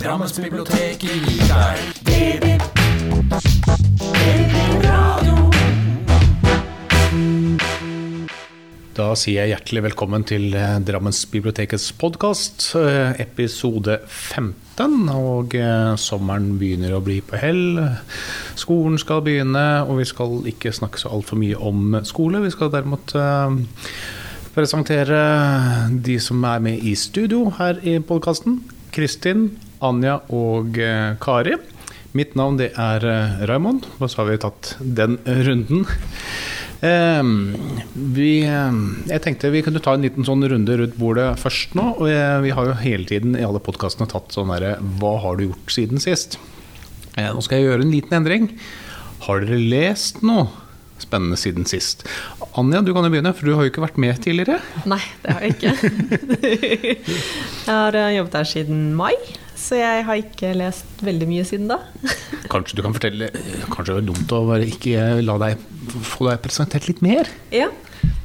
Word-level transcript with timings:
Drammensbiblioteket 0.00 1.02
gir 1.04 1.42
deg 1.44 1.80
DB. 2.08 2.46
Da 8.96 9.10
sier 9.12 9.42
jeg 9.42 9.52
hjertelig 9.52 9.82
velkommen 9.90 10.24
til 10.24 10.56
eh, 10.56 10.78
Drammensbibliotekets 10.88 11.90
podkast, 12.00 12.70
episode 13.20 14.00
15. 14.08 14.96
Og 15.12 15.58
eh, 15.60 15.92
sommeren 16.00 16.54
begynner 16.56 16.96
å 16.96 17.04
bli 17.04 17.20
på 17.20 17.36
hell. 17.44 17.84
Skolen 18.56 18.96
skal 19.00 19.20
begynne, 19.28 19.68
og 19.84 20.00
vi 20.00 20.08
skal 20.08 20.40
ikke 20.48 20.72
snakke 20.72 21.04
så 21.04 21.12
altfor 21.12 21.44
mye 21.44 21.60
om 21.60 22.00
skole. 22.08 22.40
Vi 22.48 22.56
skal 22.56 22.72
derimot 22.72 23.12
eh, 23.20 23.58
presentere 24.56 25.24
de 25.92 26.20
som 26.24 26.40
er 26.48 26.68
med 26.70 26.88
i 26.88 26.96
studio 26.96 27.50
her 27.60 27.84
i 27.84 28.00
podkasten. 28.00 28.62
Kristin, 28.96 29.50
Anja 29.84 30.20
og 30.34 30.78
eh, 30.80 31.16
Kari. 31.22 31.56
Mitt 32.16 32.34
navn 32.38 32.58
det 32.58 32.72
er 32.78 33.04
eh, 33.06 33.42
Raymond, 33.50 33.86
og 33.98 34.10
så 34.10 34.22
har 34.22 34.30
vi 34.30 34.40
tatt 34.42 34.74
den 34.80 35.18
runden. 35.24 35.84
Eh, 36.80 37.32
vi, 38.16 38.30
eh, 38.48 38.78
jeg 39.10 39.24
tenkte 39.26 39.52
vi 39.52 39.64
kunne 39.66 39.82
ta 39.84 39.94
en 39.96 40.06
liten 40.06 40.26
sånn 40.26 40.46
runde 40.52 40.78
rundt 40.80 40.96
bordet 41.00 41.28
først 41.42 41.76
nå. 41.78 41.90
Og 41.98 42.08
vi 42.46 42.54
har 42.56 42.70
jo 42.70 42.78
hele 42.84 43.08
tiden 43.08 43.36
i 43.38 43.44
alle 43.46 43.62
podkastene 43.62 44.10
tatt 44.10 44.32
sånn 44.36 44.52
derre 44.52 44.78
Hva 45.00 45.16
har 45.24 45.38
du 45.38 45.48
gjort 45.50 45.76
siden 45.76 46.02
sist? 46.02 46.40
Eh, 47.18 47.28
nå 47.28 47.42
skal 47.44 47.60
jeg 47.60 47.70
gjøre 47.70 47.86
en 47.86 47.94
liten 47.94 48.18
endring. 48.20 48.50
Har 49.26 49.44
dere 49.44 49.58
lest 49.60 50.22
noe 50.26 50.48
spennende 51.00 51.38
siden 51.40 51.66
sist? 51.68 52.04
Anja, 52.58 52.82
du 52.84 52.92
kan 52.94 53.06
jo 53.06 53.12
begynne, 53.12 53.32
for 53.36 53.48
du 53.48 53.54
har 53.56 53.66
jo 53.66 53.72
ikke 53.72 53.84
vært 53.84 54.00
med 54.00 54.20
tidligere. 54.24 54.60
Nei, 54.90 55.00
det 55.24 55.36
har 55.36 55.46
jeg 55.46 55.56
ikke. 55.56 55.72
jeg 56.46 57.70
har 57.70 57.98
eh, 57.98 58.16
jobbet 58.18 58.38
her 58.40 58.50
siden 58.52 58.82
mai, 58.98 59.14
så 59.60 59.76
jeg 59.78 60.04
har 60.08 60.20
ikke 60.22 60.54
lest 60.56 61.02
veldig 61.04 61.26
mye 61.30 61.44
siden 61.48 61.68
da. 61.70 61.76
Kanskje 62.52 62.78
du 62.78 62.82
kan 62.86 62.94
fortelle 62.96 63.28
Kanskje 63.70 63.92
det 63.92 64.00
er 64.00 64.08
dumt 64.08 64.32
å 64.34 64.40
bare 64.48 64.66
ikke 64.66 65.04
la 65.22 65.36
deg 65.42 65.60
få 66.06 66.30
deg 66.30 66.40
presentert 66.44 66.88
litt 66.88 67.02
mer? 67.04 67.28
Ja. 67.54 67.68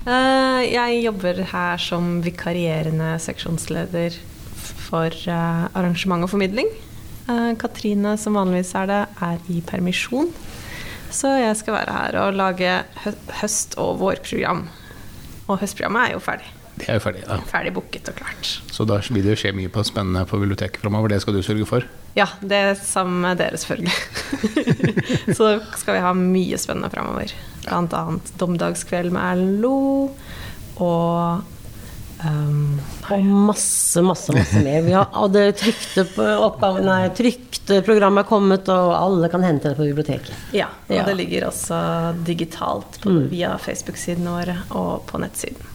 Eh, 0.07 0.61
Jeg 0.71 1.01
jobber 1.03 1.43
her 1.51 1.81
som 1.81 2.19
vikarierende 2.25 3.15
seksjonsleder 3.21 4.15
for 4.87 5.11
eh, 5.11 5.63
arrangement 5.75 6.25
og 6.25 6.31
formidling. 6.33 6.69
Eh, 7.27 7.51
Katrine, 7.61 8.15
som 8.21 8.37
vanligvis 8.37 8.73
er 8.77 8.89
det, 8.91 9.01
er 9.25 9.39
i 9.51 9.61
permisjon. 9.65 10.31
Så 11.15 11.31
jeg 11.39 11.55
skal 11.59 11.77
være 11.79 11.95
her 11.99 12.17
og 12.23 12.37
lage 12.37 12.71
høst- 13.41 13.77
og 13.81 13.99
vårprogram. 14.01 14.65
Og 15.45 15.59
høstprogrammet 15.61 16.09
er 16.09 16.15
jo 16.17 16.23
ferdig. 16.25 16.47
Det 16.75 16.89
er 16.91 16.97
jo 16.97 17.03
ferdig, 17.05 17.21
da. 17.27 17.37
Ferdig 17.47 17.71
booket 17.75 18.09
og 18.11 18.17
klart. 18.19 18.49
Så 18.75 18.83
da 18.87 18.97
vil 19.07 19.23
det 19.23 19.37
skje 19.39 19.53
mye 19.55 19.71
på 19.71 19.83
spennende 19.87 20.25
på 20.27 20.39
biblioteket 20.41 20.81
framover. 20.83 21.13
Det 21.13 21.21
skal 21.23 21.37
du 21.37 21.41
sørge 21.45 21.65
for. 21.69 21.85
Ja, 22.15 22.27
det 22.43 22.57
er 22.69 22.75
sammen 22.79 23.21
med 23.23 23.39
dere, 23.39 23.57
selvfølgelig. 23.59 23.95
så 25.37 25.53
skal 25.79 25.97
vi 25.97 26.03
ha 26.03 26.11
mye 26.19 26.59
spennende 26.59 26.91
framover. 26.91 27.31
Blant 27.65 27.95
annet 27.95 28.31
Domdagskveld 28.41 29.11
med 29.15 29.23
Erlend 29.23 29.59
Lo 29.63 29.77
og 30.83 31.41
um, 32.25 32.79
Og 33.11 33.23
masse, 33.47 34.01
masse, 34.03 34.33
masse 34.35 34.59
mer. 34.65 34.81
Vi 34.85 34.95
har, 34.95 35.07
og 35.15 35.31
det 35.35 35.45
trykte, 35.61 36.03
på 36.15 36.25
oppgaven, 36.49 36.87
nei, 36.87 37.07
trykte 37.15 37.79
programmet 37.85 38.25
er 38.25 38.29
kommet, 38.29 38.67
og 38.71 38.91
alle 38.97 39.29
kan 39.31 39.43
hente 39.45 39.71
det 39.71 39.77
på 39.79 39.87
biblioteket. 39.87 40.33
Ja, 40.55 40.67
og 40.89 40.95
Ja. 40.99 41.03
det 41.07 41.15
ligger 41.21 41.47
også 41.49 41.79
digitalt 42.27 42.99
på, 43.03 43.15
via 43.31 43.55
Facebook-sidene 43.61 44.35
våre 44.35 44.57
og 44.75 45.05
på 45.09 45.21
nettsiden. 45.23 45.74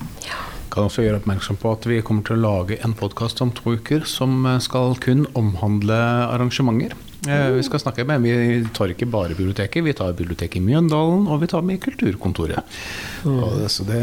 Kan 0.70 0.86
også 0.86 1.02
gjøre 1.02 1.18
oppmerksom 1.18 1.58
på 1.58 1.72
at 1.74 1.86
vi 1.90 1.96
kommer 2.06 2.22
til 2.26 2.36
å 2.38 2.42
lage 2.44 2.76
en 2.86 2.92
podkast 2.94 3.40
om 3.42 3.50
to 3.56 3.72
uker 3.78 4.04
som 4.06 4.44
eh, 4.46 4.60
skal 4.62 4.94
kun 5.02 5.24
omhandle 5.38 5.96
arrangementer. 6.30 6.94
Eh, 7.26 7.48
Vi 7.56 7.64
skal 7.66 7.82
snakke 7.82 8.06
med, 8.06 8.22
Vi 8.22 8.62
tar 8.76 8.92
ikke 8.94 9.08
bare 9.10 9.34
biblioteket, 9.34 9.82
vi 9.84 9.92
tar 9.98 10.14
biblioteket 10.16 10.60
i 10.60 10.64
Mjøndalen 10.64 11.26
og 11.26 11.42
vi 11.42 11.50
tar 11.50 11.66
med 11.66 11.82
Kulturkontoret. 11.82 12.78
Og 13.26 13.58
det, 13.60 13.68
så 13.74 13.84
det, 13.88 14.00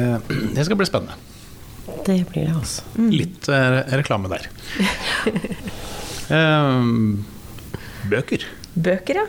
det 0.57 0.67
skal 0.67 0.77
bli 0.81 0.89
spennende. 0.89 1.15
Det 2.03 2.19
blir 2.27 2.49
det, 2.49 2.55
altså. 2.59 2.83
Litt 2.99 3.47
eh, 3.47 3.79
reklame 4.01 4.31
der. 4.35 4.49
Eh, 6.27 6.87
bøker. 8.11 8.41
Bøker, 8.75 9.21
ja. 9.21 9.23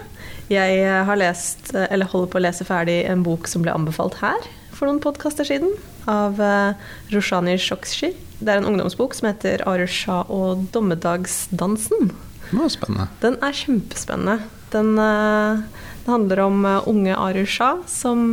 Jeg 0.50 0.80
eh, 0.82 1.02
har 1.06 1.18
lest, 1.20 1.68
eller 1.76 2.08
holder 2.10 2.32
på 2.32 2.40
å 2.40 2.42
lese 2.42 2.64
ferdig 2.66 2.96
en 3.06 3.22
bok 3.22 3.46
som 3.46 3.62
ble 3.62 3.70
anbefalt 3.70 4.16
her 4.18 4.48
for 4.74 4.88
noen 4.90 4.98
podkaster 5.04 5.46
siden, 5.46 5.70
av 6.08 6.40
eh, 6.40 6.74
Roshani 7.12 7.56
Shokshi. 7.60 8.12
Det 8.38 8.52
er 8.52 8.60
en 8.60 8.68
ungdomsbok 8.70 9.14
som 9.16 9.28
heter 9.30 9.62
'Arusha 9.66 10.22
og 10.30 10.68
dommedagsdansen. 10.72 12.12
Det 12.48 12.56
var 12.56 12.72
spennende. 12.72 13.08
Den 13.20 13.36
er 13.42 13.52
kjempespennende. 13.52 14.38
Den, 14.72 14.98
eh, 14.98 15.62
det 16.04 16.10
handler 16.12 16.40
om 16.46 16.64
eh, 16.64 16.88
unge 16.88 17.16
Arusha 17.16 17.78
som 17.86 18.32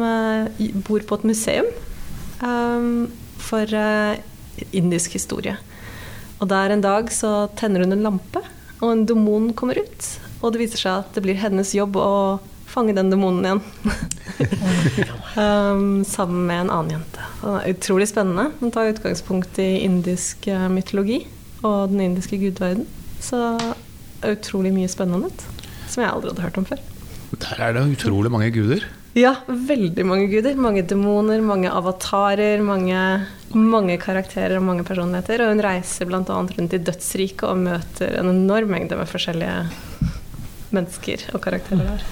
bor 0.88 1.00
på 1.00 1.16
et 1.16 1.24
museum 1.24 1.66
for 3.40 3.66
indisk 4.72 5.14
historie. 5.14 5.58
Og 6.40 6.50
der 6.50 6.72
en 6.72 6.82
dag 6.82 7.10
så 7.12 7.50
tenner 7.56 7.84
hun 7.84 7.94
en 7.94 8.04
lampe, 8.04 8.42
og 8.82 8.92
en 8.92 9.06
demon 9.06 9.54
kommer 9.54 9.80
ut. 9.80 10.20
Og 10.42 10.54
det 10.54 10.60
viser 10.60 10.78
seg 10.78 11.00
at 11.00 11.16
det 11.16 11.24
blir 11.24 11.40
hennes 11.40 11.72
jobb 11.74 11.96
å 11.96 12.40
fange 12.76 12.96
den 12.98 13.12
demonen 13.14 13.46
igjen. 13.48 13.62
um, 15.40 16.04
sammen 16.08 16.44
med 16.50 16.66
en 16.66 16.74
annen 16.74 16.98
jente. 16.98 17.30
Og 17.42 17.48
den 17.48 17.62
er 17.62 17.78
utrolig 17.78 18.10
spennende. 18.12 18.50
Den 18.60 18.76
tar 18.76 18.92
utgangspunkt 18.92 19.60
i 19.64 19.70
indisk 19.86 20.50
eh, 20.52 20.68
mytologi 20.72 21.24
og 21.66 21.94
den 21.94 22.04
indiske 22.10 22.40
gudverden. 22.42 22.86
Så 23.24 23.40
det 24.22 24.36
utrolig 24.36 24.74
mye 24.76 24.92
spennende 24.92 25.32
som 25.90 26.04
jeg 26.04 26.12
aldri 26.12 26.32
hadde 26.32 26.46
hørt 26.46 26.60
om 26.60 26.68
før. 26.68 26.84
Der 27.36 27.62
er 27.62 27.76
det 27.76 27.88
utrolig 27.96 28.32
mange 28.34 28.52
guder. 28.54 28.86
Ja, 29.16 29.32
veldig 29.48 30.04
mange 30.08 30.28
guder. 30.32 30.58
Mange 30.60 30.84
demoner, 30.88 31.40
mange 31.44 31.72
avatarer, 31.72 32.64
mange, 32.66 33.00
mange 33.56 33.96
karakterer 34.02 34.58
og 34.60 34.68
mange 34.68 34.84
personligheter. 34.88 35.46
Og 35.46 35.54
hun 35.54 35.64
reiser 35.64 36.10
bl.a. 36.10 36.22
rundt 36.28 36.76
i 36.76 36.82
dødsriket 36.90 37.48
og 37.48 37.64
møter 37.64 38.20
en 38.20 38.34
enorm 38.34 38.76
mengde 38.76 39.00
med 39.00 39.12
forskjellige 39.12 39.66
mennesker 40.76 41.30
og 41.34 41.44
karakterer 41.46 41.94
der. 41.94 42.08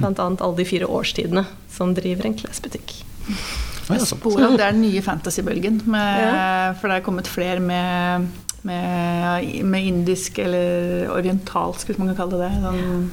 Annet 0.00 0.40
alle 0.42 0.56
de 0.58 0.66
fire 0.68 0.88
årstidene 0.88 1.44
som 1.72 1.92
driver 1.96 2.28
en 2.28 2.38
klesbutikk. 2.38 2.94
Spor 4.06 4.38
det 4.40 4.62
er 4.62 4.72
den 4.72 4.84
nye 4.84 5.02
fantasybølgen. 5.04 5.82
For 5.84 6.88
det 6.88 6.96
er 6.96 7.04
kommet 7.04 7.28
flere 7.30 7.60
med, 7.60 8.30
med, 8.66 9.50
med 9.68 9.90
indisk 9.90 10.40
eller 10.42 11.10
orientalsk, 11.12 11.90
hvis 11.90 12.00
man 12.00 12.12
kan 12.12 12.22
kalle 12.24 12.40
det 12.40 12.48
det, 12.48 12.62
sånn 12.64 13.10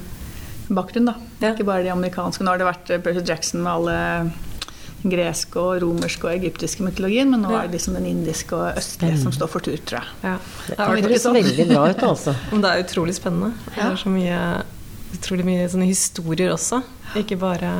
bakgrunn. 0.74 1.10
da. 1.10 1.16
Ja. 1.40 1.52
Ikke 1.52 1.66
bare 1.68 1.82
de 1.82 1.92
amerikanske. 1.92 2.44
Nå 2.44 2.54
har 2.54 2.60
det 2.60 2.68
vært 2.68 2.94
eh, 2.94 3.02
Percy 3.02 3.24
Jackson 3.26 3.64
med 3.64 3.72
alle 3.72 3.98
greske 5.00 5.56
og 5.56 5.78
romerske 5.80 6.26
og 6.28 6.34
egyptiske 6.34 6.84
mytologien, 6.84 7.30
men 7.32 7.40
nå 7.40 7.54
er 7.56 7.68
det 7.70 7.78
liksom 7.78 7.94
den 7.96 8.10
indiske 8.10 8.52
og 8.56 8.76
østlige 8.76 9.16
som 9.22 9.32
står 9.32 9.48
for 9.48 9.64
tur, 9.64 9.78
tror 9.88 10.02
jeg. 10.02 10.18
Ja. 10.26 10.34
Det 10.66 10.76
høres 10.76 11.24
sånn. 11.24 11.38
veldig 11.38 11.66
bra 11.70 11.86
ut, 11.88 12.02
altså. 12.10 12.34
Men 12.52 12.66
det 12.66 12.72
er 12.72 12.84
utrolig 12.84 13.14
spennende. 13.16 13.54
Det 13.70 13.86
er 13.86 13.96
så 14.02 14.12
mye, 14.12 14.42
utrolig 15.16 15.44
mye 15.48 15.66
sånne 15.72 15.88
historier 15.90 16.52
også. 16.54 16.82
Ikke 17.20 17.36
bare, 17.40 17.72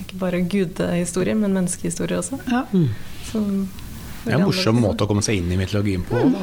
ikke 0.00 0.16
bare 0.20 0.40
gudehistorier, 0.48 1.36
men 1.38 1.54
menneskehistorier 1.56 2.20
også. 2.22 2.40
Ja. 2.50 2.64
Så, 3.30 3.44
Det 4.24 4.32
er 4.34 4.38
en 4.40 4.46
morsom 4.48 4.80
måte 4.82 5.04
å 5.06 5.10
komme 5.10 5.22
seg 5.24 5.40
inn 5.40 5.52
i 5.52 5.60
mytologien 5.60 6.02
på. 6.08 6.16
Mm. 6.30 6.40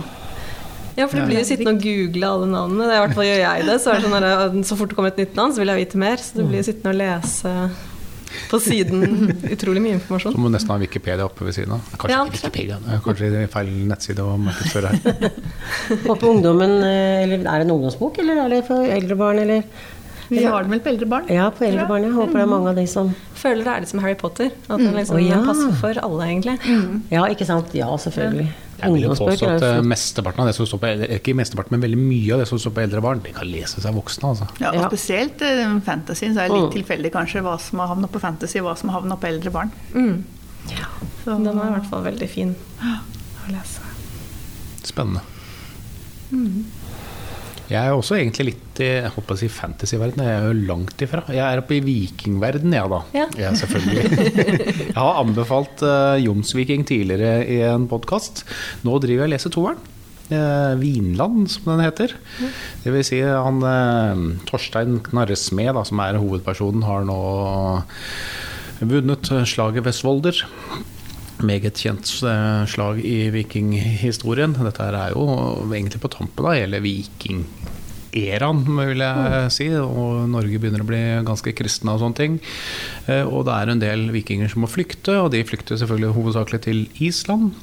Ja, 0.97 1.05
for 1.05 1.19
du 1.21 1.27
blir 1.29 1.37
jo 1.43 1.45
sittende 1.45 1.75
og 1.75 1.83
google 1.83 2.29
alle 2.31 2.47
navnene. 2.49 2.87
I 2.89 3.01
hvert 3.03 3.13
fall 3.13 3.27
gjør 3.27 3.43
jeg 3.43 3.65
det. 3.67 3.75
Så, 3.83 3.91
er 3.93 3.99
det 4.01 4.07
sånn 4.09 4.23
at, 4.25 4.55
så 4.65 4.77
fort 4.79 4.89
det 4.89 4.97
kommer 4.97 5.11
et 5.13 5.19
nytt 5.21 5.35
navn, 5.37 5.53
så 5.53 5.61
vil 5.61 5.69
jeg 5.73 5.83
vite 5.83 5.99
mer. 6.01 6.17
Så 6.17 6.39
du 6.39 6.47
blir 6.47 6.63
jo 6.63 6.65
sittende 6.71 6.93
og 6.95 6.97
lese 7.03 7.53
på 8.49 8.57
siden 8.59 9.03
utrolig 9.53 9.81
mye 9.83 9.93
Så 9.93 9.99
informasjon. 10.01 10.33
må 10.41 10.49
du 10.49 10.55
nesten 10.57 10.73
ha 10.73 10.77
Wikipedia 10.81 11.27
oppe 11.29 11.45
ved 11.47 11.55
siden 11.55 11.75
av. 11.77 11.85
Kanskje 11.93 12.15
Ja, 12.15 12.23
ikke 12.25 12.33
Wikipedia, 12.39 12.79
kanskje 13.05 13.29
det 13.33 13.43
er 13.45 13.51
feil 13.53 13.69
nettside 13.91 14.25
å 14.25 14.33
markedsføre 14.41 14.91
her. 14.95 15.29
Håper 16.09 16.31
ungdommen 16.33 16.73
eh, 16.81 17.21
Eller 17.23 17.45
er 17.45 17.61
det 17.61 17.67
en 17.69 17.75
ungdomsbok, 17.77 18.19
eller 18.23 18.41
er 18.43 18.55
det 18.55 18.63
for 18.67 18.89
eldre 18.97 19.19
barn, 19.21 19.39
eller? 19.45 19.69
Vi 20.29 20.43
har 20.43 20.63
den 20.65 20.73
vel 20.75 20.81
på 20.83 20.89
eldre 20.91 21.07
barn? 21.09 21.27
Ja, 21.31 21.47
på 21.55 21.63
eldre 21.67 21.87
barn. 21.87 22.03
Jeg 22.03 22.13
håper 22.15 22.39
det 22.39 22.43
er 22.43 22.51
mange 22.51 22.71
av 22.73 22.77
de 22.79 22.85
som 22.91 23.13
Føler 23.37 23.63
det 23.63 23.73
er 23.73 23.83
litt 23.83 23.91
som 23.91 23.99
Harry 24.01 24.15
Potter. 24.17 24.47
At 24.67 24.81
den 24.81 24.95
liksom 24.97 25.19
oh, 25.19 25.21
ja. 25.23 25.37
passer 25.45 25.75
for 25.77 25.99
alle, 26.01 26.23
egentlig. 26.25 26.55
Ja, 27.13 27.27
ikke 27.29 27.45
sant? 27.45 27.75
Ja, 27.77 27.91
selvfølgelig. 28.01 28.47
Jeg 28.77 28.93
vil 28.93 29.05
jo 29.07 29.13
påstå 29.17 29.49
at 29.55 29.63
eh, 29.65 29.79
mesteparten 29.85 30.43
av 30.43 30.49
det 30.49 30.55
som 30.57 30.67
står 30.69 30.81
på 30.81 30.89
eldre, 30.89 31.07
ikke 31.17 31.33
mesteparten, 31.37 31.73
men 31.73 31.85
veldig 31.85 31.99
mye 32.01 32.33
av 32.35 32.41
det 32.43 32.47
som 32.49 32.59
står 32.61 32.73
på 32.75 32.83
eldre 32.83 33.01
barn, 33.01 33.21
det 33.25 33.33
kan 33.37 33.49
lese 33.49 33.81
seg 33.81 33.95
voksne, 33.95 34.33
altså. 34.33 34.47
Ja, 34.61 34.73
og 34.73 34.85
spesielt 34.91 35.41
uh, 35.41 35.77
fantasyen, 35.85 36.35
så 36.35 36.43
er 36.43 36.51
det 36.51 36.59
litt 36.59 36.67
Mm. 36.67 36.75
tilfeldig 36.75 37.13
kanskje 37.15 37.41
hva 37.45 37.55
som 37.61 37.81
har 37.81 37.89
havnet 37.93 38.13
på 38.13 38.21
fantasy, 38.21 38.61
hva 38.61 38.75
som 38.77 38.91
har 38.91 38.99
havnet 38.99 39.21
på 39.21 39.29
eldre 39.31 39.53
barn. 39.53 39.71
Mm. 39.95 40.23
Så, 41.23 41.37
Den 41.37 41.47
er 41.53 41.71
i 41.71 41.73
hvert 41.77 41.89
fall 41.89 42.05
veldig 42.05 42.29
fin 42.29 42.53
å 42.83 43.53
lese. 43.53 43.81
Spennende. 44.85 45.25
Jeg 47.67 47.83
er 47.83 47.91
også 47.91 48.15
egentlig 48.15 48.53
litt 48.53 48.79
i 48.79 48.87
jeg 48.87 49.11
håper 49.11 49.35
å 49.35 49.39
si 49.41 49.49
fantasyverden. 49.51 50.23
Jeg 50.23 50.37
er 50.37 50.45
jo 50.47 50.67
langt 50.69 51.01
ifra. 51.03 51.25
Jeg 51.33 51.43
er 51.43 51.59
oppe 51.59 51.75
i 51.75 51.81
vikingverden, 51.83 52.75
jeg 52.77 52.91
da. 52.93 53.01
Ja. 53.17 53.51
selvfølgelig. 53.59 54.31
jeg 54.93 54.95
har 54.95 55.19
anbefalt 55.19 55.83
uh, 55.83 56.15
Jomsviking 56.21 56.87
tidligere 56.87 57.43
i 57.43 57.59
en 57.67 57.89
podkast. 57.91 58.45
Nå 58.87 58.95
driver 59.03 59.25
jeg 59.25 59.31
og 59.31 59.35
leser 59.35 59.55
toeren. 59.57 59.85
Eh, 60.27 60.73
Vinland, 60.75 61.45
som 61.47 61.69
den 61.71 61.85
heter. 61.85 62.11
Det 62.83 62.91
vil 62.91 63.05
si 63.07 63.21
han 63.23 63.61
eh, 63.63 64.23
Torstein 64.49 64.99
Knarresmed, 65.05 65.71
da, 65.77 65.85
som 65.87 66.01
er 66.03 66.19
hovedpersonen, 66.19 66.83
har 66.83 67.07
nå 67.07 67.19
vunnet 68.91 69.31
slaget 69.47 69.87
ved 69.87 69.95
Svolder. 69.95 70.41
Meget 71.45 71.77
kjent 71.77 72.09
eh, 72.25 72.63
slag 72.65 72.97
i 73.05 73.27
vikinghistorien. 73.29 74.55
Dette 74.57 74.87
er 74.89 75.11
jo 75.13 75.25
egentlig 75.69 75.99
på 76.01 76.09
tampen 76.09 76.47
av 76.49 76.55
hele 76.57 76.79
vikingeraen, 76.81 78.63
vil 78.65 79.03
jeg 79.05 79.51
si. 79.53 79.67
Og 79.77 80.23
Norge 80.33 80.57
begynner 80.57 80.81
å 80.81 80.87
bli 80.89 81.01
ganske 81.27 81.53
kristne 81.57 81.93
og 81.93 82.01
sånne 82.01 82.17
ting. 82.17 82.39
Eh, 83.05 83.21
Og 83.21 83.45
det 83.45 83.53
er 83.53 83.73
en 83.73 83.83
del 83.83 84.07
vikinger 84.15 84.49
som 84.49 84.65
må 84.65 84.71
flykte, 84.71 85.19
og 85.21 85.29
de 85.35 85.43
flykter 85.45 85.77
selvfølgelig 85.77 86.15
hovedsakelig 86.17 86.61
til 86.65 86.81
Island. 87.05 87.53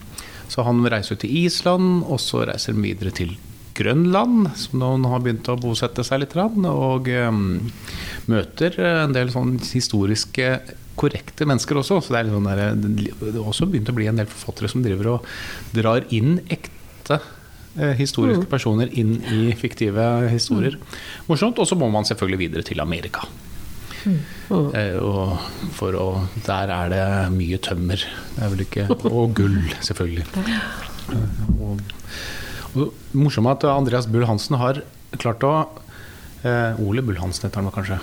Så 0.46 0.62
han 0.62 0.84
reiser 0.86 1.18
ut 1.18 1.24
til 1.24 1.34
Island, 1.42 2.04
og 2.06 2.22
så 2.22 2.44
reiser 2.46 2.76
han 2.76 2.86
videre 2.86 3.10
til 3.16 3.34
Grønland, 3.74 4.52
som 4.54 4.78
noen 4.78 5.02
har 5.10 5.18
begynt 5.24 5.50
å 5.50 5.58
bosette 5.58 6.04
seg 6.06 6.22
litt, 6.22 6.38
og 6.38 7.10
eh, 7.10 7.42
møter 8.30 8.78
en 8.86 9.18
del 9.18 9.34
sånn 9.34 9.56
historiske 9.58 10.54
korrekte 11.00 11.46
mennesker 11.48 11.80
også. 11.80 12.00
Så 12.04 12.14
det 12.14 12.20
er, 12.24 12.32
sånn 12.32 12.48
der, 12.50 12.62
det 12.78 13.32
er 13.34 13.40
også 13.42 13.66
begynt 13.70 13.90
å 13.90 13.96
bli 13.96 14.06
en 14.10 14.20
del 14.20 14.28
forfattere 14.30 14.70
som 14.72 14.84
driver 14.84 15.14
og 15.16 15.32
drar 15.74 16.04
inn 16.14 16.38
ekte 16.52 17.18
eh, 17.78 17.94
historiske 17.98 18.46
personer 18.50 18.92
inn 18.92 19.16
i 19.34 19.48
fiktive 19.58 20.04
historier. 20.32 20.78
Morsomt. 21.30 21.58
Og 21.58 21.66
så 21.70 21.78
må 21.78 21.88
man 21.92 22.06
selvfølgelig 22.08 22.42
videre 22.46 22.66
til 22.66 22.82
Amerika. 22.84 23.26
Eh, 24.04 24.98
og 25.00 25.38
for 25.72 25.96
å, 25.96 26.06
der 26.44 26.68
er 26.74 26.90
det 26.92 27.04
mye 27.34 27.58
tømmer. 27.64 28.02
Det 28.34 28.42
er 28.44 28.52
vel 28.52 28.64
ikke, 28.66 28.88
og 29.16 29.32
gull, 29.38 29.60
selvfølgelig. 29.84 30.26
Eh, 30.44 31.22
Og, 31.60 31.80
og 32.74 32.92
morsomt 33.14 33.50
at 33.52 33.64
Andreas 33.70 34.06
Bull 34.10 34.24
Hansen 34.28 34.56
har 34.58 34.80
klart 35.20 35.44
å 35.46 35.50
eh, 36.42 36.80
Ole 36.82 37.04
Bull 37.06 37.20
Hansen 37.20 37.46
heter 37.46 37.62
han 37.62 37.72
kanskje. 37.74 37.98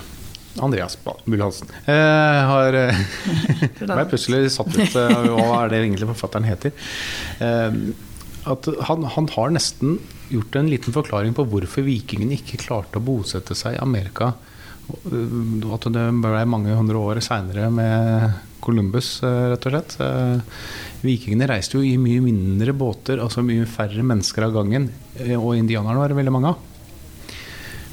Andreas 0.60 0.98
Bull 1.24 1.40
Hansen. 1.40 1.68
Eh, 1.88 2.40
har 2.52 2.74
eh, 2.76 2.98
ble 3.88 4.04
plutselig 4.10 4.50
satt 4.52 4.68
ut 4.76 4.96
eh, 5.00 5.28
hva 5.32 5.62
er 5.64 5.72
det 5.72 5.78
egentlig 5.84 6.10
forfatteren 6.12 6.44
heter. 6.48 6.74
Eh, 7.40 7.78
at 8.52 8.66
han, 8.88 9.04
han 9.14 9.28
har 9.36 9.52
nesten 9.54 9.96
gjort 10.32 10.56
en 10.58 10.68
liten 10.68 10.92
forklaring 10.92 11.32
på 11.36 11.44
hvorfor 11.48 11.84
vikingene 11.86 12.34
ikke 12.40 12.58
klarte 12.64 12.98
å 12.98 13.04
bosette 13.06 13.54
seg 13.56 13.76
i 13.78 13.82
Amerika. 13.84 14.32
Øh, 15.06 15.62
At 15.72 15.86
det 15.94 16.06
ble 16.20 16.44
mange 16.50 16.74
hundre 16.76 16.98
år 17.00 17.20
seinere 17.24 17.70
med 17.72 18.32
Columbus, 18.62 19.16
rett 19.24 19.64
og 19.66 19.72
slett. 19.76 19.96
Eh, 20.02 20.58
Vikingene 21.02 21.48
reiste 21.50 21.78
jo 21.78 21.82
i 21.82 21.96
mye 21.98 22.20
mindre 22.22 22.70
båter, 22.78 23.18
altså 23.24 23.42
mye 23.42 23.64
færre 23.66 24.04
mennesker 24.06 24.44
av 24.46 24.52
gangen. 24.54 24.90
eh, 25.18 25.34
Og 25.34 25.56
indianerne 25.58 25.98
var 25.98 26.12
det 26.12 26.18
veldig 26.20 26.34
mange 26.36 26.52
av. 26.52 26.68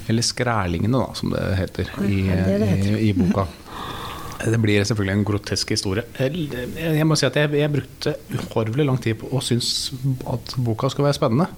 Eller 0.09 0.25
skrælingene, 0.25 0.97
da, 0.97 1.15
som 1.17 1.33
det 1.35 1.43
heter 1.59 1.91
i, 2.05 2.23
det 2.27 2.59
det 2.63 2.69
heter. 2.73 2.97
i, 2.97 3.09
i 3.09 3.15
boka. 3.17 3.47
Det 4.39 4.55
blir 4.63 4.85
selvfølgelig 4.87 5.17
en 5.17 5.23
grotesk 5.27 5.71
historie. 5.73 6.05
Jeg 6.15 7.07
må 7.07 7.17
si 7.19 7.25
at 7.27 7.35
jeg, 7.35 7.51
jeg 7.59 7.71
brukte 7.73 8.13
uhorvelig 8.37 8.85
lang 8.87 8.99
tid 9.03 9.17
på 9.19 9.27
å 9.35 9.41
synes 9.43 9.91
at 10.31 10.53
boka 10.63 10.87
skulle 10.87 11.09
være 11.09 11.17
spennende. 11.17 11.49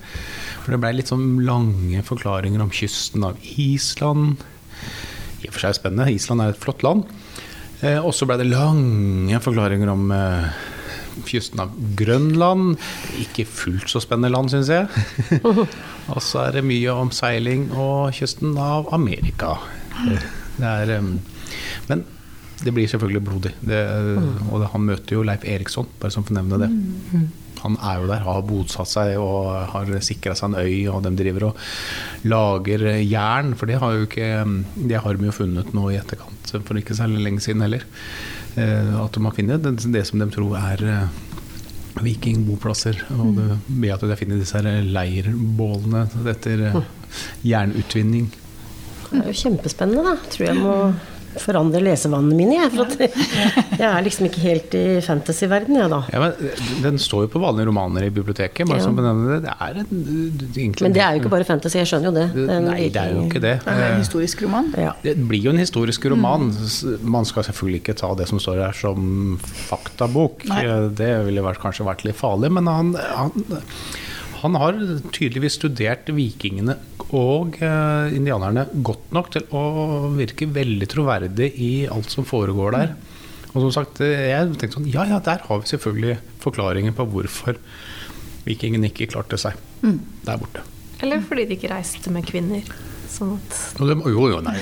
For 0.63 0.74
det 0.74 0.80
ble 0.81 0.95
litt 0.98 1.12
sånn 1.12 1.44
lange 1.45 2.01
forklaringer 2.07 2.63
om 2.63 2.74
kysten 2.74 3.27
av 3.27 3.38
Island. 3.62 4.42
I 5.42 5.50
og 5.50 5.53
for 5.53 5.68
seg 5.68 5.77
spennende. 5.77 6.09
Island 6.09 6.42
er 6.42 6.56
et 6.56 6.62
flott 6.62 6.81
land. 6.86 7.06
Eh, 7.81 7.98
og 8.01 8.13
så 8.18 8.27
ble 8.30 8.39
det 8.42 8.50
lange 8.50 9.39
forklaringer 9.42 9.89
om 9.94 10.09
eh, 10.13 10.50
kysten 11.30 11.62
av 11.63 11.74
Grønland. 11.98 12.75
Ikke 13.21 13.45
fullt 13.50 13.89
så 13.94 14.01
spennende 14.03 14.33
land, 14.33 14.51
syns 14.53 14.69
jeg. 14.74 14.89
og 16.09 16.21
så 16.25 16.48
er 16.48 16.57
det 16.57 16.65
mye 16.65 16.95
om 16.95 17.12
seiling 17.13 17.69
og 17.77 18.12
kysten 18.18 18.57
av 18.57 18.89
Amerika. 18.94 19.57
Det 20.57 20.65
er, 20.65 20.95
eh, 20.98 21.12
men 21.89 22.03
det 22.63 22.74
blir 22.74 22.89
selvfølgelig 22.89 23.24
blodig. 23.25 23.51
Det, 23.65 23.77
og 24.51 24.65
han 24.74 24.83
møter 24.86 25.18
jo 25.18 25.24
Leif 25.25 25.45
Eriksson, 25.45 25.88
bare 26.01 26.13
som 26.13 26.24
får 26.24 26.38
nevne 26.38 26.59
det. 26.62 26.69
Han 27.62 27.77
er 27.86 28.01
jo 28.01 28.07
der, 28.09 28.24
har 28.25 28.42
bosatt 28.45 28.89
seg 28.89 29.15
og 29.21 29.50
har 29.69 29.89
sikra 30.01 30.33
seg 30.38 30.50
en 30.50 30.59
øy, 30.62 30.88
og 30.89 31.03
de 31.06 31.12
driver 31.18 31.48
og 31.51 31.57
lager 32.25 32.86
jern, 33.06 33.53
for 33.57 33.69
det 33.69 33.77
har 33.81 33.94
jo 33.94 34.07
ikke 34.07 34.30
Det 34.89 35.01
har 35.03 35.13
de 35.18 35.25
jo 35.30 35.31
funnet 35.36 35.74
nå 35.74 35.89
i 35.92 35.98
etterkant, 36.00 36.53
for 36.65 36.77
ikke 36.77 36.98
særlig 36.98 37.21
lenge 37.21 37.42
siden 37.42 37.62
heller. 37.62 37.86
Eh, 38.57 38.94
At 39.03 39.13
de 39.13 39.24
har 39.25 39.31
funnet 39.38 39.62
det, 39.63 39.92
det 39.94 40.06
som 40.07 40.19
de 40.19 40.30
tror 40.33 40.57
er 40.57 40.81
eh, 40.83 41.19
vikingboplasser. 41.99 43.03
Og 43.17 43.35
det, 43.38 43.47
ved 43.67 43.95
at 43.95 44.05
de 44.05 44.17
finner 44.19 44.31
funnet 44.31 44.45
disse 44.45 44.61
leirbålene 44.95 46.05
etter 46.31 46.65
eh, 46.69 46.77
jernutvinning. 47.43 48.29
Det 49.11 49.19
er 49.19 49.27
jo 49.27 49.39
kjempespennende, 49.41 50.03
da. 50.07 50.31
Tror 50.31 50.47
jeg 50.47 50.59
må 50.61 50.75
forandre 51.39 51.79
lesevanene 51.83 52.35
mine, 52.35 52.57
jeg. 52.59 52.71
For 52.75 52.83
at 52.85 52.97
jeg 53.81 53.87
er 53.87 54.03
liksom 54.05 54.27
ikke 54.27 54.41
helt 54.43 54.75
i 54.77 54.83
fantasyverden, 55.05 55.77
jeg, 55.79 55.89
da. 55.93 56.01
Ja, 56.11 56.19
men 56.25 56.83
Den 56.83 56.99
står 57.01 57.25
jo 57.27 57.31
på 57.35 57.41
vanlige 57.43 57.69
romaner 57.69 58.07
i 58.07 58.11
biblioteket. 58.13 58.67
Bare 58.67 58.81
Ja. 58.81 58.85
som 58.87 58.95
benevner 58.97 59.37
det. 59.37 59.41
det 59.45 59.53
er 59.55 59.79
en, 59.81 59.87
egentlig, 60.55 60.81
Men 60.87 60.93
det 60.97 61.01
er 61.05 61.15
jo 61.15 61.21
ikke 61.23 61.33
bare 61.35 61.47
fantasy, 61.47 61.77
jeg 61.77 61.87
skjønner 61.91 62.11
jo 62.11 62.15
det. 62.17 62.27
Det 62.35 62.55
er 62.57 62.61
Nei, 62.65 62.79
det 62.89 63.01
er 63.01 63.13
jo 63.15 63.25
ikke 63.29 63.41
det. 63.43 63.55
Det 63.65 63.75
er 63.77 63.93
en 63.93 64.01
historisk 64.03 64.43
roman. 64.45 64.71
Ja. 64.77 64.93
Det 65.03 65.15
blir 65.29 65.47
jo 65.47 65.53
en 65.55 65.61
historisk 65.61 66.05
roman. 66.11 66.49
Man 67.01 67.25
skal 67.29 67.47
selvfølgelig 67.47 67.81
ikke 67.83 67.97
ta 68.01 68.13
det 68.19 68.27
som 68.31 68.39
står 68.41 68.63
her 68.65 68.75
som 68.77 69.37
faktabok. 69.41 70.45
Nei. 70.51 70.63
Det 70.97 71.11
ville 71.27 71.43
vært, 71.45 71.61
kanskje 71.63 71.85
vært 71.87 72.03
litt 72.07 72.17
farlig, 72.19 72.51
men 72.53 72.67
han, 72.71 72.93
han, 73.15 73.31
han 74.41 74.57
har 74.57 74.77
tydeligvis 75.13 75.59
studert 75.59 76.09
vikingene 76.15 76.75
og 77.11 77.57
eh, 77.61 78.13
indianerne 78.17 78.65
godt 78.85 79.11
nok 79.13 79.31
til 79.35 79.45
å 79.53 79.63
virke 80.15 80.48
veldig 80.50 80.88
troverdig 80.89 81.51
i 81.62 81.71
alt 81.91 82.10
som 82.13 82.27
foregår 82.27 82.77
der. 82.77 82.93
Og 83.51 83.65
som 83.65 83.74
sagt, 83.75 84.01
eh, 84.05 84.31
jeg 84.31 84.53
tenkte 84.55 84.79
sånn 84.79 84.91
Ja 84.91 85.05
ja, 85.10 85.19
der 85.24 85.43
har 85.48 85.62
vi 85.62 85.74
selvfølgelig 85.74 86.17
forklaringen 86.41 86.98
på 86.98 87.05
hvorfor 87.13 87.60
vikingene 88.48 88.89
ikke 88.89 89.12
klarte 89.12 89.38
seg 89.38 89.60
der 89.81 90.39
borte. 90.41 90.65
Eller 91.01 91.21
fordi 91.25 91.48
de 91.50 91.57
ikke 91.57 91.71
reiste 91.74 92.13
med 92.13 92.25
kvinner. 92.29 92.65
Sånn 93.21 93.35
at 93.37 93.57
jo, 93.77 93.85
det, 93.85 93.95
jo, 94.09 94.23
jo, 94.31 94.39
nei, 94.41 94.57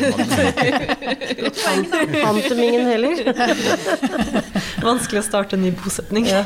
Fantomingen 2.23 2.85
heller. 2.91 3.21
Vanskelig 4.83 5.21
å 5.21 5.25
starte 5.25 5.55
en 5.57 5.63
ny 5.63 5.71
bosetning. 5.79 6.27
Ja. 6.29 6.41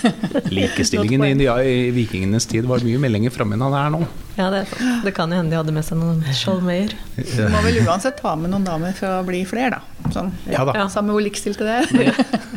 Likestillingen 0.54 1.24
i, 1.26 1.30
India- 1.36 1.58
i 1.64 1.90
vikingenes 1.94 2.46
tid 2.48 2.64
var 2.68 2.80
mye 2.86 3.00
mer 3.00 3.12
lenger 3.12 3.32
framme 3.34 3.56
enn 3.58 3.64
han 3.66 3.76
er 3.78 3.92
nå. 3.94 4.00
Ja, 4.38 4.48
det, 4.54 4.60
er 4.70 5.00
det 5.04 5.12
kan 5.16 5.32
jo 5.32 5.38
hende 5.40 5.50
de 5.52 5.58
hadde 5.58 5.72
med 5.74 5.84
seg 5.86 5.98
noen 6.00 6.20
skjoldmeier. 6.36 6.92
Du 7.18 7.44
må 7.52 7.62
vel 7.64 7.80
uansett 7.84 8.20
ta 8.22 8.32
med 8.38 8.52
noen 8.52 8.64
damer 8.66 8.94
for 8.96 9.18
å 9.18 9.22
bli 9.26 9.40
flere, 9.48 9.78
da. 9.78 10.12
Sånn, 10.14 10.30
Ja 10.52 10.62
da. 10.68 10.86
Samme 10.92 11.12
hvor 11.16 11.24
likestilte 11.24 11.66
det 11.66 11.74
er. 11.82 12.14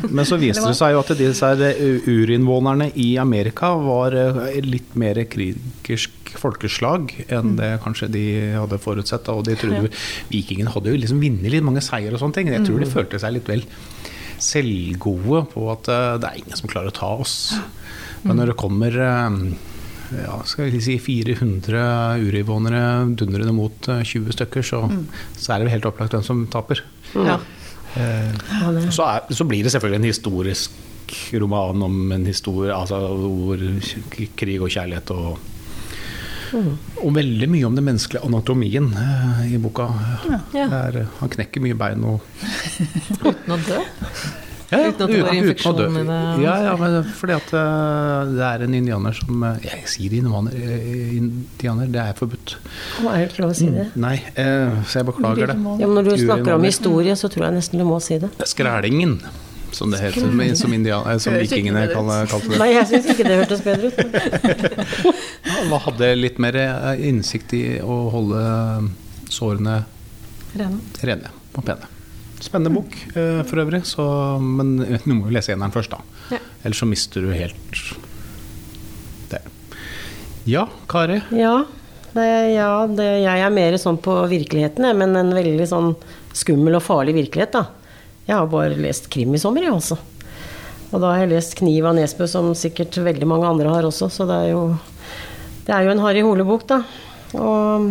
Men 0.08 0.24
så 0.28 0.38
viste 0.40 0.64
det 0.68 0.76
seg 0.78 0.94
jo 0.94 1.02
at 1.02 1.10
disse 1.18 1.52
urinnvånerne 2.08 2.90
i 3.02 3.10
Amerika 3.20 3.72
var 3.82 4.14
eh, 4.16 4.60
litt 4.64 4.94
mer 5.00 5.18
folkeslag 6.40 7.12
enn 7.32 7.56
det 7.58 7.72
kanskje 7.84 8.08
de 8.12 8.24
hadde 8.56 8.80
forutsett. 8.82 9.28
Og 9.32 9.44
de 9.48 9.56
trodde 9.58 9.90
Vikingene 10.30 10.72
hadde 10.72 10.92
jo 10.92 11.00
liksom 11.02 11.20
vunnet 11.22 11.52
litt 11.52 11.66
mange 11.66 11.84
seier 11.84 12.14
og 12.14 12.22
sånne 12.22 12.38
ting. 12.38 12.52
Jeg 12.52 12.66
tror 12.68 12.82
de 12.82 12.90
følte 12.90 13.20
seg 13.22 13.36
litt 13.36 13.50
vel 13.50 13.66
selvgode 14.42 15.44
på 15.52 15.68
at 15.72 15.90
eh, 15.92 16.14
det 16.22 16.30
er 16.30 16.40
ingen 16.42 16.58
som 16.58 16.70
klarer 16.72 16.90
å 16.90 16.96
ta 16.96 17.12
oss. 17.22 17.36
Men 18.26 18.38
når 18.38 18.52
det 18.52 18.58
kommer 18.60 18.96
eh, 18.98 19.38
ja, 20.22 20.36
skal 20.48 20.70
vi 20.72 20.82
si 20.84 20.98
400 21.02 22.20
urivånere 22.22 22.84
dundrende 23.18 23.54
mot 23.56 23.90
eh, 23.92 24.02
20 24.06 24.36
stykker, 24.38 24.66
så, 24.66 24.84
så 25.38 25.54
er 25.54 25.62
det 25.64 25.76
helt 25.76 25.88
opplagt 25.88 26.16
hvem 26.16 26.26
som 26.26 26.46
taper. 26.52 26.84
Ja. 27.16 27.40
Ja, 27.92 28.70
Så, 28.88 29.04
er, 29.04 29.26
så 29.36 29.44
blir 29.44 29.66
det 29.66 29.72
selvfølgelig 29.74 30.00
en 30.00 30.08
historisk 30.08 30.78
roman 31.36 31.82
om 31.84 32.12
en 32.14 32.24
historie 32.24 32.72
altså 32.72 33.02
hvor 33.12 33.60
krig 34.38 34.62
og 34.62 34.72
kjærlighet 34.72 35.10
og 35.12 35.42
Og 37.02 37.10
veldig 37.16 37.48
mye 37.52 37.64
om 37.68 37.74
den 37.78 37.86
menneskelige 37.88 38.22
anatomien 38.28 38.90
eh, 38.92 39.42
i 39.54 39.58
boka. 39.62 39.88
Ja. 40.28 40.40
Det 40.52 40.68
er, 40.68 41.00
eh, 41.04 41.18
han 41.20 41.32
knekker 41.32 41.64
mye 41.64 41.78
bein 41.80 42.04
og 42.04 42.20
Uten 43.26 43.54
å 43.56 43.60
dø. 43.66 43.80
Ja, 44.72 44.78
Uten 44.88 45.02
at 45.04 45.10
det 45.12 45.18
var 45.20 45.28
uten- 45.28 45.38
infeksjon 45.42 45.96
i 46.00 46.02
det. 46.08 46.18
Ja, 46.40 46.52
ja, 46.64 46.70
men 46.80 46.94
fordi 47.18 47.34
at 47.36 47.50
eh, 47.60 48.30
det 48.38 48.46
er 48.46 48.62
en 48.64 48.76
indianer 48.78 49.12
som 49.18 49.42
Jeg 49.60 49.82
sier 49.92 50.14
indianer, 50.16 50.54
indianer 51.18 51.90
det 51.92 52.00
er 52.06 52.16
forbudt. 52.16 52.54
Å, 53.02 53.10
Er 53.12 53.18
det 53.26 53.30
ikke 53.34 53.44
lov 53.44 53.52
å 53.52 53.58
si 53.58 53.68
det? 53.74 53.84
Nei, 54.00 54.14
eh, 54.32 54.72
så 54.88 55.02
jeg 55.02 55.10
beklager 55.10 55.52
det. 55.52 55.58
Ja, 55.60 55.86
men 55.88 55.96
når 56.00 56.08
du 56.08 56.14
snakker 56.24 56.56
om 56.56 56.64
historie, 56.64 57.16
så 57.20 57.28
tror 57.32 57.50
jeg 57.50 57.58
nesten 57.60 57.82
du 57.82 57.88
må 57.88 58.00
si 58.00 58.16
det. 58.22 58.32
Skrælingen, 58.48 59.18
som 59.72 59.90
det 59.90 60.00
heter, 60.02 60.20
som, 60.20 60.56
som, 60.56 60.72
indian, 60.72 61.06
eh, 61.10 61.18
som 61.18 61.34
vikingene 61.34 61.86
kalte 61.92 62.50
det. 62.50 62.58
Nei, 62.60 62.70
jeg 62.74 62.88
syns 62.90 63.08
ikke 63.14 63.26
det 63.28 63.38
hørtes 63.40 63.64
bedre 63.64 63.88
ut. 63.88 63.98
Han 65.48 65.72
hadde 65.86 66.12
litt 66.18 66.40
mer 66.42 66.58
eh, 66.60 67.06
innsikt 67.08 67.54
i 67.56 67.64
å 67.80 67.98
holde 68.12 68.44
sårene 69.32 69.82
Rene. 70.52 70.78
rene 71.00 71.32
og 71.56 71.64
pene. 71.64 71.88
Spennende 72.42 72.74
bok 72.74 72.96
eh, 73.14 73.40
for 73.48 73.62
øvrig, 73.62 73.84
så, 73.88 74.04
men 74.42 74.76
du 74.82 75.12
må 75.14 75.28
jo 75.28 75.36
lese 75.36 75.54
eneren 75.54 75.74
først, 75.74 75.94
da. 75.94 76.02
Ja. 76.36 76.40
Ellers 76.62 76.82
så 76.82 76.88
mister 76.90 77.24
du 77.24 77.32
helt 77.32 77.84
det. 79.32 79.40
Ja, 80.50 80.66
Kari. 80.90 81.22
Ja, 81.38 81.62
det, 82.12 82.26
ja 82.52 82.72
det, 82.90 83.06
jeg 83.24 83.46
er 83.46 83.54
mer 83.54 83.78
sånn 83.80 84.00
på 84.02 84.18
virkeligheten, 84.28 84.90
jeg, 84.90 84.98
men 85.00 85.16
en 85.16 85.32
veldig 85.36 85.68
sånn 85.70 85.94
skummel 86.36 86.76
og 86.76 86.84
farlig 86.84 87.16
virkelighet, 87.16 87.56
da. 87.56 87.81
Jeg 88.32 88.40
har 88.40 88.48
bare 88.48 88.78
lest 88.80 89.10
krim 89.12 89.34
i 89.36 89.40
sommer, 89.40 89.66
jeg 89.66 89.74
altså. 89.74 89.98
Og 90.92 91.00
da 91.02 91.10
har 91.12 91.22
jeg 91.22 91.34
lest 91.34 91.54
'Kniv' 91.58 91.84
av 91.84 91.96
Nesbø, 91.98 92.24
som 92.28 92.54
sikkert 92.56 92.96
veldig 92.96 93.26
mange 93.28 93.44
andre 93.44 93.68
har 93.68 93.84
også, 93.84 94.08
så 94.08 94.24
det 94.24 94.38
er 94.40 94.48
jo, 94.54 94.62
det 95.66 95.74
er 95.76 95.84
jo 95.84 95.90
en 95.92 96.00
Harry 96.00 96.22
Hole-bok, 96.24 96.64
da. 96.68 96.78
Og 97.36 97.90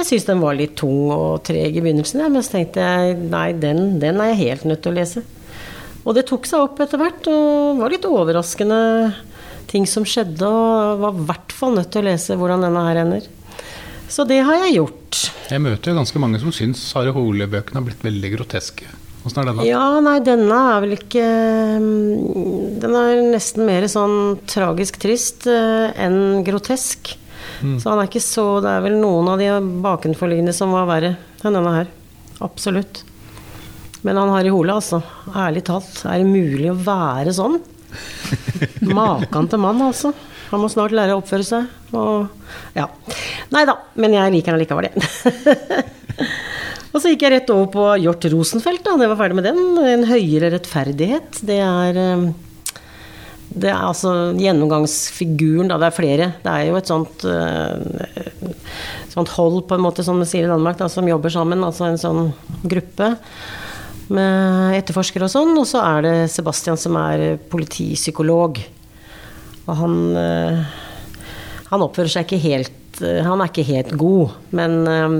jeg 0.00 0.08
syns 0.08 0.26
den 0.26 0.42
var 0.42 0.58
litt 0.58 0.74
tung 0.78 1.12
og 1.14 1.44
treg 1.46 1.78
i 1.78 1.82
begynnelsen, 1.82 2.24
ja, 2.24 2.30
men 2.30 2.42
så 2.42 2.56
tenkte 2.56 2.82
jeg 2.82 3.20
nei, 3.22 3.52
den, 3.54 4.00
den 4.02 4.18
er 4.18 4.32
jeg 4.32 4.40
helt 4.42 4.66
nødt 4.66 4.82
til 4.82 4.90
å 4.90 4.98
lese. 4.98 5.22
Og 6.02 6.16
det 6.18 6.26
tok 6.26 6.48
seg 6.50 6.64
opp 6.64 6.82
etter 6.82 6.98
hvert, 6.98 7.28
og 7.30 7.78
var 7.84 7.94
litt 7.94 8.08
overraskende 8.08 8.80
ting 9.70 9.86
som 9.86 10.02
skjedde, 10.02 10.42
og 10.42 11.04
var 11.04 11.14
i 11.14 11.28
hvert 11.28 11.54
fall 11.54 11.78
nødt 11.78 11.94
til 11.94 12.02
å 12.02 12.08
lese 12.10 12.34
hvordan 12.34 12.66
denne 12.66 12.82
her 12.88 13.04
ender. 13.04 13.30
Så 14.10 14.26
det 14.26 14.42
har 14.42 14.58
jeg 14.66 14.80
gjort. 14.80 15.22
Jeg 15.54 15.62
møter 15.62 15.92
jo 15.92 16.00
ganske 16.00 16.18
mange 16.22 16.42
som 16.42 16.50
syns 16.54 16.82
Harry 16.98 17.14
Hole-bøkene 17.14 17.78
har 17.78 17.86
blitt 17.86 18.02
veldig 18.02 18.34
groteske. 18.34 18.90
Åssen 19.22 19.42
er 19.42 19.48
denne? 19.50 19.66
Ja, 19.68 19.84
nei, 20.02 20.16
denne 20.24 20.58
er 20.72 20.82
vel 20.82 20.96
ikke 20.96 21.24
mm, 21.78 22.78
Den 22.82 22.96
er 22.98 23.20
nesten 23.32 23.66
mer 23.68 23.86
sånn 23.90 24.40
tragisk 24.50 24.98
trist 25.02 25.46
eh, 25.50 25.92
enn 26.02 26.42
grotesk. 26.46 27.14
Så 27.62 27.90
han 27.90 28.00
er 28.00 28.08
ikke 28.08 28.22
så 28.22 28.46
Det 28.62 28.70
er 28.70 28.82
vel 28.84 28.96
noen 28.98 29.30
av 29.30 29.38
de 29.38 29.48
bakenforliggende 29.84 30.54
som 30.56 30.74
var 30.74 30.88
verre 30.90 31.14
enn 31.42 31.58
denne 31.58 31.74
her. 31.74 31.90
Absolutt. 32.42 33.04
Men 34.02 34.18
han 34.18 34.32
Harry 34.34 34.50
Hole, 34.50 34.74
altså. 34.74 34.98
Ærlig 35.30 35.62
talt. 35.68 36.02
Er 36.06 36.22
det 36.22 36.26
mulig 36.26 36.70
å 36.72 36.78
være 36.78 37.34
sånn? 37.34 37.60
Makan 38.98 39.50
til 39.50 39.62
mann, 39.62 39.82
altså. 39.86 40.10
Han 40.50 40.62
må 40.64 40.70
snart 40.70 40.94
lære 40.94 41.14
å 41.14 41.22
oppføre 41.22 41.46
seg. 41.46 41.70
Og 41.94 42.26
ja. 42.78 42.88
Nei 43.54 43.62
da, 43.68 43.78
men 44.02 44.18
jeg 44.18 44.34
liker 44.34 44.54
han 44.54 44.62
likevel, 44.62 44.90
jeg. 44.90 45.86
Og 46.92 47.00
så 47.00 47.12
gikk 47.12 47.24
jeg 47.24 47.32
rett 47.32 47.50
over 47.52 47.68
på 47.72 47.84
Hjort 48.02 48.26
Rosenfeldt, 48.32 48.84
da. 48.84 48.98
Det 49.00 49.08
var 49.08 49.20
ferdig 49.20 49.38
med 49.38 49.46
den. 49.48 49.60
En 49.80 50.04
høyere 50.08 50.52
rettferdighet. 50.52 51.40
Det 51.48 51.58
er 51.64 52.00
eh, 52.00 52.26
Det 53.52 53.68
er 53.68 53.80
altså 53.80 54.32
gjennomgangsfiguren, 54.36 55.72
da. 55.72 55.78
Det 55.80 55.88
er 55.88 55.96
flere. 55.96 56.28
Det 56.44 56.52
er 56.52 56.68
jo 56.68 56.76
et 56.80 56.92
sånt 56.92 57.24
eh, 57.28 58.52
Sånt 59.12 59.32
hold, 59.36 59.66
på 59.68 59.76
en 59.76 59.84
måte, 59.84 60.04
som 60.04 60.20
de 60.20 60.24
sier 60.28 60.46
i 60.46 60.52
Danmark, 60.52 60.78
da, 60.80 60.86
som 60.88 61.08
jobber 61.08 61.32
sammen. 61.32 61.64
Altså 61.64 61.88
en 61.88 62.00
sånn 62.00 62.30
gruppe 62.64 63.10
med 64.12 64.76
etterforskere 64.78 65.28
og 65.28 65.32
sånn. 65.32 65.56
Og 65.56 65.66
så 65.68 65.80
er 65.84 66.04
det 66.04 66.14
Sebastian 66.32 66.80
som 66.80 66.96
er 67.00 67.40
politipsykolog. 67.52 68.60
Og 69.64 69.74
han 69.78 69.98
eh, 70.18 70.78
Han 71.72 71.84
oppfører 71.86 72.12
seg 72.12 72.26
ikke 72.26 72.44
helt 72.44 72.81
Han 73.00 73.40
er 73.40 73.48
ikke 73.48 73.64
helt 73.66 73.92
god, 73.98 74.34
men 74.52 74.74
um, 74.84 75.14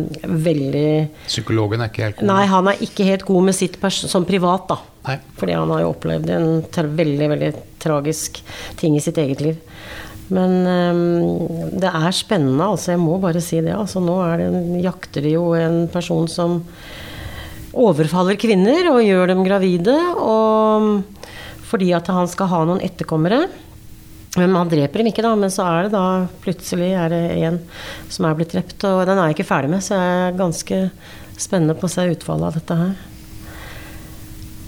veldig 0.44 0.88
Psykologen 1.24 1.80
er 1.80 1.90
ikke 1.90 2.04
helt 2.04 2.18
god. 2.20 2.28
Nei, 2.28 2.42
han 2.50 2.68
er 2.68 2.82
ikke 2.84 3.06
helt 3.08 3.24
god 3.26 3.48
med 3.48 3.56
sitt 3.56 3.78
som 3.96 4.26
privat, 4.28 4.66
da. 4.68 4.78
Nei. 5.08 5.16
Fordi 5.40 5.56
han 5.56 5.72
har 5.72 5.82
jo 5.82 5.92
opplevd 5.94 6.30
en 6.30 6.48
veldig, 7.00 7.28
veldig 7.32 7.52
tragisk 7.82 8.42
ting 8.78 8.96
i 8.98 9.02
sitt 9.02 9.18
eget 9.18 9.42
liv. 9.42 9.58
Men 10.32 10.52
um, 10.64 11.72
det 11.80 11.90
er 11.90 12.14
spennende, 12.16 12.64
altså. 12.64 12.94
Jeg 12.94 13.02
må 13.02 13.18
bare 13.22 13.42
si 13.44 13.60
det. 13.60 13.74
Altså, 13.76 14.02
nå 14.04 14.18
er 14.24 14.44
det, 14.44 14.82
jakter 14.84 15.24
de 15.26 15.34
jo 15.34 15.50
en 15.58 15.84
person 15.92 16.28
som 16.30 16.60
overfaller 17.72 18.38
kvinner 18.40 18.90
og 18.92 19.02
gjør 19.04 19.32
dem 19.32 19.42
gravide. 19.46 19.96
Og 20.20 21.02
fordi 21.72 21.92
at 21.96 22.08
han 22.12 22.28
skal 22.30 22.50
ha 22.52 22.64
noen 22.68 22.84
etterkommere. 22.84 23.46
Men 24.40 24.52
man 24.54 24.68
dreper 24.70 25.02
dem 25.02 25.10
ikke, 25.10 25.24
da. 25.24 25.34
Men 25.36 25.52
så 25.52 25.66
er 25.68 25.86
det 25.86 25.94
da 25.94 26.04
plutselig 26.44 26.92
er 26.96 27.12
det 27.12 27.22
en 27.44 27.58
som 28.12 28.28
er 28.28 28.36
blitt 28.38 28.54
drept. 28.54 28.78
Og 28.88 29.04
den 29.08 29.18
er 29.18 29.30
jeg 29.30 29.38
ikke 29.38 29.50
ferdig 29.50 29.72
med, 29.74 29.84
så 29.84 29.98
jeg 29.98 30.20
er 30.26 30.38
ganske 30.40 30.82
spennende 31.40 31.76
på 31.76 31.88
å 31.88 31.92
se 31.92 32.06
utfallet 32.14 32.48
av 32.48 32.60
dette 32.60 32.78
her. 32.80 32.94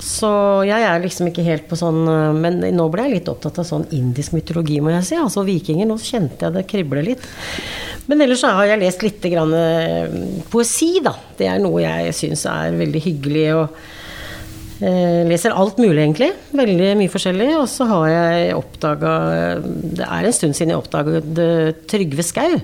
Så 0.05 0.31
jeg 0.69 0.85
er 0.85 1.01
liksom 1.01 1.31
ikke 1.31 1.47
helt 1.47 1.65
på 1.71 1.79
sånn 1.81 2.03
øh, 2.11 2.35
Men 2.37 2.59
nå 2.77 2.85
ble 2.93 3.07
jeg 3.07 3.15
litt 3.15 3.29
opptatt 3.31 3.63
av 3.63 3.65
sånn 3.65 3.87
indisk 3.97 4.35
mytologi, 4.37 4.77
må 4.85 4.93
jeg 4.93 5.07
si. 5.09 5.17
Altså 5.17 5.47
vikinger. 5.49 5.89
Nå 5.89 5.97
kjente 6.03 6.45
jeg 6.45 6.57
det 6.59 6.67
krible 6.69 7.05
litt. 7.07 7.25
Men 8.11 8.21
ellers 8.21 8.43
så 8.45 8.53
har 8.53 8.69
jeg 8.69 8.83
lest 8.83 9.05
litt 9.07 9.25
grann, 9.33 9.55
øh, 9.57 10.17
poesi, 10.53 10.99
da. 11.05 11.15
Det 11.39 11.49
er 11.49 11.63
noe 11.63 11.81
jeg 11.81 12.13
syns 12.21 12.45
er 12.53 12.77
veldig 12.77 13.05
hyggelig. 13.07 13.47
og 13.57 13.65
eh, 13.65 14.04
leser 15.29 15.55
alt 15.57 15.79
mulig, 15.81 15.99
egentlig. 16.03 16.31
Veldig 16.57 16.93
mye 17.01 17.13
forskjellig. 17.13 17.51
Og 17.59 17.67
så 17.71 17.87
har 17.89 18.07
jeg 18.13 18.57
oppdaga 18.59 19.15
Det 19.65 20.07
er 20.07 20.29
en 20.29 20.37
stund 20.37 20.57
siden 20.57 20.75
jeg 20.75 20.83
oppdaget 20.83 21.43
øh, 21.45 21.69
Trygve 21.91 22.27
Skau. 22.27 22.59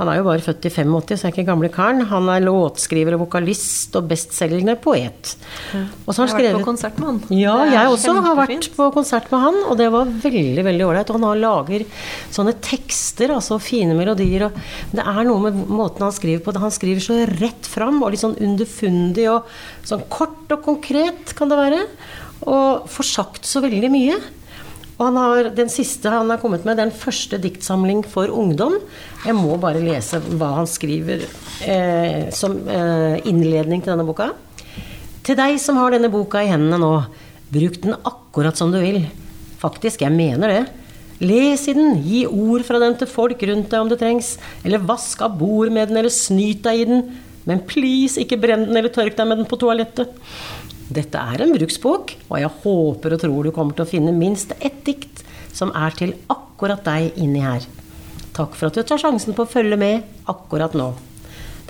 Han 0.00 0.08
er 0.08 0.16
jo 0.16 0.24
bare 0.24 0.40
født 0.40 0.64
i 0.64 0.70
85, 0.72 1.18
så 1.20 1.26
er 1.28 1.34
ikke 1.34 1.44
gamle 1.50 1.68
karen. 1.72 2.00
Han 2.08 2.28
er 2.32 2.40
låtskriver 2.46 3.18
og 3.18 3.26
vokalist 3.26 3.98
og 4.00 4.06
bestselgende 4.08 4.78
poet. 4.80 5.34
Og 6.06 6.14
så 6.14 6.22
har 6.22 6.30
han 6.30 6.40
Jeg 6.40 6.46
har 6.48 6.56
vært 6.56 6.64
på 6.64 6.68
konsert 6.70 7.00
med 7.02 7.08
han. 7.10 7.18
Ja, 7.36 7.56
jeg 7.68 7.90
også 7.92 8.14
har 8.16 8.38
vært 8.38 8.70
på 8.78 8.86
konsert 8.94 9.28
med 9.28 9.44
han, 9.44 9.58
og 9.66 9.76
det 9.76 9.90
var 9.92 10.08
veldig 10.24 10.64
veldig 10.70 10.86
ålreit. 10.88 11.12
Og 11.12 11.20
han 11.20 11.28
har 11.28 11.42
lager 11.44 11.84
sånne 12.32 12.56
tekster, 12.64 13.34
altså 13.36 13.60
fine 13.60 13.98
melodier. 13.98 14.46
Og 14.48 14.96
det 14.96 15.04
er 15.04 15.22
noe 15.28 15.44
med 15.50 15.60
måten 15.68 16.08
han 16.08 16.16
skriver 16.16 16.46
på. 16.46 16.56
Han 16.64 16.72
skriver 16.72 17.04
så 17.04 17.20
rett 17.36 17.68
fram 17.68 18.00
og 18.00 18.14
litt 18.14 18.24
sånn 18.24 18.40
underfundig 18.40 19.28
og 19.34 19.52
sånn 19.84 20.08
kort 20.08 20.48
og 20.56 20.64
konkret, 20.64 21.36
kan 21.36 21.52
det 21.52 21.60
være. 21.60 21.84
Og 22.48 22.88
får 22.88 23.12
sagt 23.12 23.44
så 23.44 23.60
veldig 23.60 23.92
mye. 23.92 24.16
Og 25.00 25.16
har 25.16 25.48
den 25.56 25.70
siste 25.72 26.10
han 26.12 26.28
har 26.28 26.40
kommet 26.42 26.66
med, 26.68 26.76
den 26.76 26.92
første 26.92 27.38
diktsamling 27.40 28.02
for 28.04 28.28
ungdom. 28.28 28.76
Jeg 29.24 29.36
må 29.38 29.56
bare 29.60 29.80
lese 29.80 30.20
hva 30.36 30.52
han 30.58 30.68
skriver 30.68 31.24
eh, 31.64 32.28
som 32.36 32.58
eh, 32.68 33.16
innledning 33.30 33.80
til 33.80 33.94
denne 33.94 34.04
boka. 34.04 34.28
Til 35.24 35.38
deg 35.38 35.56
som 35.62 35.80
har 35.80 35.96
denne 35.96 36.12
boka 36.12 36.42
i 36.44 36.50
hendene 36.52 36.80
nå, 36.80 36.92
bruk 37.50 37.80
den 37.80 37.96
akkurat 37.96 38.60
som 38.60 38.72
du 38.74 38.78
vil. 38.82 39.06
Faktisk, 39.60 40.04
jeg 40.04 40.12
mener 40.12 40.52
det. 40.52 40.60
Les 41.20 41.66
i 41.68 41.76
den, 41.76 41.98
gi 42.04 42.22
ord 42.28 42.64
fra 42.64 42.80
den 42.80 42.94
til 43.00 43.08
folk 43.08 43.40
rundt 43.48 43.72
deg 43.72 43.80
om 43.80 43.88
det 43.88 44.00
trengs. 44.00 44.34
Eller 44.64 44.84
vask 44.84 45.20
av 45.24 45.36
bord 45.40 45.72
med 45.72 45.88
den, 45.88 46.00
eller 46.00 46.12
snyt 46.12 46.60
deg 46.64 46.84
i 46.84 46.86
den. 46.92 47.04
Men 47.48 47.60
please, 47.68 48.20
ikke 48.20 48.38
brenn 48.40 48.68
den 48.68 48.76
eller 48.76 48.92
tørk 48.92 49.16
deg 49.16 49.28
med 49.28 49.40
den 49.40 49.48
på 49.48 49.58
toalettet. 49.60 50.12
Dette 50.90 51.20
er 51.22 51.44
en 51.44 51.52
bruksbok, 51.54 52.16
og 52.26 52.40
jeg 52.40 52.50
håper 52.64 53.14
og 53.14 53.20
tror 53.22 53.46
du 53.46 53.52
kommer 53.54 53.76
til 53.78 53.86
å 53.86 53.90
finne 53.90 54.14
minst 54.14 54.56
ett 54.58 54.80
dikt 54.86 55.22
som 55.54 55.70
er 55.76 55.94
til 55.94 56.16
akkurat 56.32 56.82
deg 56.86 57.20
inni 57.20 57.44
her. 57.44 57.62
Takk 58.34 58.56
for 58.58 58.70
at 58.70 58.78
du 58.78 58.82
tar 58.86 58.98
sjansen 58.98 59.36
på 59.36 59.46
å 59.46 59.50
følge 59.50 59.78
med 59.78 60.02
akkurat 60.30 60.74
nå. 60.74 60.92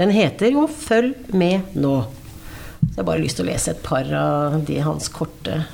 Den 0.00 0.11
heter 0.17 0.49
jo 0.53 0.67
'Følg 0.67 1.35
med 1.35 1.77
nå'. 1.77 2.07
Så 2.81 2.97
jeg 2.97 2.97
har 2.97 3.05
bare 3.05 3.21
lyst 3.21 3.37
til 3.37 3.45
å 3.45 3.50
lese 3.53 3.71
et 3.71 3.83
par 3.83 4.05
av 4.15 4.65
de 4.65 4.79
hans 4.81 5.09
korte 5.09 5.67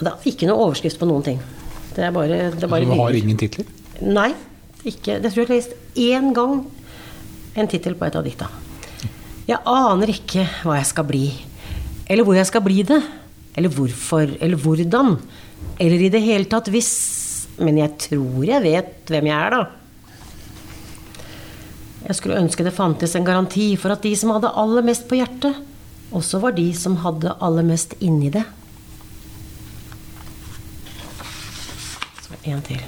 Det 0.00 0.06
er 0.06 0.24
ikke 0.24 0.46
noe 0.46 0.64
overskrift 0.64 0.98
på 0.98 1.06
noen 1.06 1.22
ting. 1.22 1.40
Det 1.94 2.04
er 2.04 2.10
bare, 2.10 2.50
det 2.52 2.62
er 2.62 2.68
bare 2.68 2.84
Du 2.84 2.92
har 2.92 3.10
ingen 3.12 3.36
titler? 3.36 3.66
Nei, 4.00 4.34
ikke. 4.84 5.20
Det 5.20 5.32
tror 5.32 5.44
jeg 5.44 5.48
jeg 5.48 5.48
har 5.48 5.56
lest 5.56 5.74
én 5.96 6.34
gang 6.34 6.66
en 7.54 7.68
tittel 7.68 7.94
på 7.94 8.04
et 8.04 8.16
av 8.16 8.24
dikta. 8.24 8.48
Jeg 9.46 9.62
aner 9.70 10.10
ikke 10.10 10.42
hva 10.66 10.80
jeg 10.80 10.88
skal 10.88 11.06
bli, 11.06 11.26
eller 12.10 12.26
hvor 12.26 12.34
jeg 12.34 12.48
skal 12.48 12.64
bli 12.66 12.80
det, 12.86 12.98
eller 13.54 13.70
hvorfor, 13.70 14.32
eller 14.42 14.58
hvordan, 14.58 15.14
eller 15.78 16.02
i 16.02 16.10
det 16.10 16.22
hele 16.24 16.50
tatt 16.50 16.66
hvis, 16.74 16.90
men 17.62 17.78
jeg 17.78 17.94
tror 18.08 18.42
jeg 18.48 18.64
vet 18.64 19.12
hvem 19.14 19.30
jeg 19.30 19.38
er, 19.38 19.54
da. 19.54 19.62
Jeg 22.08 22.18
skulle 22.18 22.42
ønske 22.42 22.66
det 22.66 22.74
fantes 22.74 23.14
en 23.18 23.26
garanti 23.26 23.68
for 23.78 23.94
at 23.94 24.02
de 24.02 24.12
som 24.18 24.34
hadde 24.34 24.50
aller 24.50 24.82
mest 24.86 25.06
på 25.06 25.20
hjertet, 25.20 25.62
også 26.10 26.42
var 26.42 26.58
de 26.58 26.66
som 26.74 26.98
hadde 27.06 27.38
aller 27.42 27.66
mest 27.66 27.94
inni 28.02 28.34
det. 28.34 28.44
Så 32.26 32.34
en 32.50 32.66
til. 32.66 32.82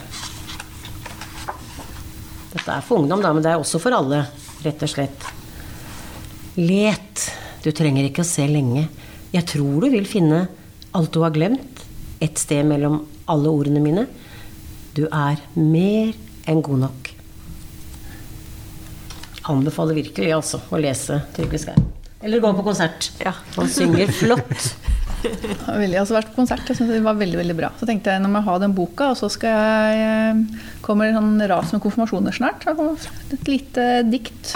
Dette 2.51 2.71
er 2.75 2.83
for 2.83 2.99
ungdom, 2.99 3.23
da, 3.23 3.31
men 3.31 3.47
det 3.47 3.55
er 3.55 3.63
også 3.63 3.79
for 3.83 3.95
alle, 3.95 4.25
rett 4.67 4.83
og 4.83 4.97
slett. 4.99 5.35
Let. 6.59 7.29
Du 7.63 7.71
trenger 7.75 8.07
ikke 8.09 8.25
å 8.25 8.29
se 8.29 8.47
lenge. 8.51 8.87
Jeg 9.35 9.45
tror 9.51 9.85
du 9.85 9.91
vil 9.93 10.07
finne 10.09 10.47
alt 10.97 11.13
du 11.15 11.21
har 11.23 11.35
glemt, 11.35 11.85
et 12.25 12.39
sted 12.41 12.65
mellom 12.67 13.03
alle 13.31 13.51
ordene 13.53 13.83
mine. 13.85 14.07
Du 14.97 15.05
er 15.07 15.39
mer 15.55 16.15
enn 16.49 16.63
god 16.65 16.83
nok. 16.87 17.11
Anbefaler 19.49 19.97
virkelig 19.97 20.33
altså 20.37 20.61
å 20.75 20.81
lese 20.83 21.21
Trygve 21.37 21.61
Skei. 21.63 21.77
Eller 22.27 22.43
gå 22.43 22.51
på 22.57 22.65
konsert. 22.67 23.13
Ja. 23.23 23.33
Han 23.57 23.71
synger 23.71 24.11
flott. 24.13 24.57
Jeg 25.23 25.57
har 25.65 25.79
veldig- 25.81 25.99
altså 25.99 26.15
vært 26.15 26.29
på 26.31 26.37
konsert, 26.39 26.61
jeg 26.71 26.77
synes 26.79 26.93
det 26.95 26.99
var 27.03 27.17
veldig 27.19 27.39
veldig 27.41 27.55
bra. 27.59 27.69
Så 27.81 27.87
tenkte 27.89 28.13
jeg 28.15 28.23
nå 28.23 28.29
må 28.31 28.39
jeg 28.39 28.47
ha 28.47 28.53
den 28.63 28.75
boka, 28.77 29.09
og 29.11 29.17
så 29.19 29.27
skal 29.35 29.51
jeg 29.51 30.05
eh, 30.05 30.61
kommer 30.85 31.09
det 31.09 31.17
sånn 31.17 31.43
ras 31.51 31.73
med 31.75 31.83
konfirmasjoner 31.83 32.37
snart. 32.37 32.63
Et 33.35 33.51
lite 33.51 33.87
dikt. 34.07 34.53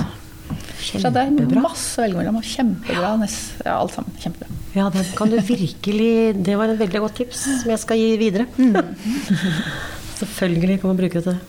Så 0.83 1.13
det 1.15 1.23
er 1.23 1.61
masse 1.63 1.99
å 1.99 2.05
velge 2.05 2.19
mellom. 2.19 2.37
og 2.41 2.45
Kjempebra. 2.45 3.13
nest- 3.21 3.63
Ja, 3.65 3.79
alt 3.81 3.93
sammen. 3.95 4.11
Kjempebra. 4.21 4.49
Ja, 4.75 4.89
det 4.91 5.05
kan 5.17 5.29
du 5.31 5.37
virkelig 5.39 6.43
Det 6.43 6.57
var 6.57 6.69
et 6.73 6.79
veldig 6.81 7.01
godt 7.05 7.15
tips 7.21 7.43
som 7.63 7.71
jeg 7.71 7.79
skal 7.79 7.97
gi 8.01 8.17
videre. 8.17 8.47
Selvfølgelig 10.23 10.81
kan 10.81 10.89
man 10.93 10.97
bruke 11.01 11.19
det 11.19 11.25
til 11.27 11.33
det. 11.33 11.41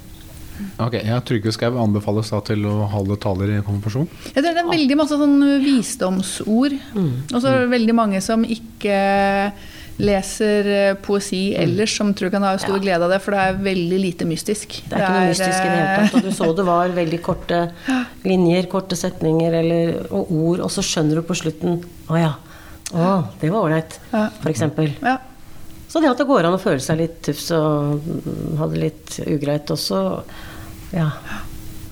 Ok, 0.79 0.93
ja, 1.03 1.17
Trygve 1.25 1.51
Skau 1.51 1.77
anbefales 1.81 2.29
da 2.29 2.39
til 2.45 2.61
å 2.69 2.85
holde 2.91 3.17
taler 3.21 3.55
i 3.55 3.61
konfirmasjon. 3.65 4.07
Jeg 4.35 4.43
tror 4.43 4.53
det 4.53 4.61
er 4.61 4.69
veldig 4.69 4.97
masse 4.99 5.17
sånn 5.17 5.39
visdomsord. 5.63 6.75
Og 7.33 7.37
så 7.41 7.47
er 7.49 7.63
det 7.63 7.71
veldig 7.73 7.95
mange 7.97 8.21
som 8.21 8.45
ikke 8.45 8.97
leser 10.01 10.69
eh, 10.73 10.93
poesi 11.01 11.53
ellers, 11.57 11.97
som 11.97 12.13
tror 12.17 12.31
kan 12.33 12.45
ha 12.45 12.53
stor 12.61 12.79
glede 12.81 13.05
av 13.05 13.11
det, 13.13 13.19
for 13.21 13.35
det 13.35 13.41
er 13.43 13.59
veldig 13.67 13.99
lite 14.01 14.27
mystisk. 14.29 14.79
Det 14.87 14.97
er 14.97 15.03
ikke 15.03 15.11
noe 15.17 15.27
mystisk 15.29 15.59
i 15.59 15.67
det 15.67 15.75
hele 15.75 15.99
tatt. 15.99 16.15
Og 16.17 16.25
du 16.25 16.31
så 16.37 16.49
det 16.57 16.65
var 16.67 16.95
veldig 16.95 17.19
korte 17.25 17.59
linjer, 18.25 18.69
korte 18.71 18.97
setninger 18.97 19.59
eller, 19.59 19.93
og 20.09 20.33
ord, 20.33 20.63
og 20.65 20.73
så 20.73 20.85
skjønner 20.85 21.21
du 21.21 21.27
på 21.27 21.37
slutten 21.37 21.77
Å 22.09 22.17
ja. 22.19 22.33
Å, 22.93 23.11
det 23.41 23.49
var 23.49 23.67
ålreit. 23.67 23.99
Ja. 24.11 24.27
For 24.41 24.51
eksempel. 24.51 24.91
Ja. 25.01 25.17
Så 25.89 26.01
det 26.01 26.09
at 26.09 26.17
det 26.17 26.25
går 26.29 26.47
an 26.47 26.57
å 26.57 26.61
føle 26.61 26.81
seg 26.81 26.99
litt 26.99 27.19
tufs 27.25 27.51
og 27.53 28.01
mm, 28.01 28.57
ha 28.57 28.67
det 28.71 28.81
litt 28.81 29.17
ugreit 29.29 29.69
også, 29.73 29.99
ja. 30.93 31.09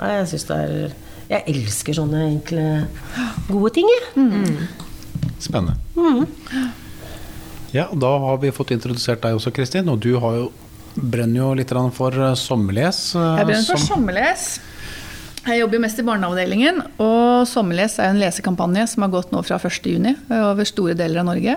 Jeg 0.02 0.28
syns 0.32 0.46
det 0.50 0.56
er 0.58 0.72
Jeg 1.30 1.44
elsker 1.54 1.96
sånne 1.96 2.24
enkle, 2.26 2.64
gode 3.48 3.70
ting, 3.78 3.90
jeg. 3.94 4.56
Spennende. 5.42 5.78
Mm. 5.96 6.72
Ja, 7.72 7.88
da 7.94 8.12
har 8.20 8.38
vi 8.42 8.52
fått 8.52 8.74
introdusert 8.76 9.22
deg 9.24 9.38
også, 9.38 9.54
Kristin. 9.56 9.88
Og 9.92 10.00
du 10.04 10.14
har 10.20 10.36
jo, 10.42 10.50
brenner 10.96 11.40
jo 11.44 11.54
litt 11.56 11.72
for 11.96 12.12
eh, 12.12 12.34
sommerles. 12.36 13.16
eh, 13.16 13.38
Jeg 13.40 13.48
brenner 13.48 13.70
for 13.70 13.78
sommerles. 13.88 14.48
Jeg 15.42 15.58
jobber 15.58 15.80
jo 15.80 15.82
mest 15.82 15.98
i 15.98 16.04
barneavdelingen, 16.06 16.82
og 17.02 17.48
Sommerles 17.50 17.96
er 17.98 18.12
en 18.12 18.20
lesekampanje 18.22 18.84
som 18.92 19.02
har 19.02 19.10
gått 19.10 19.32
nå 19.34 19.40
fra 19.42 19.58
1.6 19.58 20.30
over 20.38 20.68
store 20.70 20.94
deler 20.94 21.24
av 21.24 21.32
Norge. 21.32 21.56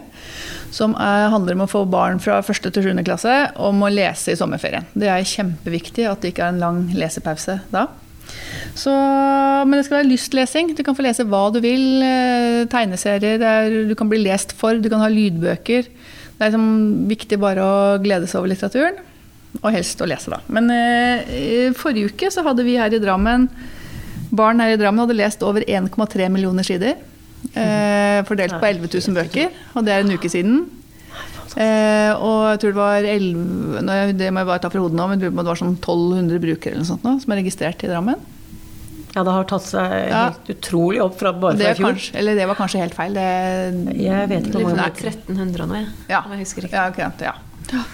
Som 0.73 0.95
er, 0.97 1.27
handler 1.35 1.59
om 1.59 1.67
å 1.67 1.69
få 1.69 1.83
barn 1.93 2.17
fra 2.23 2.39
1. 2.41 2.71
til 2.73 2.87
7. 2.95 3.03
klasse 3.05 3.35
om 3.61 3.85
å 3.85 3.91
lese 3.93 4.33
i 4.33 4.39
sommerferien. 4.41 4.89
Det 4.97 5.11
er 5.13 5.29
kjempeviktig 5.29 6.09
at 6.09 6.25
det 6.25 6.33
ikke 6.33 6.47
er 6.47 6.55
en 6.55 6.63
lang 6.65 6.81
lesepause 6.97 7.59
da. 7.75 7.85
Så, 8.75 8.91
men 9.69 9.79
det 9.79 9.85
skal 9.87 10.01
være 10.01 10.11
lystlesing. 10.11 10.73
Du 10.75 10.83
kan 10.87 10.97
få 10.99 11.05
lese 11.07 11.27
hva 11.31 11.45
du 11.55 11.61
vil. 11.63 12.03
eh, 12.03 12.65
Tegneserier. 12.73 13.43
Er, 13.43 13.77
du 13.89 13.95
kan 13.99 14.11
bli 14.11 14.19
lest 14.25 14.53
for. 14.59 14.79
Du 14.83 14.89
kan 14.91 15.03
ha 15.05 15.09
lydbøker. 15.13 15.87
Det 16.35 16.43
er 16.43 16.51
liksom 16.51 17.07
viktig 17.11 17.39
bare 17.39 17.63
å 17.63 17.75
glede 18.03 18.27
seg 18.27 18.41
over 18.43 18.51
litteraturen. 18.51 18.99
Og 19.63 19.71
helst 19.71 20.01
å 20.03 20.09
lese, 20.11 20.33
da. 20.35 20.41
Men 20.51 20.67
eh, 20.75 21.71
forrige 21.79 22.11
uke 22.11 22.31
så 22.35 22.43
hadde 22.43 22.65
vi 22.67 22.75
her 22.81 22.91
i 22.95 22.99
Drammen 23.03 23.47
Barn 24.35 24.59
her 24.59 24.73
i 24.75 24.79
Drammen 24.81 25.05
hadde 25.05 25.15
lest 25.15 25.45
over 25.47 25.63
1,3 25.63 26.27
millioner 26.35 26.67
sider. 26.67 26.97
Eh, 27.55 28.19
fordelt 28.27 28.57
på 28.59 28.67
11 28.67 28.89
000 28.91 29.15
bøker. 29.15 29.53
Og 29.79 29.85
det 29.87 29.93
er 29.95 30.03
en 30.03 30.11
uke 30.17 30.31
siden. 30.33 30.65
Eh, 31.55 32.11
og 32.19 32.39
jeg 32.51 32.61
tror 32.63 32.73
det 32.73 32.81
var 32.81 33.07
11, 33.07 33.83
nå, 33.87 33.99
det 34.19 34.31
må 34.35 34.43
jeg 34.43 34.49
bare 34.49 34.63
ta 34.65 34.71
fra 34.73 34.83
hodet 34.83 34.99
nå, 34.99 35.09
men 35.13 35.21
det 35.23 35.31
var 35.35 35.61
sånn 35.61 35.77
1200 35.77 36.41
brukere 36.43 36.75
eller 36.75 36.83
noe 36.83 36.91
sånt 36.91 37.05
nå, 37.07 37.13
som 37.23 37.35
er 37.35 37.41
registrert 37.45 37.85
i 37.87 37.91
Drammen. 37.91 38.23
Ja, 39.15 39.23
det 39.23 39.31
har 39.31 39.45
tatt 39.47 39.63
seg 39.63 39.93
Ja. 40.11 40.23
helt 40.33 40.49
utrolig 40.51 41.01
opp 41.05 41.21
fra 41.21 41.31
bare 41.33 41.55
Det, 41.55 41.69
fra 41.69 41.71
i 41.71 41.79
fjor. 41.79 41.93
kanskje, 41.93 42.15
eller 42.19 42.35
det 42.35 42.47
var 42.51 42.57
kanskje 42.59 42.81
helt 42.83 42.95
feil. 42.95 43.15
Det, 43.15 43.95
Jeg 44.03 44.29
vet 44.29 44.49
ikke 44.49 44.65
om 44.65 44.75
det 44.75 44.87
er 44.89 45.13
1300 45.13 45.67
nå, 45.71 45.75
jeg. 45.79 45.89
Ja. 46.09 46.23
Om 46.25 46.33
jeg 46.35 46.41
husker 46.41 46.63
riktig. 46.67 46.75
Ja, 46.75 46.89
okay, 46.91 47.13
ja. 47.23 47.85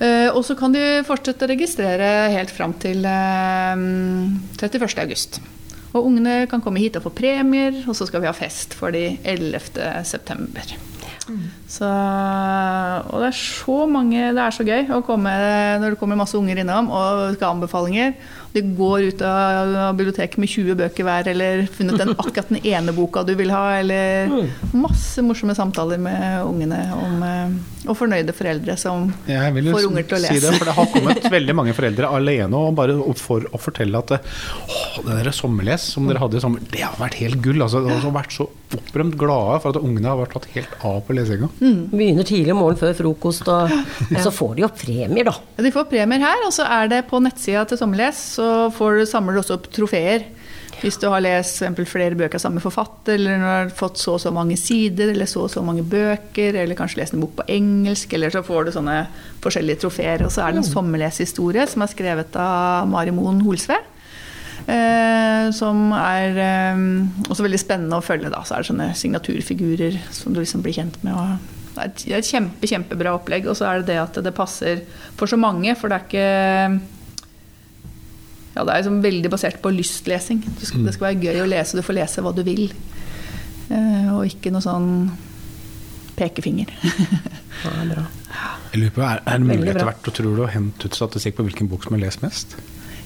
Eh, 0.00 0.28
og 0.32 0.42
så 0.44 0.56
kan 0.58 0.72
de 0.72 1.02
fortsette 1.06 1.44
å 1.44 1.50
registrere 1.52 2.30
helt 2.32 2.50
fram 2.50 2.72
til 2.72 3.04
uh, 3.04 3.76
31. 4.56 4.98
august. 5.04 5.40
Og 5.92 6.06
ungene 6.08 6.48
kan 6.48 6.62
komme 6.64 6.80
hit 6.80 6.96
og 6.96 7.04
få 7.04 7.12
premier, 7.12 7.84
og 7.86 7.94
så 7.94 8.08
skal 8.08 8.24
vi 8.24 8.26
ha 8.30 8.32
fest 8.32 8.72
for 8.72 8.90
de 8.90 9.18
11. 9.22 9.60
september. 11.22 11.48
Så, 11.70 11.88
og 13.08 13.22
det 13.22 13.28
er 13.30 13.38
så 13.38 13.78
mange 13.88 14.28
Det 14.34 14.42
er 14.44 14.54
så 14.54 14.66
gøy 14.66 14.92
å 14.92 15.02
komme 15.06 15.32
når 15.80 15.94
det 15.94 16.00
kommer 16.00 16.18
masse 16.20 16.36
unger 16.38 16.60
innom 16.62 16.90
og 16.92 17.36
skal 17.36 17.48
ha 17.48 17.54
anbefalinger. 17.56 18.14
De 18.52 18.60
går 18.76 19.08
ut 19.10 19.22
av 19.24 19.96
biblioteket 19.96 20.38
med 20.42 20.50
20 20.52 20.76
bøker 20.76 21.06
hver, 21.08 21.28
eller 21.32 21.62
funnet 21.72 21.98
den, 22.02 22.10
akkurat 22.18 22.50
den 22.52 22.60
ene 22.68 22.92
boka 22.96 23.22
du 23.24 23.32
vil 23.38 23.52
ha, 23.54 23.78
eller 23.80 24.32
masse 24.76 25.22
morsomme 25.24 25.54
samtaler 25.56 26.00
med 26.02 26.42
ungene 26.44 26.80
om, 26.96 27.22
eh, 27.24 27.88
og 27.88 27.96
fornøyde 27.98 28.34
foreldre 28.36 28.76
som 28.78 29.08
Jeg 29.26 29.54
vil 29.56 29.70
får 29.72 29.88
unger 29.88 30.04
til 30.06 30.18
å 30.18 30.22
lese. 30.22 30.36
si 30.36 30.44
det, 30.44 30.52
for 30.58 30.68
det 30.68 30.74
har 30.76 30.90
kommet 30.92 31.30
veldig 31.36 31.54
mange 31.58 31.72
foreldre 31.74 32.10
alene 32.14 32.60
og 32.60 32.76
bare 32.78 32.94
for 33.18 33.46
å 33.50 33.58
fortelle 33.60 33.98
at 33.98 34.12
det 34.12 34.20
der 35.08 35.32
sommerles 35.34 35.82
som 35.94 36.06
dere 36.10 36.20
hadde 36.22 36.38
i 36.38 36.44
sommer, 36.44 36.60
det 36.70 36.84
har 36.84 36.94
vært 37.00 37.16
helt 37.22 37.40
gull. 37.42 37.62
Altså, 37.64 37.80
de 37.86 37.90
har 38.04 38.14
vært 38.14 38.36
så 38.36 38.46
opprømt 38.72 39.16
glade 39.20 39.58
for 39.64 39.72
at 39.74 39.80
ungene 39.82 40.08
har 40.12 40.20
vært 40.20 40.36
tatt 40.36 40.46
helt 40.54 40.76
av 40.86 41.00
på 41.08 41.16
lesinga. 41.16 41.48
Begynner 41.60 42.28
tidlig 42.28 42.54
om 42.54 42.60
morgenen 42.62 42.80
før 42.80 42.94
frokost, 43.00 43.48
og, 43.52 43.72
og 44.12 44.20
så 44.24 44.32
får 44.32 44.54
de 44.60 44.64
jo 44.64 44.70
premier, 44.76 45.26
da. 45.28 45.34
Ja, 45.56 45.64
De 45.66 45.72
får 45.74 45.88
premier 45.90 46.22
her, 46.24 46.44
og 46.46 46.54
så 46.54 46.68
er 46.68 46.88
det 46.92 47.02
på 47.10 47.20
nettsida 47.24 47.64
til 47.68 47.80
Sommerles, 47.80 48.22
så 48.38 48.41
får 48.76 49.00
du, 49.00 49.04
samler 49.08 49.36
du 49.36 49.42
også 49.42 49.58
opp 49.58 49.68
trofeer. 49.74 50.28
Hvis 50.82 50.96
du 50.98 51.06
har 51.12 51.22
lest 51.22 51.60
eksempel, 51.60 51.86
flere 51.86 52.16
bøker 52.18 52.40
av 52.40 52.42
samme 52.42 52.62
forfatter, 52.62 53.14
eller 53.14 53.38
når 53.38 53.44
du 53.44 53.50
har 53.52 53.68
fått 53.78 54.00
så 54.02 54.16
og 54.16 54.22
så 54.24 54.32
mange 54.34 54.56
sider, 54.58 55.12
eller 55.12 55.28
så 55.30 55.44
og 55.44 55.52
så 55.52 55.62
mange 55.62 55.84
bøker, 55.86 56.58
eller 56.58 56.78
kanskje 56.78 56.98
lest 56.98 57.14
en 57.14 57.22
bok 57.22 57.36
på 57.38 57.46
engelsk, 57.54 58.16
eller 58.16 58.34
så 58.34 58.42
får 58.46 58.66
du 58.66 58.72
sånne 58.74 58.96
forskjellige 59.44 59.84
trofeer. 59.84 60.24
Og 60.26 60.34
så 60.34 60.42
er 60.42 60.54
det 60.54 60.64
en 60.64 60.70
sommerleshistorie 60.72 61.68
som 61.70 61.84
er 61.84 61.92
skrevet 61.92 62.38
av 62.40 62.90
Mari 62.90 63.14
Moen 63.14 63.44
Holsve. 63.46 63.78
Eh, 64.62 65.48
som 65.54 65.90
er 65.96 66.38
eh, 66.38 66.82
også 67.28 67.46
veldig 67.46 67.60
spennende 67.62 67.98
å 67.98 68.04
følge. 68.04 68.30
Da. 68.32 68.42
Så 68.46 68.56
er 68.56 68.62
det 68.64 68.70
sånne 68.72 68.92
signaturfigurer 68.98 69.98
som 70.14 70.34
du 70.34 70.42
liksom 70.42 70.64
blir 70.66 70.76
kjent 70.80 70.98
med. 71.06 71.14
Og 71.14 71.76
det 71.76 71.86
et, 71.86 72.02
det 72.04 72.16
er 72.16 72.20
et 72.20 72.32
kjempe, 72.32 72.68
kjempebra 72.70 73.14
opplegg. 73.16 73.46
Og 73.50 73.58
så 73.58 73.68
er 73.68 73.80
det 73.80 73.92
det 73.94 74.00
at 74.02 74.18
det 74.24 74.34
passer 74.36 74.82
for 75.18 75.30
så 75.30 75.38
mange, 75.40 75.74
for 75.78 75.90
det 75.90 75.98
er 75.98 76.08
ikke 76.10 76.98
ja, 78.52 78.64
Det 78.64 78.70
er 78.72 78.82
liksom 78.82 79.02
veldig 79.04 79.30
basert 79.32 79.60
på 79.62 79.72
lystlesing. 79.72 80.42
Det 80.58 80.68
skal, 80.68 80.84
det 80.86 80.94
skal 80.96 81.08
være 81.10 81.28
gøy 81.28 81.44
å 81.44 81.50
lese, 81.50 81.78
du 81.78 81.86
får 81.86 81.98
lese 82.00 82.24
hva 82.24 82.34
du 82.36 82.42
vil. 82.46 82.66
Eh, 83.72 84.10
og 84.12 84.26
ikke 84.28 84.52
noe 84.52 84.64
sånn 84.64 84.90
pekefinger. 86.18 86.72
Det 87.62 87.70
er 87.70 87.88
bra. 87.94 88.04
Jeg 88.72 88.80
lurer 88.80 88.94
på, 88.96 89.02
Er, 89.04 89.20
er 89.28 89.40
det 89.40 89.48
mulig 89.48 89.72
etter 89.72 89.88
hvert 89.88 90.12
tror 90.16 90.36
du 90.36 90.44
å 90.44 90.50
hente 90.50 90.88
ut 90.88 90.96
statistikk 90.96 91.36
på 91.38 91.44
hvilken 91.46 91.68
bok 91.70 91.84
som 91.86 91.96
er 91.96 92.04
lest 92.06 92.24
mest? 92.24 92.56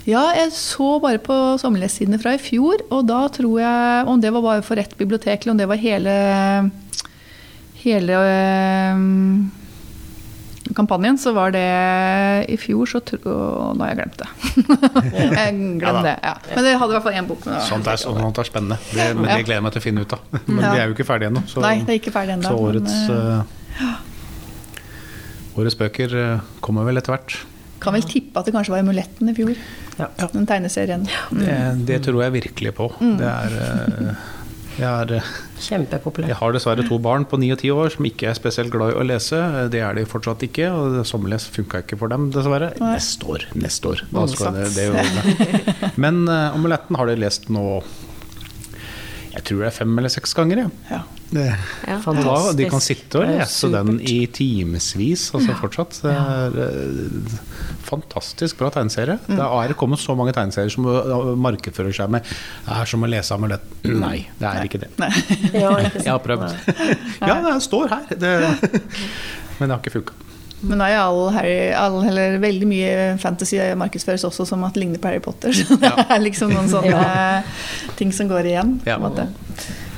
Ja, 0.06 0.22
jeg 0.38 0.52
så 0.54 1.00
bare 1.02 1.18
på 1.18 1.34
sommerlessidene 1.58 2.20
fra 2.22 2.36
i 2.36 2.40
fjor, 2.40 2.84
og 2.94 3.08
da 3.08 3.24
tror 3.34 3.56
jeg 3.58 4.06
Om 4.06 4.20
det 4.22 4.30
var 4.36 4.44
bare 4.44 4.62
for 4.62 4.78
ett 4.78 4.94
bibliotek, 4.98 5.42
eller 5.42 5.56
om 5.56 5.58
det 5.58 5.66
var 5.66 5.82
hele 5.82 6.14
hele 7.86 8.18
øhm, 8.18 9.50
kampanjen, 10.76 11.16
så 11.18 11.32
var 11.36 11.50
det 11.54 11.64
i 12.52 12.56
fjor, 12.60 12.86
så 12.90 13.00
tro, 13.00 13.18
Nå 13.74 13.80
har 13.82 13.94
jeg 13.94 13.98
glemt 14.02 14.18
det. 14.20 14.28
jeg 15.16 15.54
Ja 15.56 15.78
glemte 15.80 16.02
det, 16.06 16.14
ja. 16.22 16.34
Men 16.54 16.64
det 16.68 16.74
hadde 16.78 16.92
i 16.92 16.96
hvert 16.98 17.06
fall 17.08 17.16
én 17.20 17.28
bok. 17.30 17.46
Sånt 17.66 17.88
er, 17.90 17.96
sånt 18.00 18.38
er 18.42 18.48
spennende. 18.48 18.78
Det, 18.92 19.08
men 19.16 19.24
Ja. 19.30 19.36
det 19.36 19.46
gleder 19.48 19.58
jeg 19.60 19.66
meg 19.66 19.72
til 19.76 19.82
å 19.82 19.86
finne 19.88 20.04
ut 20.06 20.12
av. 20.16 20.20
Men 20.46 20.62
Ja. 20.64 20.72
vi 20.72 20.78
er 20.82 20.86
jo 20.92 20.94
ikke 20.98 21.08
ferdige 21.08 21.32
ennå. 21.32 21.42
Så, 21.50 21.64
Nei, 21.64 21.74
det 21.82 21.96
er 21.96 22.00
ikke 22.02 22.12
ferdig 22.14 22.36
enda, 22.36 22.52
så 22.52 22.60
årets, 22.68 22.96
men, 23.08 23.40
eh, 23.80 24.00
årets 25.56 25.76
bøker 25.80 26.16
eh, 26.20 26.40
kommer 26.64 26.84
vel 26.88 27.00
etter 27.00 27.14
hvert. 27.16 27.36
kan 27.80 27.92
vel 27.96 28.02
tippe 28.08 28.40
at 28.40 28.46
det 28.48 28.54
kanskje 28.56 28.72
var 28.72 28.80
Amuletten 28.82 29.28
i 29.30 29.34
fjor. 29.36 29.56
Ja. 29.98 30.08
Den 30.32 30.46
tegneserien. 30.48 31.04
Det, 31.30 31.56
det 31.88 31.98
tror 32.04 32.22
jeg 32.24 32.32
virkelig 32.34 32.72
på. 32.76 32.88
Mm. 33.00 33.16
Det 33.20 33.28
er, 33.28 33.56
eh, 33.62 34.14
jeg, 34.76 34.86
er, 34.86 35.12
eh, 35.18 35.30
Kjempepopulær. 35.66 36.28
jeg 36.30 36.38
har 36.38 36.54
dessverre 36.54 36.84
to 36.86 36.98
barn 37.02 37.24
på 37.28 37.38
ni 37.40 37.50
og 37.54 37.60
ti 37.62 37.70
år 37.72 37.92
som 37.94 38.08
ikke 38.08 38.28
er 38.30 38.38
spesielt 38.38 38.72
glad 38.74 38.94
i 38.94 38.98
å 39.00 39.06
lese. 39.06 39.40
Det 39.72 39.80
er 39.80 39.96
de 39.96 40.06
fortsatt 40.08 40.44
ikke, 40.46 40.68
og 40.70 41.00
sommerles 41.08 41.48
funka 41.52 41.82
ikke 41.84 41.98
for 42.00 42.12
dem, 42.12 42.28
dessverre. 42.34 42.72
Neste 42.82 43.30
år, 43.32 43.48
neste 43.56 43.92
år. 43.94 44.04
Da 44.12 44.26
skal 44.32 44.58
det, 44.60 44.70
det 44.76 44.88
ordne. 44.92 45.92
Men 46.04 46.24
uh, 46.28 46.54
Amuletten 46.54 46.98
har 47.00 47.08
de 47.08 47.16
lest 47.18 47.48
nå 47.52 47.66
Jeg 49.34 49.44
tror 49.48 49.64
det 49.64 49.70
er 49.70 49.78
fem 49.82 49.98
eller 49.98 50.12
seks 50.12 50.36
ganger. 50.36 50.66
Ja. 50.66 50.70
Ja. 50.92 51.04
Det, 51.26 51.44
Ja. 51.88 51.96
da, 52.06 52.52
de 52.54 52.68
kan 52.70 52.80
sitte 52.80 53.18
og 53.18 53.26
lese 53.26 53.68
den 53.72 53.96
i 54.00 54.26
timevis 54.30 55.24
altså 55.34 55.56
fortsatt. 55.58 55.96
Det 56.04 56.12
er 56.12 56.58
eh, 56.62 57.32
fantastisk 57.86 58.58
bra 58.60 58.68
tegneserie. 58.70 59.18
Det 59.26 59.38
er 59.42 59.74
kommet 59.78 59.98
så 60.02 60.14
mange 60.18 60.32
tegneserier 60.36 60.70
som 60.70 60.86
eh, 60.86 61.32
markedsfører 61.42 61.94
seg 61.98 62.12
med 62.14 62.22
Det 62.30 62.76
er 62.78 62.90
som 62.92 63.02
å 63.02 63.10
lese 63.10 63.34
Amulett. 63.34 63.64
Nei, 64.04 64.20
det 64.38 64.52
er 64.52 64.68
ikke 64.68 64.82
det. 64.84 64.92
Ja, 65.62 65.72
ikke? 65.82 66.04
Jeg 66.04 66.12
har 66.12 66.22
prøvd. 66.22 66.46
Ja, 67.26 67.40
det 67.48 67.56
står 67.66 67.90
her. 67.90 68.06
Det, 68.14 68.32
men 69.58 69.66
det 69.66 69.72
har 69.74 69.82
ikke 69.82 69.96
funka. 69.98 70.14
Men 70.66 70.80
er 70.80 70.94
jo 70.94 71.00
all 71.02 71.18
Harry, 71.34 71.56
all, 71.76 71.98
eller 72.08 72.38
veldig 72.42 72.66
mye 72.70 72.92
fantasy 73.20 73.58
markedsføres 73.76 74.24
også 74.24 74.46
som 74.48 74.62
at 74.66 74.72
det 74.74 74.80
ligner 74.86 75.02
på 75.02 75.10
Harry 75.10 75.20
Potter. 75.22 75.52
Så 75.52 75.76
det 75.82 75.90
er 76.06 76.22
liksom 76.22 76.54
noen 76.54 76.70
sånne 76.70 77.02
ting 77.98 78.14
som 78.16 78.30
går 78.30 78.48
igjen. 78.54 78.78
på 78.82 78.88
Ja. 78.94 78.96
en 78.96 79.04
måte. 79.08 79.26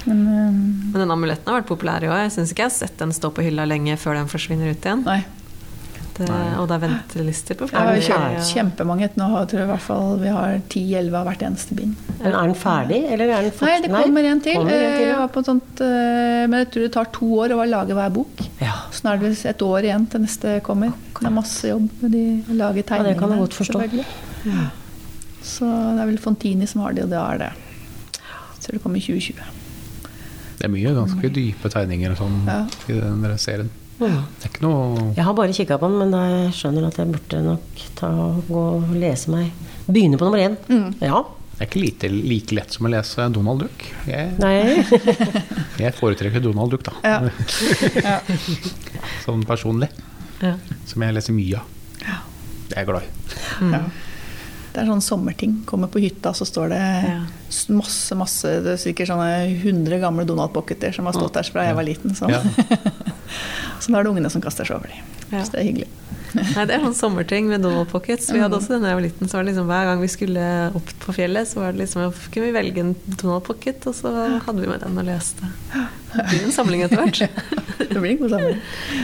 Men 0.08 0.22
um... 0.26 0.60
Men 0.92 1.02
den 1.04 1.14
amuletten 1.14 1.52
har 1.52 1.60
vært 1.60 1.70
populær 1.70 2.04
i 2.04 2.10
år. 2.10 2.24
Jeg 2.26 2.36
syns 2.38 2.54
ikke 2.54 2.66
jeg 2.66 2.72
har 2.72 2.78
sett 2.78 3.00
den 3.00 3.12
stå 3.16 3.32
på 3.34 3.44
hylla 3.46 3.68
lenge 3.68 3.98
før 4.00 4.18
den 4.18 4.30
forsvinner 4.32 4.72
ut 4.72 4.88
igjen. 4.88 5.04
nei. 5.08 5.20
Det, 6.18 6.36
og 6.58 6.64
det 6.66 6.74
er 6.74 6.82
ventelister 6.82 7.54
på 7.58 7.68
flere. 7.70 7.82
har 7.84 7.94
vi 7.94 8.02
flere. 8.02 8.40
kjempemange. 8.48 9.08
Nå 9.20 9.26
har, 9.30 9.44
tror 9.50 9.60
jeg 9.60 9.68
i 9.68 9.70
hvert 9.70 9.84
fall 9.84 10.16
vi 10.18 10.32
har 10.34 10.56
10-11 10.64 11.14
av 11.14 11.28
hvert 11.28 11.44
eneste 11.46 11.76
bind. 11.78 12.08
Men 12.18 12.32
er 12.32 12.50
den 12.50 12.56
ferdig, 12.58 12.98
eller 13.06 13.32
er 13.36 13.46
den 13.46 13.54
fort... 13.54 13.68
Nei, 13.68 13.76
det 13.84 13.90
kommer 13.92 14.26
en 14.26 14.42
til. 14.42 14.56
Kommer 14.58 14.72
en 14.72 14.80
til, 14.80 14.88
Eh, 14.88 14.96
ja. 14.98 15.04
Jeg 15.12 15.20
var 15.20 15.30
på 15.34 15.44
et 15.44 15.50
sånt, 15.52 15.82
eh, 15.84 16.42
men 16.48 16.56
jeg 16.64 16.70
tror 16.74 16.86
det 16.86 16.90
tar 16.96 17.12
to 17.14 17.28
år 17.44 17.54
å 17.54 17.68
lage 17.70 17.94
hver 17.94 18.10
bok. 18.16 18.42
Ja. 18.58 18.74
Så 18.90 19.06
nå 19.06 19.12
er 19.12 19.22
det 19.22 19.30
et 19.52 19.64
år 19.68 19.86
igjen 19.86 20.08
til 20.10 20.24
neste 20.24 20.56
kommer. 20.66 20.90
Det 21.20 21.30
er 21.30 21.36
masse 21.38 21.70
jobb 21.70 21.86
med 22.02 22.14
de 22.16 22.24
å 22.42 22.58
lage 22.64 22.82
Ja, 22.82 23.02
det 23.06 23.14
kan 23.20 23.36
jeg 23.36 23.44
godt 23.44 23.60
forstå. 23.60 23.84
Ja. 24.48 24.66
Så 25.44 25.68
det 25.68 26.02
er 26.02 26.10
vel 26.10 26.18
Fontini 26.18 26.66
som 26.66 26.82
har 26.82 26.98
det, 26.98 27.06
og 27.06 27.14
det 27.14 27.22
er 27.22 27.42
det. 27.46 27.52
Jeg 28.18 28.66
tror 28.66 28.78
det 28.78 28.82
kommer 28.82 28.98
i 28.98 29.06
2020. 29.06 29.57
Det 30.58 30.66
er 30.66 30.72
mye 30.74 30.90
ganske 30.96 31.30
dype 31.34 31.70
tegninger 31.70 32.14
og 32.14 32.18
sånn 32.22 32.38
Ja. 32.48 32.60
i 32.88 32.96
den 32.98 33.22
der 33.22 33.36
serien. 33.38 33.70
Ja. 33.98 34.06
Det 34.38 34.46
er 34.46 34.50
ikke 34.52 34.62
noe 34.62 35.12
Jeg 35.16 35.24
har 35.26 35.34
bare 35.34 35.52
kikka 35.54 35.78
på 35.78 35.88
den, 35.90 35.98
men 35.98 36.12
jeg 36.14 36.52
skjønner 36.54 36.86
at 36.86 36.96
jeg 37.00 37.10
burde 37.10 37.40
nok 37.42 37.82
ta, 37.98 38.10
gå 38.46 38.60
og 38.76 38.92
lese 38.94 39.30
meg 39.34 39.50
Begynne 39.88 40.18
på 40.20 40.28
nummer 40.28 40.38
én. 40.38 40.54
Mm. 40.68 40.94
Ja. 41.02 41.22
Det 41.58 41.64
er 41.64 41.66
ikke 41.70 41.80
lite, 41.82 42.08
like 42.12 42.54
lett 42.54 42.70
som 42.76 42.86
å 42.86 42.90
lese 42.92 43.24
Donald 43.34 43.64
Duck. 43.64 43.86
Jeg, 44.06 44.34
Nei. 44.38 44.84
jeg 45.82 45.94
foretrekker 45.98 46.42
Donald 46.44 46.70
Duck, 46.70 46.84
da. 46.86 46.92
Ja. 47.02 47.30
Ja. 48.04 48.20
Sånn 49.24 49.42
personlig. 49.48 49.88
Ja. 50.42 50.52
Som 50.86 51.02
jeg 51.02 51.16
leser 51.16 51.34
mye 51.34 51.58
av. 51.58 51.74
Det 52.68 52.76
er 52.76 52.84
jeg 52.84 52.90
glad 52.92 53.02
i. 53.02 53.72
Ja. 53.72 53.80
Det 54.78 54.84
er 54.84 54.92
sånn 54.92 55.02
sommerting. 55.02 55.54
Kommer 55.66 55.88
på 55.90 55.98
hytta, 55.98 56.30
så 56.38 56.46
står 56.46 56.68
det 56.70 56.78
Ja. 56.78 57.16
masse, 57.74 58.14
masse 58.14 58.50
Det 58.62 58.76
er 58.76 58.78
sikkert 58.78 59.08
sånne 59.10 59.58
100 59.58 59.98
gamle 59.98 60.24
Donald 60.24 60.52
Pocketer 60.54 60.94
som 60.94 61.08
har 61.10 61.16
stått 61.16 61.34
der 61.34 61.42
fra 61.50 61.64
jeg 61.66 61.74
var 61.74 61.82
liten. 61.88 62.14
Så, 62.18 62.28
Ja. 62.30 62.38
så 63.80 63.90
da 63.90 63.98
er 63.98 64.04
det 64.06 64.12
ungene 64.12 64.30
som 64.30 64.40
kaster 64.44 64.64
seg 64.68 64.76
over 64.78 64.86
dem. 64.92 65.42
Så 65.42 65.50
det 65.50 65.60
er 65.60 65.66
hyggelig. 65.66 65.88
Nei, 66.56 66.64
det 66.68 66.76
er 66.76 66.82
sånn 66.84 66.96
sommerting 66.96 67.48
med 67.50 67.62
Donald 67.64 67.88
Pockets. 67.92 68.28
Vi 68.34 68.40
hadde 68.42 68.58
også 68.58 68.74
det 68.74 68.82
da 68.84 68.92
jeg 68.92 68.98
var 68.98 69.04
liten. 69.06 69.30
Så 69.30 69.38
var 69.38 69.44
det 69.46 69.52
liksom 69.52 69.68
Hver 69.70 69.88
gang 69.90 70.02
vi 70.02 70.10
skulle 70.12 70.44
opp 70.78 70.92
på 71.04 71.14
fjellet, 71.16 71.48
så 71.50 71.62
var 71.62 71.72
det 71.74 71.82
liksom, 71.84 72.12
kunne 72.34 72.48
vi 72.50 72.54
velge 72.56 72.84
en 72.84 72.92
Donald 73.06 73.46
Pocket, 73.48 73.86
og 73.88 73.96
så 73.96 74.12
hadde 74.44 74.58
vi 74.60 74.68
med 74.70 74.84
den 74.84 75.00
og 75.00 75.08
leste. 75.08 75.48
Det 76.12 76.24
blir 76.30 76.44
en 76.48 76.54
samling 76.54 76.84
etter 76.86 77.02
hvert. 77.02 77.22
Det 77.88 78.00
blir 78.02 78.10
en 78.10 78.18
god 78.20 78.32
samling. 78.34 78.56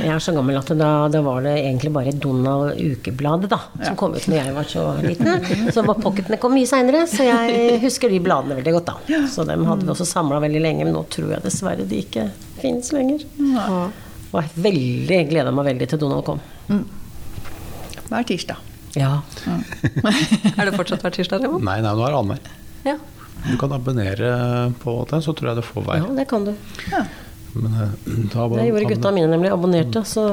Jeg 0.03 0.11
er 0.13 0.23
så 0.25 0.33
gammel 0.35 0.57
at 0.59 0.71
da, 0.77 0.89
da 1.09 1.21
var 1.25 1.45
det 1.47 1.53
egentlig 1.61 1.93
bare 1.95 2.13
Donald 2.21 2.81
Ukebladet 2.81 3.49
da, 3.53 3.61
som 3.87 3.97
kom 3.99 4.17
ut 4.17 4.27
når 4.29 4.37
jeg 4.41 4.55
var 4.57 4.69
så 4.69 4.83
liten. 5.05 5.71
Så 5.73 5.85
var 5.87 6.01
pocketene 6.03 6.39
kom 6.43 6.53
mye 6.57 6.69
seinere, 6.69 7.05
så 7.11 7.25
jeg 7.27 7.79
husker 7.85 8.13
de 8.13 8.19
bladene 8.25 8.59
veldig 8.59 8.75
godt. 8.77 8.91
da. 8.91 9.21
Så 9.31 9.47
dem 9.49 9.65
hadde 9.69 9.87
vi 9.87 9.95
også 9.95 10.07
samla 10.11 10.41
veldig 10.45 10.61
lenge, 10.65 10.85
men 10.89 10.97
nå 10.97 11.05
tror 11.13 11.37
jeg 11.37 11.45
dessverre 11.47 11.87
de 11.89 12.03
ikke 12.05 12.27
finnes 12.61 12.91
lenger. 12.97 13.25
Ja. 13.55 13.87
Og 14.35 14.37
jeg 14.43 14.53
veldig, 14.67 15.23
gleda 15.31 15.55
meg 15.55 15.69
veldig 15.71 15.91
til 15.95 16.01
Donald 16.03 16.27
kom. 16.27 16.43
Hver 18.11 18.27
tirsdag. 18.29 18.57
Ja. 18.95 19.23
er 20.59 20.69
det 20.69 20.75
fortsatt 20.77 21.03
hver 21.03 21.15
tirsdag, 21.17 21.43
Raymond? 21.43 21.65
Nei, 21.67 21.81
nei, 21.83 21.93
nå 21.97 22.05
er 22.07 22.15
det 22.15 22.21
annenhver. 22.21 22.57
Ja. 22.87 22.97
Du 23.45 23.57
kan 23.61 23.73
abonnere 23.77 24.33
på 24.81 24.97
det, 25.11 25.21
så 25.25 25.35
tror 25.37 25.51
jeg 25.53 25.61
du 25.61 25.67
får 25.67 25.87
hver. 25.87 26.03
ja, 26.05 26.11
det 26.17 26.27
kan 26.31 26.47
du. 26.47 26.53
Men, 27.55 27.75
eh, 27.83 27.97
da, 28.33 28.47
Det 28.49 28.69
gjorde 28.69 28.91
gutta 28.95 29.13
mine 29.15 29.31
nemlig. 29.31 29.51
Abonnerte. 29.53 30.05
Så 30.09 30.29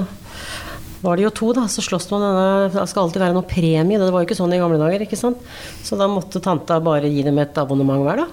var 1.01 1.17
det 1.17 1.25
jo 1.25 1.31
to, 1.41 1.49
da. 1.57 1.65
Så 1.69 1.83
slåss 1.85 2.07
man 2.13 2.23
denne 2.23 2.69
Det 2.73 2.85
skal 2.89 3.07
alltid 3.07 3.21
være 3.23 3.35
noe 3.37 3.47
premie. 3.49 3.99
Det 3.99 4.11
var 4.13 4.23
jo 4.23 4.29
ikke 4.29 4.37
sånn 4.37 4.53
i 4.55 4.61
gamle 4.61 4.79
dager, 4.81 5.05
ikke 5.05 5.19
sant. 5.19 5.41
Så 5.83 5.97
da 5.99 6.07
måtte 6.11 6.41
tanta 6.43 6.79
bare 6.83 7.09
gi 7.11 7.25
dem 7.25 7.41
et 7.41 7.57
abonnement 7.61 8.05
hver, 8.05 8.23
da. 8.23 8.29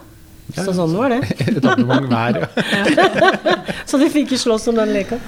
Så 0.56 0.72
sånn 0.76 0.94
var 0.96 1.12
det. 1.12 1.22
Et 1.44 1.58
abonnement 1.58 2.08
hver. 2.08 2.46
ja. 2.72 3.56
Så 3.88 4.00
de 4.00 4.08
fikk 4.12 4.30
ikke 4.30 4.40
slåss 4.40 4.70
om 4.72 4.78
den 4.78 4.94
leka. 4.96 5.18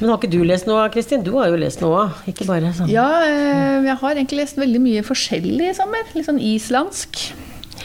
Men 0.00 0.08
har 0.08 0.16
ikke 0.16 0.32
du 0.32 0.40
lest 0.48 0.64
noe, 0.68 0.86
Kristin? 0.94 1.24
Du 1.24 1.34
har 1.36 1.50
jo 1.52 1.58
lest 1.60 1.82
noe, 1.84 2.06
ikke 2.30 2.46
bare 2.48 2.72
sånn. 2.76 2.88
Ja, 2.88 3.08
eh, 3.26 3.84
jeg 3.84 3.98
har 4.00 4.16
egentlig 4.16 4.40
lest 4.40 4.60
veldig 4.60 4.80
mye 4.80 5.04
forskjellig 5.04 5.68
i 5.68 5.76
sommer. 5.76 6.08
Litt 6.16 6.28
sånn 6.28 6.40
islandsk. 6.40 7.20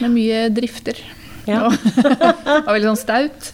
Med 0.00 0.12
mye 0.14 0.40
drifter. 0.52 0.98
Ja. 1.46 1.68
Og, 1.68 1.76
veldig 2.72 2.88
sånn 2.88 3.00
staut. 3.00 3.50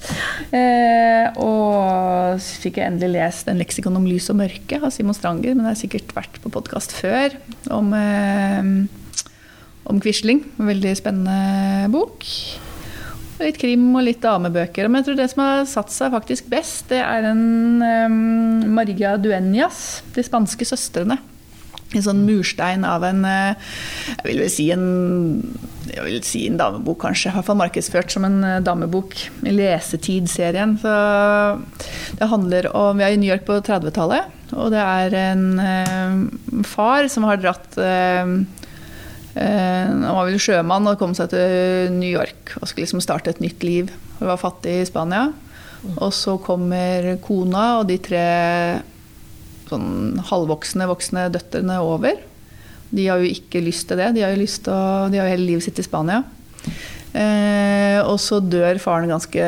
Eh, 0.55 1.27
og 1.43 2.39
så 2.41 2.63
fikk 2.63 2.81
jeg 2.81 2.89
endelig 2.89 3.19
lest 3.19 3.51
'En 3.51 3.61
leksikon 3.61 3.99
om 3.99 4.07
lys 4.09 4.31
og 4.33 4.39
mørke' 4.41 4.81
av 4.81 4.95
Simon 4.95 5.19
Stranger. 5.19 5.55
Men 5.55 5.67
jeg 5.67 5.75
har 5.75 5.83
sikkert 5.83 6.15
vært 6.17 6.43
på 6.43 6.55
podkast 6.55 6.95
før 6.95 7.35
om, 7.71 7.93
eh, 7.99 8.63
om 9.91 10.01
Quisling. 10.01 10.47
En 10.59 10.71
Veldig 10.71 10.97
spennende 11.03 11.91
bok. 11.91 12.31
Litt 13.43 13.59
krim 13.59 13.91
og 13.97 14.07
litt 14.07 14.23
damebøker. 14.23 14.89
Men 14.89 15.01
jeg 15.01 15.11
tror 15.11 15.19
det 15.19 15.29
som 15.33 15.43
har 15.45 15.67
satt 15.71 15.93
seg 15.95 16.15
faktisk 16.15 16.49
best, 16.53 16.87
det 16.93 17.03
er 17.03 17.29
en 17.33 17.83
um, 17.83 18.73
Maria 18.77 19.17
Dueñas, 19.21 20.03
De 20.15 20.25
spanske 20.27 20.67
søstrene. 20.69 21.19
En 21.93 22.05
sånn 22.05 22.23
murstein 22.25 22.87
av 22.89 23.03
en 23.05 23.19
eh, 23.29 23.73
Jeg 24.09 24.25
vil 24.25 24.39
vel 24.41 24.53
si 24.53 24.71
en 24.73 24.87
jeg 25.93 26.05
vil 26.07 26.23
si 26.25 26.45
en 26.49 26.57
damebok, 26.57 27.03
kanskje. 27.03 27.29
I 27.29 27.35
hvert 27.37 27.49
fall 27.51 27.59
markedsført 27.59 28.15
som 28.15 28.25
en 28.25 28.39
eh, 28.47 28.61
damebok. 28.65 29.17
I 29.45 29.53
Lesetid-serien. 29.53 30.79
Så 30.81 30.95
det 32.17 32.31
handler 32.31 32.71
om 32.79 32.97
Vi 32.97 33.05
er 33.05 33.17
i 33.17 33.21
New 33.21 33.29
York 33.29 33.45
på 33.49 33.59
30-tallet, 33.61 34.31
og 34.57 34.73
det 34.73 34.81
er 34.81 35.19
en 35.27 35.45
um, 35.61 36.63
far 36.69 37.11
som 37.13 37.29
har 37.29 37.43
dratt 37.43 37.77
Eh, 37.83 38.62
Han 39.33 40.03
var 40.05 40.27
vel 40.29 40.41
sjømann 40.43 40.91
og 40.91 40.99
kom 41.01 41.15
seg 41.17 41.31
til 41.33 41.95
New 41.95 42.11
York 42.11 42.53
og 42.59 42.67
skulle 42.69 42.85
liksom 42.85 43.01
starte 43.01 43.33
et 43.33 43.41
nytt 43.41 43.65
liv. 43.65 43.89
Han 44.19 44.29
var 44.29 44.41
fattig 44.41 44.75
i 44.83 44.89
Spania. 44.89 45.31
Og 45.97 46.13
så 46.15 46.37
kommer 46.43 47.15
kona 47.25 47.65
og 47.81 47.89
de 47.89 47.97
tre 48.03 48.27
sånn 49.71 50.21
halvvoksne 50.29 50.87
voksne 50.91 51.27
døtrene 51.33 51.81
over. 51.83 52.21
De 52.93 53.09
har 53.09 53.23
jo 53.23 53.31
ikke 53.33 53.63
lyst 53.65 53.89
til 53.89 54.01
det. 54.01 54.13
De 54.17 54.25
har 54.25 54.35
jo 54.35 54.45
å, 54.45 54.81
de 55.11 55.19
har 55.19 55.27
jo 55.27 55.35
hele 55.35 55.49
livet 55.49 55.67
sitt 55.67 55.81
i 55.81 55.87
Spania. 55.87 56.21
Eh, 57.13 57.99
og 58.09 58.17
så 58.21 58.39
dør 58.41 58.81
faren 58.81 59.11
ganske 59.13 59.47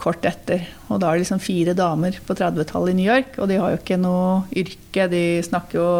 kort 0.00 0.24
etter. 0.28 0.66
Og 0.88 1.00
da 1.00 1.10
er 1.10 1.18
det 1.18 1.26
liksom 1.26 1.42
fire 1.44 1.76
damer 1.76 2.16
på 2.24 2.36
30-tallet 2.36 2.94
i 2.94 2.98
New 2.98 3.08
York, 3.08 3.36
og 3.38 3.48
de 3.48 3.60
har 3.60 3.72
jo 3.72 3.80
ikke 3.80 4.00
noe 4.00 4.42
yrke. 4.56 5.08
De 5.12 5.22
snakker 5.44 5.80
jo 5.80 5.90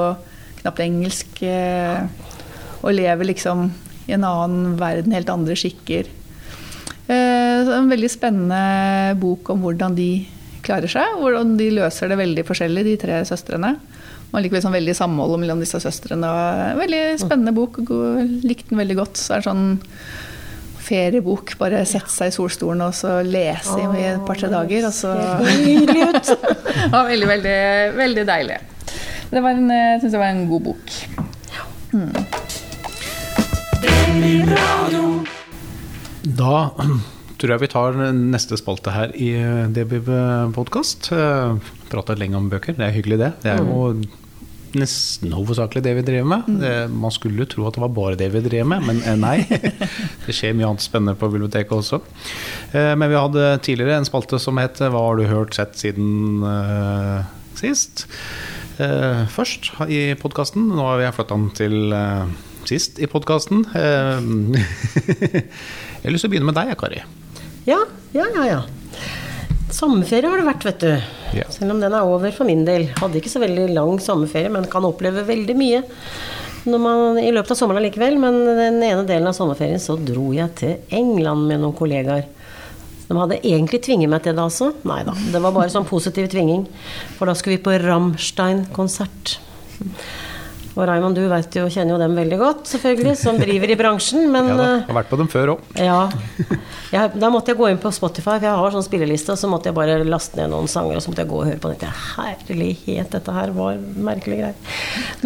knapt 0.63 0.83
engelsk. 0.85 1.43
Eh, 1.45 2.09
og 2.83 2.95
lever 2.95 3.29
liksom 3.33 3.69
i 4.09 4.15
en 4.17 4.25
annen 4.25 4.77
verden, 4.81 5.13
helt 5.13 5.29
andre 5.33 5.57
skikker. 5.59 6.07
Eh, 7.09 7.69
en 7.79 7.89
veldig 7.91 8.09
spennende 8.13 9.17
bok 9.21 9.49
om 9.53 9.63
hvordan 9.65 9.95
de 9.97 10.11
klarer 10.65 10.89
seg. 10.93 11.19
Hvordan 11.21 11.57
de 11.59 11.71
løser 11.77 12.09
det 12.13 12.19
veldig 12.21 12.45
forskjellig, 12.49 12.85
de 12.87 12.97
tre 13.01 13.21
søstrene. 13.29 13.75
Og 14.29 14.43
likevel 14.45 14.61
sånn 14.61 14.75
veldig 14.77 14.95
samhold 14.97 15.39
mellom 15.41 15.61
disse 15.63 15.81
søstrene. 15.81 16.29
Veldig 16.77 17.03
spennende 17.23 17.55
bok. 17.57 17.79
God- 17.89 18.45
Likte 18.45 18.71
den 18.75 18.83
veldig 18.83 18.97
godt. 18.99 19.17
Så 19.17 19.35
er 19.39 19.41
det 19.41 19.49
sånn 19.49 19.79
feriebok. 20.89 21.55
Bare 21.61 21.81
sette 21.89 22.13
seg 22.13 22.31
i 22.31 22.37
solstolen 22.37 22.85
og 22.85 22.93
så 22.97 23.19
lese 23.25 23.77
i 23.97 24.05
et 24.13 24.25
par-tre 24.29 24.51
dager. 24.53 24.89
Og 24.89 24.93
så 24.97 25.15
Nydelig 25.65 26.11
ut! 26.13 26.35
ja, 26.93 27.03
veldig, 27.09 27.29
veldig, 27.33 27.57
veldig 27.97 28.27
deilig. 28.29 28.61
Det 29.33 29.41
var 29.45 29.57
en, 29.57 29.69
jeg 29.73 30.01
syns 30.05 30.13
det 30.17 30.21
var 30.23 30.33
en 30.33 30.45
god 30.49 30.69
bok. 30.71 30.95
Da 36.39 36.55
tror 37.39 37.53
jeg 37.55 37.63
vi 37.63 37.69
tar 37.71 37.99
neste 38.15 38.57
spalte 38.59 38.91
her 38.95 39.13
i 39.15 39.31
DBB 39.75 40.09
podkast. 40.57 41.11
Pratet 41.93 42.19
lenge 42.21 42.39
om 42.39 42.49
bøker, 42.51 42.75
det 42.79 42.89
er 42.89 42.97
hyggelig 42.97 43.21
det. 43.21 43.31
Det 43.45 43.53
er 43.55 43.63
jo 43.63 43.93
nesten 44.77 45.33
hovedsakelig 45.33 45.83
det 45.87 45.95
vi 45.97 46.05
driver 46.05 46.29
med. 46.29 46.49
Det, 46.61 46.73
man 46.93 47.15
skulle 47.15 47.47
tro 47.49 47.65
at 47.69 47.79
det 47.79 47.83
var 47.85 47.95
bare 47.95 48.19
det 48.21 48.29
vi 48.35 48.43
drev 48.45 48.67
med, 48.69 48.85
men 48.85 48.99
eh, 49.01 49.17
nei. 49.17 49.39
Det 50.27 50.35
skjer 50.37 50.57
mye 50.57 50.69
annet 50.69 50.85
spennende 50.85 51.17
på 51.19 51.31
biblioteket 51.33 51.73
også. 51.73 52.03
Eh, 52.75 52.93
Men 52.99 53.09
vi 53.09 53.17
hadde 53.17 53.47
tidligere 53.65 53.97
en 54.03 54.09
spalte 54.09 54.41
som 54.43 54.61
het 54.61 54.77
'Hva 54.83 55.01
har 55.07 55.17
du 55.17 55.25
hørt 55.31 55.55
sett 55.57 55.79
siden 55.79 56.43
eh, 56.45 57.25
sist?' 57.57 58.09
Eh, 58.79 59.25
Først 59.27 59.73
i 59.91 60.15
podkasten. 60.15 60.69
Nå 60.71 60.85
har 60.87 60.99
vi 61.01 61.11
flytta 61.11 61.35
den 61.35 61.49
til 61.51 61.93
eh, 61.93 62.27
sist 62.69 62.99
i 63.03 63.07
podkasten. 63.11 63.65
Jeg 63.73 65.45
har 66.05 66.15
lyst 66.15 66.25
til 66.25 66.31
å 66.31 66.33
begynne 66.35 66.51
med 66.51 66.59
deg, 66.59 66.75
Kari. 66.79 67.01
Ja, 67.69 67.81
ja, 68.15 68.27
ja. 68.37 68.45
ja. 68.47 68.61
Sommerferie 69.75 70.31
har 70.31 70.39
det 70.41 70.49
vært, 70.49 70.65
vet 70.65 70.81
du. 70.85 70.93
Ja. 71.37 71.47
Selv 71.53 71.75
om 71.75 71.81
den 71.83 71.93
er 71.93 72.09
over 72.09 72.33
for 72.33 72.49
min 72.49 72.65
del. 72.69 72.89
Hadde 72.99 73.19
ikke 73.21 73.33
så 73.33 73.43
veldig 73.43 73.67
lang 73.77 73.99
sommerferie, 74.01 74.51
men 74.53 74.71
kan 74.71 74.87
oppleve 74.89 75.27
veldig 75.29 75.57
mye 75.59 75.81
når 76.69 76.81
man, 76.83 77.19
i 77.21 77.31
løpet 77.33 77.55
av 77.55 77.61
sommeren 77.61 77.83
allikevel. 77.83 78.19
Men 78.21 78.41
den 78.47 78.83
ene 78.83 79.05
delen 79.09 79.29
av 79.29 79.37
sommerferien 79.37 79.83
så 79.83 79.99
dro 80.01 80.31
jeg 80.37 80.55
til 80.61 80.95
England 80.95 81.49
med 81.51 81.65
noen 81.65 81.77
kollegaer. 81.77 82.27
De 83.09 83.17
hadde 83.17 83.41
egentlig 83.41 83.81
tvinget 83.85 84.11
meg 84.13 84.25
til 84.25 84.37
det, 84.37 84.45
altså. 84.45 84.73
Nei 84.89 85.01
da. 85.07 85.15
Det 85.33 85.41
var 85.41 85.55
bare 85.57 85.73
sånn 85.73 85.89
positiv 85.89 86.29
tvinging. 86.33 86.67
For 87.17 87.29
da 87.29 87.37
skulle 87.37 87.57
vi 87.57 87.65
på 87.65 87.77
Rammstein-konsert. 87.85 89.39
Og 90.77 90.85
Raymond, 90.87 91.17
du 91.19 91.25
vet 91.31 91.57
jo, 91.59 91.65
kjenner 91.73 91.97
jo 91.97 91.99
dem 91.99 92.13
veldig 92.15 92.37
godt, 92.39 92.69
selvfølgelig, 92.71 93.17
som 93.19 93.39
driver 93.41 93.71
i 93.73 93.77
bransjen. 93.81 94.29
Men 94.31 94.49
Ja, 94.53 94.57
da. 94.57 94.65
eh, 94.65 94.77
Jeg 94.85 94.87
har 94.93 94.99
vært 95.03 95.09
på 95.11 95.19
dem 95.19 95.29
før 95.33 95.55
òg. 95.57 95.61
ja. 95.75 96.09
Jeg, 96.93 97.11
da 97.21 97.29
måtte 97.29 97.51
jeg 97.53 97.59
gå 97.59 97.67
inn 97.69 97.81
på 97.83 97.91
Spotify, 97.93 98.39
for 98.39 98.47
jeg 98.47 98.57
har 98.63 98.71
sånn 98.73 98.85
spilleliste, 98.87 99.35
og 99.35 99.39
så 99.41 99.49
måtte 99.51 99.69
jeg 99.69 99.75
bare 99.77 99.97
laste 100.07 100.39
ned 100.39 100.49
noen 100.55 100.69
sanger, 100.71 100.97
og 100.97 101.03
så 101.03 101.11
måtte 101.11 101.25
jeg 101.25 101.29
gå 101.33 101.41
og 101.43 101.49
høre 101.51 101.59
på 101.61 101.73
dette. 101.75 101.91
Herlighet, 102.17 103.11
dette 103.13 103.35
her 103.35 103.51
var 103.57 103.77
merkelige 104.09 104.39
greier. 104.39 104.55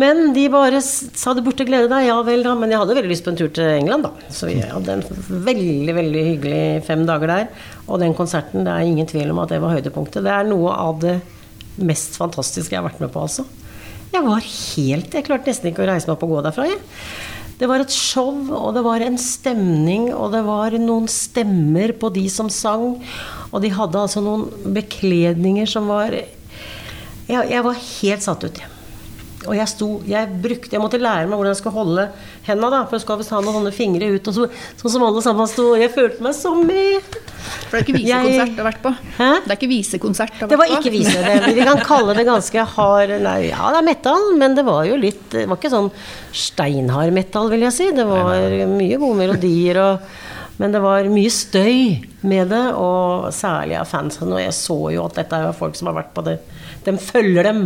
Men 0.01 0.33
de 0.35 0.47
bare 0.53 0.81
sa 0.83 1.35
du 1.37 1.43
burde 1.47 1.67
glede 1.69 1.91
deg. 1.93 2.09
Ja 2.09 2.17
vel, 2.27 2.43
da. 2.43 2.55
Men 2.59 2.71
jeg 2.73 2.81
hadde 2.83 2.97
veldig 2.99 3.13
lyst 3.13 3.25
på 3.27 3.31
en 3.35 3.39
tur 3.39 3.53
til 3.55 3.69
England, 3.77 4.09
da. 4.09 4.11
Så 4.33 4.49
vi 4.51 4.59
hadde 4.65 4.97
en 4.99 5.05
veldig, 5.47 5.95
veldig 6.01 6.25
hyggelig 6.33 6.65
fem 6.89 7.05
dager 7.07 7.31
der. 7.31 7.49
Og 7.87 8.01
den 8.03 8.15
konserten, 8.19 8.65
det 8.67 8.73
er 8.73 8.89
ingen 8.89 9.07
tvil 9.11 9.31
om 9.31 9.39
at 9.45 9.53
det 9.55 9.61
var 9.63 9.77
høydepunktet. 9.77 10.25
Det 10.25 10.33
er 10.33 10.49
noe 10.49 10.73
av 10.75 10.99
det 11.05 11.21
mest 11.79 12.17
fantastiske 12.21 12.73
jeg 12.75 12.81
har 12.83 12.89
vært 12.91 13.01
med 13.05 13.13
på, 13.15 13.23
altså. 13.29 13.47
Jeg 14.13 14.25
var 14.27 14.45
helt 14.45 15.15
Jeg 15.17 15.25
klarte 15.25 15.49
nesten 15.49 15.71
ikke 15.71 15.87
å 15.87 15.89
reise 15.89 16.09
meg 16.09 16.17
opp 16.17 16.27
og 16.27 16.35
gå 16.35 16.43
derfra, 16.45 16.67
jeg. 16.69 16.83
Det 17.63 17.69
var 17.71 17.85
et 17.85 17.95
show, 17.95 18.33
og 18.59 18.73
det 18.75 18.83
var 18.83 19.05
en 19.05 19.19
stemning, 19.21 20.09
og 20.11 20.33
det 20.35 20.41
var 20.43 20.75
noen 20.83 21.07
stemmer 21.11 21.93
på 21.95 22.11
de 22.11 22.25
som 22.33 22.49
sang. 22.51 22.97
Og 23.53 23.63
de 23.63 23.71
hadde 23.71 24.01
altså 24.01 24.23
noen 24.25 24.49
bekledninger 24.75 25.69
som 25.71 25.87
var 25.93 26.11
Jeg, 26.13 27.45
jeg 27.53 27.63
var 27.65 27.79
helt 27.79 28.25
satt 28.25 28.45
ut. 28.45 28.59
Og 29.49 29.57
jeg 29.57 29.69
sto 29.71 29.89
Jeg 30.07 30.29
brukte 30.43 30.77
Jeg 30.77 30.83
måtte 30.83 31.01
lære 31.01 31.27
meg 31.27 31.39
hvordan 31.39 31.53
jeg 31.55 31.61
skulle 31.61 31.79
holde 31.79 32.07
henda, 32.47 32.71
da. 32.73 32.81
For 32.87 32.99
jeg 32.99 33.05
skal 33.05 33.21
visst 33.21 33.35
ha 33.35 33.41
noen 33.43 33.59
sånne 33.59 33.75
fingre 33.75 34.11
ut, 34.15 34.31
og 34.31 34.37
så, 34.37 34.49
sånn 34.81 34.95
som 34.97 35.07
alle 35.07 35.23
sammen 35.25 35.51
sto. 35.51 35.69
Og 35.75 35.83
jeg 35.83 35.93
følte 35.95 36.27
meg 36.27 36.37
som 36.39 36.63
i 36.71 36.87
For 37.03 37.77
det 37.77 37.81
er 37.81 37.87
ikke 37.87 37.99
visekonsert 37.99 38.57
du 38.57 38.63
har 38.63 38.69
vært 38.71 38.83
på? 38.85 38.95
Hæ? 39.19 39.31
Det 39.45 39.55
er 39.55 39.59
ikke 39.61 39.71
visekonsert 39.73 40.35
du 40.35 40.43
har 40.45 40.53
Det 40.53 40.61
var 40.61 40.73
vært 40.73 40.83
ikke 40.83 40.95
vise. 40.97 41.23
Det, 41.29 41.55
vi 41.59 41.69
kan 41.69 41.85
kalle 41.93 42.19
det 42.19 42.27
ganske 42.29 42.67
hard 42.77 43.15
Nei, 43.29 43.39
ja, 43.51 43.71
det 43.75 43.81
er 43.83 43.89
metal, 43.93 44.29
men 44.41 44.59
det 44.59 44.67
var 44.69 44.85
jo 44.89 44.99
litt 45.01 45.25
Det 45.35 45.47
var 45.51 45.61
ikke 45.61 45.73
sånn 45.73 45.91
steinhard 46.33 47.15
metal, 47.15 47.51
vil 47.53 47.67
jeg 47.69 47.77
si. 47.79 47.89
Det 47.97 48.07
var 48.09 48.61
mye 48.73 49.01
gode 49.01 49.19
melodier 49.25 49.83
og 49.83 50.13
men 50.61 50.71
det 50.71 50.83
var 50.85 51.07
mye 51.11 51.31
støy 51.33 51.79
med 52.29 52.53
det, 52.53 52.67
og 52.79 53.33
særlig 53.35 53.79
av 53.81 53.89
fansen. 53.91 54.31
Og 54.31 54.39
jeg 54.39 54.55
så 54.55 54.77
jo 54.95 55.07
at 55.09 55.17
dette 55.19 55.41
er 55.49 55.57
folk 55.59 55.75
som 55.79 55.89
har 55.91 55.97
vært 55.97 56.13
på 56.15 56.23
det. 56.29 56.37
De 56.87 56.95
følger 57.03 57.49
dem. 57.49 57.65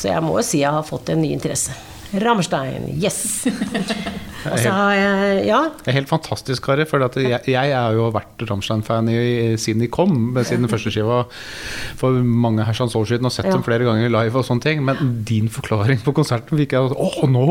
Så 0.00 0.08
jeg 0.08 0.24
må 0.24 0.38
jo 0.38 0.44
si 0.46 0.62
jeg 0.62 0.72
har 0.72 0.84
fått 0.86 1.10
en 1.12 1.20
ny 1.20 1.34
interesse. 1.34 1.74
Rammstein, 2.24 2.88
yes! 2.96 3.44
Og 4.48 4.58
så 4.58 4.70
har 4.72 4.94
jeg 4.96 5.46
Ja. 5.46 5.60
Det 5.84 5.88
er 5.92 5.96
helt 5.98 6.08
fantastisk, 6.08 6.64
Kari. 6.64 6.84
For 6.88 7.02
at 7.04 7.14
jeg, 7.20 7.40
jeg 7.46 7.72
har 7.74 7.92
jo 7.96 8.10
vært 8.14 8.40
Rammstein-fan 8.48 9.08
siden 9.60 9.80
de 9.84 9.88
kom, 9.92 10.32
siden 10.44 10.64
den 10.66 10.70
første 10.72 10.90
skiva 10.92 11.24
for 12.00 12.10
mange 12.24 12.64
herrens 12.64 12.94
år 12.96 13.04
siden, 13.10 13.26
og 13.28 13.32
sett 13.34 13.46
Ja. 13.46 13.52
dem 13.52 13.62
flere 13.66 13.84
ganger 13.84 14.08
live 14.10 14.36
og 14.40 14.44
sånne 14.46 14.62
ting. 14.62 14.84
Men 14.84 14.96
din 15.26 15.48
forklaring 15.48 16.00
på 16.04 16.14
konserten 16.14 16.56
fikk 16.58 16.72
jeg 16.72 16.80
Å, 16.90 17.28
nå 17.28 17.44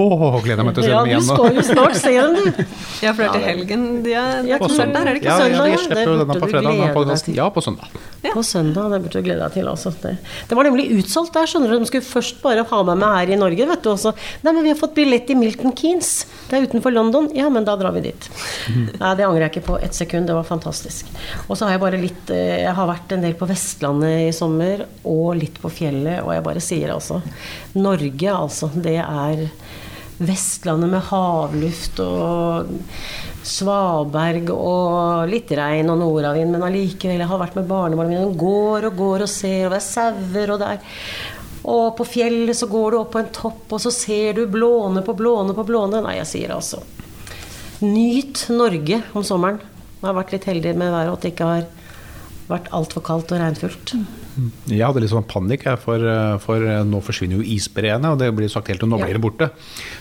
gleder 0.44 0.58
jeg 0.64 0.66
meg 0.66 0.76
til 0.76 0.84
å 0.84 0.88
se 0.88 0.92
Ja, 0.92 1.04
dem 1.04 1.12
igjen! 1.12 1.20
Ja, 1.20 1.36
du 1.36 1.44
skal 1.44 1.56
jo 1.56 1.66
snart 1.70 1.96
se 1.96 2.14
dem, 2.16 2.36
du. 2.36 2.66
Ja, 3.06 3.14
for 3.14 3.24
det 3.24 3.30
er 3.30 3.34
til 3.34 3.46
helgen 3.50 3.84
de 4.04 4.14
er, 4.14 4.42
det 4.44 4.52
er 4.56 4.60
konsert 4.60 4.94
der, 4.94 5.02
er 5.08 5.14
det 5.14 5.22
ikke? 5.22 5.30
Ja, 5.30 5.38
søndag, 5.40 5.68
ja, 5.70 5.76
de 5.76 5.84
slipper 5.84 6.10
jo 6.10 6.18
denne 6.20 6.40
på 6.40 6.50
fredag. 6.50 6.70
denne. 6.70 7.36
Ja, 7.36 7.50
på 7.50 7.62
søndag. 7.64 7.88
På 8.34 8.44
søndag, 8.44 8.90
det 8.92 9.00
burde 9.06 9.22
du 9.22 9.26
glede 9.26 9.40
deg 9.46 9.54
til. 9.56 9.68
Altså. 9.72 9.94
Det, 10.02 10.18
det 10.50 10.58
var 10.58 10.68
nemlig 10.68 10.88
utsolgt 11.00 11.34
der. 11.38 11.46
skjønner 11.50 11.72
du. 11.72 11.80
De 11.80 11.86
skulle 11.90 12.04
først 12.06 12.42
bare 12.44 12.66
ha 12.68 12.80
meg 12.84 12.98
med 13.00 13.16
her 13.16 13.32
i 13.36 13.40
Norge. 13.40 13.68
vet 13.70 13.84
du 13.86 13.90
også. 13.94 14.14
Nei, 14.44 14.52
men 14.54 14.64
vi 14.66 14.74
har 14.74 14.80
fått 14.80 14.96
billett 14.98 15.30
i 15.32 15.38
Milton 15.40 15.72
Keanes. 15.78 16.26
Det 16.50 16.58
er 16.58 16.66
utenfor 16.80 16.92
London. 16.96 17.30
Ja, 17.34 17.50
men 17.50 17.66
da 17.66 17.76
drar 17.76 17.92
vi 17.92 18.02
dit. 18.10 18.30
Nei, 19.00 19.16
Det 19.16 19.26
angrer 19.26 19.48
jeg 19.48 19.54
ikke 19.54 19.68
på 19.68 19.80
ett 19.80 19.94
sekund. 19.94 20.28
Det 20.28 20.38
var 20.38 20.48
fantastisk. 20.48 21.10
Og 21.48 21.58
så 21.58 21.66
har 21.66 21.76
jeg 21.76 21.84
bare 21.84 22.02
litt 22.02 22.32
eh, 22.34 22.64
Jeg 22.64 22.76
har 22.76 22.90
vært 22.90 23.12
en 23.16 23.26
del 23.26 23.36
på 23.38 23.50
Vestlandet 23.50 24.30
i 24.30 24.36
sommer, 24.36 24.86
og 25.04 25.36
litt 25.40 25.60
på 25.62 25.72
fjellet. 25.72 26.24
Og 26.24 26.34
jeg 26.34 26.46
bare 26.46 26.64
sier 26.64 26.96
altså 26.96 27.22
Norge, 27.76 28.32
altså. 28.34 28.72
Det 28.74 29.00
er 29.04 29.48
Vestlandet 30.20 30.92
med 30.92 31.06
havluft 31.10 32.00
og 32.04 32.72
svaberg 33.50 34.50
og 34.52 35.30
litt 35.32 35.52
regn 35.56 35.90
og 35.94 36.02
nordavind, 36.02 36.52
men 36.52 36.66
allikevel, 36.68 37.22
jeg 37.24 37.30
har 37.30 37.40
vært 37.40 37.56
med 37.56 37.70
barnebarna 37.70 38.12
mine, 38.12 38.26
de 38.28 38.42
går 38.42 38.90
og 38.90 38.98
går 39.00 39.24
og 39.26 39.32
ser, 39.32 39.64
og 39.66 39.72
det 39.74 39.80
er 39.80 39.86
sauer, 39.88 40.52
og 40.52 40.60
det 40.60 40.74
er 40.74 41.00
Og 41.68 41.98
på 41.98 42.06
fjellet 42.08 42.56
så 42.56 42.70
går 42.72 42.92
du 42.92 43.00
opp 43.02 43.12
på 43.16 43.24
en 43.24 43.34
topp, 43.36 43.66
og 43.76 43.82
så 43.84 43.92
ser 43.94 44.38
du 44.38 44.46
blåne 44.52 45.04
på 45.06 45.16
blåne 45.18 45.56
på 45.58 45.66
blåne. 45.68 46.04
Nei, 46.06 46.16
jeg 46.22 46.30
sier 46.30 46.56
altså 46.56 46.84
Nyt 47.84 48.46
Norge 48.52 49.02
om 49.16 49.24
sommeren. 49.24 49.60
Jeg 50.00 50.08
har 50.08 50.16
vært 50.18 50.34
litt 50.36 50.48
heldig 50.48 50.74
med 50.80 50.92
været, 50.92 51.14
at 51.14 51.24
det 51.24 51.32
ikke 51.34 51.48
har 51.48 51.68
vært 52.50 52.72
altfor 52.76 53.04
kaldt 53.06 53.32
og 53.36 53.40
regnfullt. 53.40 53.94
Jeg 54.72 54.82
hadde 54.82 55.04
litt 55.04 55.12
sånn 55.12 55.28
panikk, 55.30 55.68
for, 55.84 56.04
for 56.44 56.66
nå 56.88 57.02
forsvinner 57.06 57.40
jo 57.40 57.56
isbreene, 57.56 58.14
og 58.14 58.20
det 58.22 58.32
blir 58.36 58.52
sagt 58.52 58.72
helt 58.72 58.82
til 58.84 58.90
nå 58.90 59.00
blir 59.02 59.16
det 59.16 59.24
borte. 59.24 59.50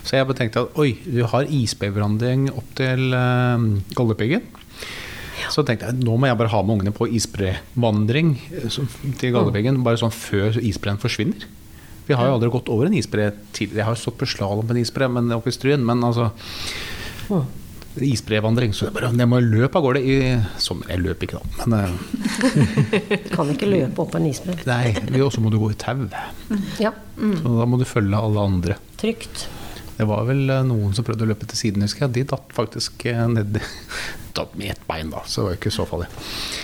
Så 0.07 0.17
jeg 0.17 0.39
tenkte 0.39 0.65
at 0.65 0.79
oi, 0.81 0.93
du 1.05 1.23
har 1.29 1.51
isbevandring 1.51 2.49
opp 2.55 2.73
til 2.79 3.11
uh, 3.13 3.59
Galdhøpiggen. 3.99 4.47
Så 5.53 5.65
tenkte 5.67 5.89
jeg 5.91 6.01
nå 6.05 6.17
må 6.21 6.29
jeg 6.29 6.39
bare 6.41 6.53
ha 6.53 6.63
med 6.63 6.79
ungene 6.79 6.93
på 6.97 7.07
isbrevandring 7.19 8.35
eh, 8.53 8.69
til 9.21 9.33
Galdhøpiggen, 9.35 9.83
bare 9.87 10.01
sånn 10.01 10.13
før 10.15 10.59
isbreen 10.61 11.01
forsvinner. 11.01 11.47
Vi 12.09 12.17
har 12.17 12.25
jo 12.31 12.39
aldri 12.39 12.49
gått 12.55 12.71
over 12.73 12.89
en 12.89 12.95
isbre 12.97 13.31
tidligere. 13.53 13.83
Jeg 13.83 13.85
har 13.91 13.97
jo 13.97 14.01
stått 14.01 14.17
på 14.23 14.29
slalåm 14.29 14.65
på 14.69 14.73
en 14.77 14.81
isbre 14.81 15.09
men 15.13 15.29
oppe 15.37 15.53
i 15.53 15.57
Stryn, 15.57 15.83
men 15.85 16.01
altså 16.09 16.31
Isbrevandring. 17.99 18.73
Så 18.77 18.87
jeg 18.87 18.95
bare 18.95 19.11
jeg 19.17 19.29
må 19.29 19.41
løpe 19.43 19.77
av 19.81 19.85
gårde 19.85 20.01
i 20.07 20.17
sommer. 20.63 20.89
Jeg 20.93 21.03
løper 21.03 21.27
ikke, 21.27 21.41
da, 21.43 21.67
men 21.67 21.97
Du 23.19 23.29
Kan 23.37 23.51
ikke 23.53 23.69
løpe 23.69 24.05
opp 24.05 24.15
en 24.17 24.29
isbre. 24.29 24.55
Nei, 24.69 24.95
og 25.21 25.33
så 25.35 25.43
må 25.45 25.51
du 25.53 25.59
gå 25.61 25.73
i 25.75 25.79
tau. 25.81 26.07
Ja, 26.81 26.93
Så 27.19 27.55
da 27.59 27.67
må 27.69 27.81
du 27.81 27.85
følge 27.89 28.21
alle 28.21 28.45
andre. 28.53 28.79
trygt. 29.01 29.49
Det 29.99 30.07
var 30.07 30.25
vel 30.29 30.45
eh, 30.55 30.65
noen 30.67 30.95
som 30.95 31.07
prøvde 31.07 31.27
å 31.27 31.31
løpe 31.33 31.47
til 31.51 31.59
siden, 31.59 31.83
husker 31.83 32.07
jeg. 32.07 32.15
De 32.15 32.23
datt 32.35 32.53
faktisk 32.55 33.05
ned 33.09 33.35
nedi 33.35 33.63
Datt 34.39 34.53
med 34.55 34.71
ett 34.71 34.85
bein, 34.87 35.09
da, 35.11 35.25
så 35.27 35.41
det 35.41 35.45
var 35.45 35.55
jo 35.57 35.59
ikke 35.59 35.75
så 35.75 35.87
farlig. 35.89 36.07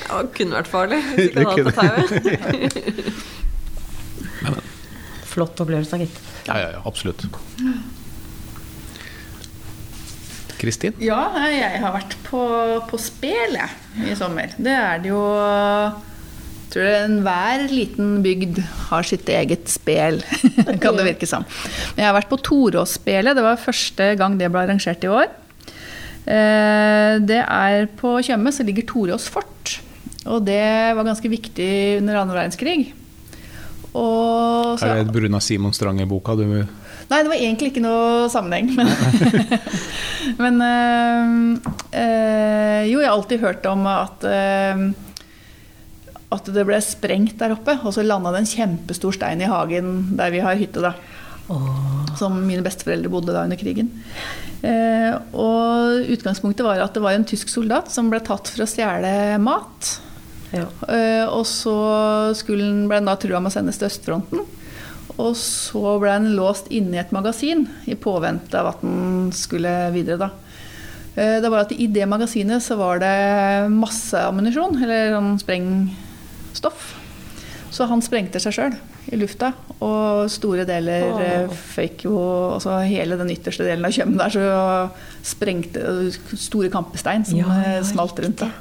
Ja, 0.07 0.21
det 0.23 0.31
kunne 0.37 0.61
vært 0.61 0.71
farlig 0.71 1.01
hvis 1.09 1.27
ikke 1.33 1.41
ikke 1.43 1.57
hadde 1.57 1.75
hatt 1.75 2.07
på 2.07 2.21
tauet. 2.55 3.09
Flott 5.35 5.65
opplevelse, 5.65 5.99
gitt. 6.05 6.23
Ja, 6.47 6.61
ja, 6.61 6.69
ja, 6.77 6.81
absolutt. 6.87 7.27
Kristin? 10.61 10.95
Ja, 11.03 11.49
jeg 11.51 11.83
har 11.83 11.93
vært 11.97 12.15
på, 12.29 12.41
på 12.87 13.01
spel 13.03 13.59
jeg, 13.59 13.71
i 14.07 14.15
sommer. 14.19 14.55
Det 14.55 14.75
er 14.79 15.03
det 15.03 15.11
jo 15.11 15.25
tror 16.75 16.89
Enhver 16.91 17.65
liten 17.71 18.17
bygd 18.25 18.59
har 18.89 19.07
sitt 19.07 19.29
eget 19.31 19.71
spel, 19.71 20.21
kan 20.83 20.99
det 20.99 21.07
virke 21.09 21.29
som. 21.31 21.47
Men 21.95 22.05
jeg 22.05 22.11
har 22.11 22.19
vært 22.19 22.33
på 22.33 22.41
Toråsspelet. 22.51 23.37
Det 23.39 23.45
var 23.47 23.61
første 23.63 24.11
gang 24.21 24.39
det 24.41 24.51
ble 24.53 24.65
arrangert 24.67 25.07
i 25.07 25.13
år. 25.13 25.31
Eh, 26.25 27.15
Det 27.25 27.41
er 27.45 27.87
på 28.01 28.17
Tjøme, 28.25 28.53
så 28.53 28.67
ligger 28.67 28.87
Torås 28.89 29.29
fort. 29.31 29.79
Og 30.25 30.45
det 30.47 30.97
var 30.97 31.05
ganske 31.05 31.29
viktig 31.29 32.01
under 32.01 32.21
annen 32.23 32.35
verdenskrig. 32.37 32.93
Og 33.95 34.79
så- 34.81 34.87
Er 34.89 35.05
det 35.05 35.13
Bruna 35.13 35.41
Simon 35.41 35.73
Strange-boka 35.73 36.35
du 36.37 36.67
Nei, 37.11 37.21
det 37.23 37.29
var 37.29 37.37
egentlig 37.37 37.69
ikke 37.71 37.83
noe 37.85 38.29
sammenheng. 38.33 38.75
Men, 38.75 38.89
men 40.43 40.61
øh, 40.63 41.59
øh, 41.93 42.83
Jo, 42.91 43.01
jeg 43.01 43.09
har 43.09 43.15
alltid 43.15 43.41
hørt 43.41 43.67
om 43.67 43.87
at 43.87 44.25
øh, 44.25 44.93
at 46.35 46.49
det 46.55 46.65
ble 46.67 46.81
sprengt 46.85 47.39
der 47.41 47.55
oppe, 47.57 47.77
og 47.83 47.95
så 47.95 48.05
landa 48.05 48.33
det 48.35 48.45
en 48.45 48.51
kjempestor 48.51 49.15
stein 49.17 49.43
i 49.45 49.51
hagen 49.51 50.17
der 50.19 50.33
vi 50.35 50.43
har 50.45 50.59
hytte. 50.61 50.83
da. 50.85 50.95
Som 52.19 52.39
mine 52.47 52.65
besteforeldre 52.65 53.11
bodde 53.13 53.35
da 53.35 53.45
under 53.45 53.59
krigen. 53.61 53.91
Eh, 54.65 55.13
og 55.37 56.09
utgangspunktet 56.15 56.65
var 56.65 56.81
at 56.81 56.95
det 56.97 57.03
var 57.05 57.17
en 57.17 57.27
tysk 57.29 57.51
soldat 57.53 57.91
som 57.93 58.09
ble 58.13 58.23
tatt 58.25 58.49
for 58.49 58.65
å 58.65 58.69
stjele 58.71 59.37
mat. 59.43 59.91
Ja. 60.55 60.69
Eh, 60.89 61.25
og 61.27 61.45
så 61.49 61.75
skulle 62.39 62.65
han, 62.65 62.87
ble 62.89 63.03
han 63.03 63.11
da 63.11 63.17
trua 63.21 63.43
med 63.43 63.53
å 63.53 63.57
sendes 63.59 63.81
til 63.81 63.91
østfronten. 63.91 64.45
Og 65.15 65.35
så 65.39 65.99
ble 66.03 66.15
han 66.15 66.33
låst 66.35 66.71
inne 66.75 66.97
i 66.97 67.03
et 67.03 67.13
magasin 67.15 67.67
i 67.91 67.99
påvente 67.99 68.57
av 68.59 68.73
at 68.73 68.87
han 68.87 69.29
skulle 69.37 69.75
videre. 69.95 70.25
da. 70.25 70.31
Eh, 71.15 71.41
Det 71.43 71.51
var 71.51 71.67
at 71.67 71.73
I 71.73 71.87
det 71.87 72.09
magasinet 72.09 72.63
så 72.63 72.79
var 72.81 72.99
det 73.05 73.71
masse 73.71 74.17
ammunisjon, 74.17 74.81
eller 74.83 75.13
sånn 75.15 75.39
sprengstoff. 76.55 76.95
Så 77.75 77.89
han 77.91 78.03
sprengte 78.03 78.39
seg 78.39 78.55
sjøl 78.55 78.75
i 79.11 79.19
lufta, 79.19 79.51
og 79.83 80.31
store 80.31 80.65
deler 80.65 81.49
oh. 81.49 81.51
føyk 81.75 82.05
jo 82.07 82.15
Altså 82.55 82.79
hele 82.87 83.19
den 83.19 83.33
ytterste 83.35 83.67
delen 83.67 83.85
av 83.85 83.93
Tjøme 83.93 84.17
der, 84.21 84.31
så 84.31 85.27
sprengte 85.27 85.83
store 86.39 86.71
kampestein 86.71 87.27
som 87.27 87.41
Ja, 87.41 87.59
eh, 87.65 87.83
smalt 87.85 88.21
rundt. 88.23 88.39
da. 88.39 88.53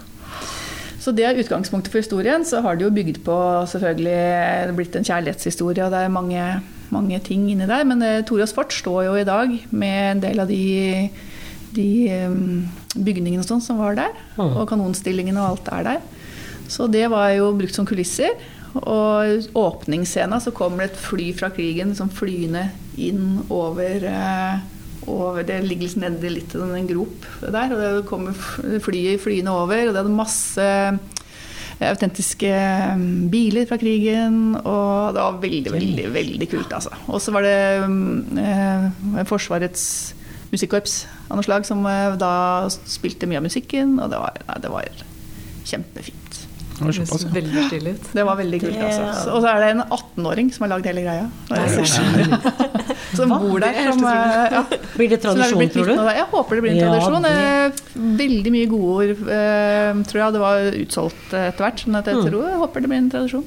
Så 0.99 1.11
det 1.11 1.25
er 1.27 1.37
utgangspunktet 1.37 1.91
for 1.91 1.99
historien. 1.99 2.45
Så 2.45 2.61
har 2.63 2.75
det 2.75 2.85
jo 2.85 2.95
bygd 2.95 3.21
på 3.25 3.35
selvfølgelig 3.67 4.17
er 4.17 4.71
blitt 4.73 4.95
en 4.95 5.03
kjærlighetshistorie, 5.03 5.83
og 5.83 5.91
det 5.91 5.99
er 5.99 6.09
mange, 6.09 6.61
mange 6.89 7.19
ting 7.19 7.49
inni 7.51 7.67
der. 7.67 7.83
Men 7.83 8.01
eh, 8.01 8.23
Toras 8.25 8.55
fort 8.55 8.73
står 8.73 9.03
jo 9.09 9.15
i 9.19 9.27
dag 9.27 9.51
med 9.69 9.99
en 10.15 10.23
del 10.23 10.39
av 10.39 10.47
de, 10.47 11.09
de 11.75 11.89
um, 12.25 12.65
bygningene 12.95 13.43
og 13.43 13.49
sånn 13.49 13.61
som 13.61 13.83
var 13.83 13.99
der. 13.99 14.15
Mm. 14.39 14.55
Og 14.57 14.67
kanonstillingene 14.71 15.43
og 15.43 15.53
alt 15.53 15.73
er 15.75 15.89
der. 15.91 16.22
Så 16.71 16.87
det 16.91 17.05
var 17.11 17.31
jo 17.35 17.53
brukt 17.57 17.75
som 17.75 17.87
kulisser. 17.87 18.37
Og 18.73 19.49
åpningsscena 19.59 20.39
så 20.41 20.53
kommer 20.55 20.81
det 20.83 20.93
et 20.93 21.03
fly 21.03 21.27
fra 21.37 21.51
krigen 21.53 21.93
som 21.97 22.09
flyende 22.09 22.71
inn 22.97 23.43
over 23.53 24.05
eh, 24.09 24.63
over, 25.09 25.43
det 25.43 25.61
ligger 25.65 25.87
liksom 25.87 26.03
nedi 26.05 26.31
litt 26.31 26.53
i 26.55 26.61
en 26.63 26.87
grop 26.87 27.27
der, 27.41 27.73
og 27.73 27.81
det 27.81 28.05
kommer 28.09 28.37
flyet 28.83 29.21
flyende 29.23 29.51
over, 29.51 29.87
og 29.87 29.91
det 29.91 30.01
hadde 30.01 30.15
masse 30.15 30.63
eh, 30.63 31.89
autentiske 31.89 32.51
mm, 32.99 33.29
biler 33.33 33.67
fra 33.69 33.79
krigen, 33.81 34.55
og 34.61 35.15
det 35.15 35.25
var 35.25 35.39
veldig, 35.43 35.73
veldig, 35.75 36.09
veldig 36.15 36.49
kult, 36.51 36.75
altså. 36.79 36.93
Og 37.07 37.21
så 37.23 37.33
var 37.35 37.47
det 37.47 37.57
mm, 37.87 38.43
eh, 38.43 39.23
Forsvarets 39.29 39.85
musikkorps 40.53 41.03
av 41.29 41.39
noe 41.39 41.47
slag 41.47 41.67
som 41.67 41.83
eh, 41.89 42.15
da 42.21 42.33
spilte 42.69 43.29
mye 43.29 43.41
av 43.41 43.47
musikken, 43.49 43.97
og 43.99 44.13
det 44.13 44.21
var, 44.21 44.43
nei, 44.47 44.59
det 44.63 44.73
var 44.73 45.07
kjempefint. 45.67 46.22
Det 46.91 47.05
ja. 47.07 47.29
veldig 47.33 47.63
stilig 47.69 47.93
ut. 47.95 48.09
Det 48.13 48.25
var 48.25 48.35
veldig 48.39 48.59
kult, 48.63 48.77
altså. 48.87 49.31
Og 49.33 49.41
så 49.43 49.47
er 49.53 49.59
det 49.63 49.69
en 49.75 49.83
18-åring 49.87 50.51
som 50.53 50.65
har 50.65 50.73
lagd 50.75 50.85
hele 50.91 51.05
greia. 51.05 51.29
Som 53.13 53.29
bor 53.29 53.59
der. 53.61 53.75
Er 53.77 53.91
Som, 53.91 54.03
eh, 54.09 54.53
ja. 54.55 54.63
Blir 54.97 55.09
det 55.11 55.19
tradisjon, 55.21 55.69
tror 55.69 55.85
du? 55.85 55.93
Jeg 55.93 56.25
håper 56.31 56.55
det 56.57 56.63
blir 56.65 56.73
en 56.73 56.81
tradisjon. 56.87 57.25
Eh, 57.29 57.81
Veldig 58.23 58.53
mye 58.53 58.69
godord, 58.71 59.11
ord, 59.13 60.05
tror 60.09 60.21
jeg. 60.23 60.33
Det 60.33 60.41
var 60.41 60.69
utsolgt 60.83 61.33
eh, 61.33 61.49
etter 61.51 61.67
hvert. 61.67 61.83
Men 61.87 62.01
jeg, 62.03 62.15
Mm. 62.15 62.25
tror, 62.29 62.49
jeg 62.49 62.59
håper 62.63 62.81
det 62.81 62.89
blir 62.89 62.97
en 62.97 63.11
tradisjon. 63.13 63.45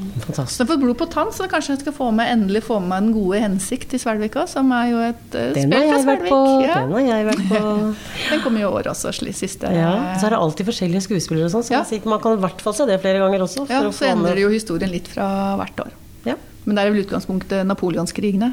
Så 0.00 0.24
Fantastisk. 0.26 0.58
har 0.62 0.66
fått 0.70 0.80
blod 0.82 0.96
på 0.98 1.06
tann, 1.12 1.30
så 1.36 1.46
kanskje 1.50 1.74
jeg 1.74 1.80
skal 1.82 1.92
få 1.92 2.06
med, 2.14 2.28
endelig 2.32 2.62
få 2.64 2.78
med 2.80 3.02
Den 3.02 3.12
gode 3.12 3.40
hensikt 3.42 3.88
til 3.90 4.00
Svelvika, 4.00 4.46
som 4.48 4.70
er 4.72 4.86
jo 4.90 4.98
et 5.04 5.34
uh, 5.36 5.50
spill 5.52 5.74
har 5.74 5.86
fra 5.90 5.98
Svelvik. 6.04 6.28
på. 6.30 6.38
Ja. 6.64 6.74
Den 6.80 6.92
har 6.92 7.00
jeg 7.10 7.26
vært 7.30 7.44
på. 7.50 7.94
Den 8.30 8.40
kom 8.44 8.56
i 8.56 8.64
år 8.64 8.88
også, 8.94 9.12
siste. 9.36 9.72
Ja, 9.76 9.92
så 10.20 10.26
er 10.26 10.30
det 10.30 10.38
alltid 10.40 10.66
forskjellige 10.70 11.04
skuespillere 11.08 11.44
og 11.50 11.52
sånn, 11.56 11.66
så 11.68 11.72
Ja. 11.76 11.82
man 12.08 12.20
kan 12.20 12.38
i 12.38 12.40
hvert 12.40 12.60
fall 12.64 12.74
se 12.74 12.86
det 12.86 13.00
flere 13.02 13.18
ganger 13.20 13.40
også. 13.44 13.68
ja, 13.68 13.82
så 13.90 13.92
få 13.92 14.10
endrer 14.14 14.40
jo 14.40 14.48
historien 14.48 14.90
litt 14.90 15.08
fra 15.08 15.56
hvert 15.60 15.76
år. 15.86 15.90
Ja. 16.24 16.34
Men 16.64 16.76
det 16.76 16.84
er 16.84 16.90
vel 16.92 17.04
utgangspunktet 17.04 17.66
napoleonskrigene. 17.66 18.52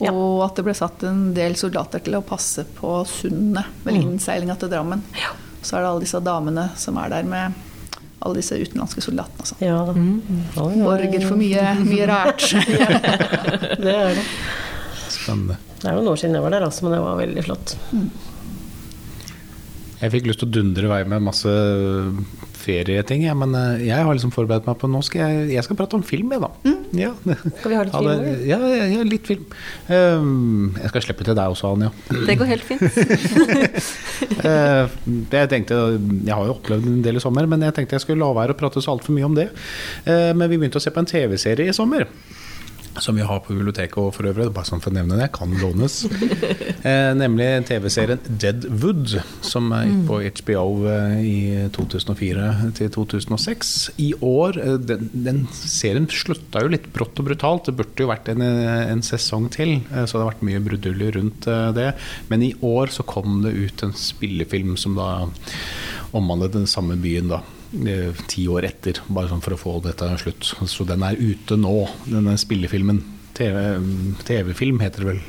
Og 0.00 0.06
Ja. 0.06 0.46
at 0.46 0.56
det 0.56 0.64
ble 0.64 0.74
satt 0.74 1.02
en 1.04 1.34
del 1.34 1.54
soldater 1.54 2.02
til 2.02 2.14
å 2.14 2.22
passe 2.22 2.64
på 2.78 3.06
sundet 3.06 3.64
ved 3.84 3.94
Mm. 3.94 4.02
innseilinga 4.18 4.58
til 4.58 4.68
Drammen. 4.68 5.02
Så 5.62 5.76
er 5.76 5.80
det 5.80 5.88
alle 5.88 6.00
disse 6.00 6.20
damene 6.20 6.70
som 6.76 6.98
er 6.98 7.08
der 7.08 7.22
med 7.22 7.54
alle 8.24 8.40
disse 8.40 8.56
utenlandske 8.58 9.04
soldatene. 9.04 9.44
og 9.44 9.50
sånn. 9.50 9.62
Ja 9.64 9.78
da. 9.88 9.94
ja, 9.94 10.64
oi, 10.64 10.78
Borger 10.80 11.26
for 11.28 11.40
mye, 11.40 11.64
mye 11.84 12.06
rart. 12.10 12.46
Det 13.84 13.94
er 13.94 14.14
det. 14.16 14.24
Spennende. 15.12 15.58
Det 15.80 15.90
er 15.90 15.98
jo 15.98 16.00
noen 16.00 16.12
år 16.14 16.20
siden 16.20 16.38
jeg 16.38 16.44
var 16.46 16.54
der, 16.56 16.64
altså, 16.64 16.86
men 16.86 16.94
det 16.96 17.02
var 17.04 17.18
veldig 17.20 17.44
flott. 17.44 17.74
Jeg 20.00 20.12
fikk 20.14 20.28
lyst 20.28 20.40
til 20.42 20.48
å 20.48 20.54
dundre 20.56 20.88
i 20.88 20.90
vei 20.90 21.02
med 21.08 21.24
masse 21.28 21.52
ferieting, 22.64 23.24
men 23.38 23.54
eh, 23.58 23.86
jeg 23.88 24.06
har 24.06 24.16
liksom 24.16 24.32
forberedt 24.34 24.66
meg 24.68 24.78
på 24.80 24.90
Nå 24.90 25.00
skal 25.06 25.22
jeg, 25.22 25.54
jeg 25.54 25.66
skal 25.66 25.78
prate 25.78 25.98
om 25.98 26.04
film, 26.06 26.32
jeg, 26.34 26.42
da. 26.42 26.50
Ja. 26.94 27.10
Skal 27.60 27.72
vi 27.72 27.78
ha 27.78 27.84
litt 27.86 27.96
film? 27.96 28.26
Ja, 28.48 28.58
ja, 28.58 28.88
ja, 28.92 29.06
litt 29.08 29.28
film. 29.28 29.46
Um, 29.88 30.74
jeg 30.80 30.92
skal 30.92 31.06
slippe 31.08 31.26
til 31.26 31.36
deg 31.38 31.54
også, 31.54 31.74
Anja. 31.74 31.90
Det 32.28 32.38
går 32.40 32.52
helt 32.52 32.66
fint. 32.66 32.84
uh, 34.44 34.84
jeg 35.38 35.50
tenkte, 35.52 35.80
jeg 35.98 36.34
har 36.34 36.46
jo 36.48 36.56
opplevd 36.56 36.88
en 36.90 37.02
del 37.04 37.20
i 37.20 37.24
sommer, 37.24 37.48
men 37.50 37.66
jeg 37.68 37.76
tenkte 37.78 37.98
jeg 37.98 38.06
skulle 38.06 38.24
la 38.24 38.32
være 38.36 38.56
å 38.56 38.60
prate 38.60 38.82
så 38.84 38.94
altfor 38.94 39.16
mye 39.16 39.28
om 39.28 39.36
det. 39.38 39.50
Uh, 40.06 40.32
men 40.36 40.48
vi 40.48 40.58
begynte 40.58 40.80
å 40.80 40.84
se 40.84 40.94
på 40.94 41.02
en 41.02 41.10
TV-serie 41.10 41.70
i 41.70 41.76
sommer. 41.76 42.08
Som 43.02 43.16
vi 43.18 43.24
har 43.26 43.40
på 43.42 43.54
biblioteket 43.54 43.98
og 43.98 44.12
for 44.14 44.28
øvrig, 44.30 44.46
bare 44.54 44.68
sånn 44.68 44.82
for 44.82 44.92
å 44.92 44.96
nevne 44.98 45.18
det, 45.18 45.32
kan 45.34 45.54
lånes. 45.62 46.04
Eh, 46.84 47.14
nemlig 47.16 47.46
TV-serien 47.64 48.20
Deadwood, 48.28 49.14
som 49.44 49.70
gikk 49.72 50.02
på 50.04 50.18
HBO 50.52 50.64
eh, 50.90 51.14
i 51.24 51.36
2004 51.72 52.48
til 52.76 52.90
2006. 52.92 53.70
I 54.04 54.10
år 54.20 54.58
eh, 54.60 54.76
den, 54.90 55.06
den 55.14 55.40
serien 55.54 56.04
slutta 56.12 56.60
jo 56.60 56.74
litt 56.74 56.90
brått 56.92 57.22
og 57.22 57.30
brutalt. 57.30 57.70
Det 57.70 57.76
burde 57.78 58.04
jo 58.04 58.10
vært 58.10 58.28
en, 58.34 58.44
eh, 58.44 58.84
en 58.92 59.00
sesong 59.06 59.48
til, 59.54 59.78
så 59.88 60.10
det 60.10 60.20
har 60.20 60.30
vært 60.34 60.44
mye 60.44 60.60
bruduljer 60.66 61.16
rundt 61.16 61.48
det. 61.78 61.88
Men 62.28 62.44
i 62.44 62.52
år 62.60 62.92
så 62.92 63.06
kom 63.08 63.40
det 63.46 63.56
ut 63.56 63.86
en 63.86 63.96
spillefilm 63.96 64.76
som 64.80 65.00
da 65.00 65.10
omhandlet 66.12 66.58
den 66.60 66.68
samme 66.70 67.00
byen, 67.00 67.32
da. 67.32 67.40
Eh, 67.82 68.24
Ti 68.30 68.46
år 68.50 68.68
etter, 68.70 69.00
bare 69.08 69.30
sånn 69.30 69.42
for 69.44 69.56
å 69.56 69.60
få 69.60 69.76
dette 69.84 70.08
slutt. 70.22 70.54
Så 70.70 70.86
den 70.88 71.04
er 71.06 71.18
ute 71.20 71.58
nå, 71.60 71.76
denne 72.06 72.36
spillefilmen. 72.40 73.02
TV 73.34 73.62
TV-film 74.22 74.78
heter 74.78 75.02
det 75.02 75.08
vel, 75.08 75.22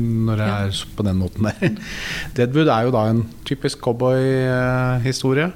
når 0.00 0.40
det 0.40 0.46
er 0.50 0.84
på 0.96 1.04
den 1.04 1.18
måten 1.20 1.48
der. 1.50 1.74
Deadwood 2.38 2.70
er 2.72 2.86
jo 2.86 2.94
da 2.94 3.08
en 3.12 3.24
typisk 3.48 3.82
cowboyhistorie. 3.84 5.50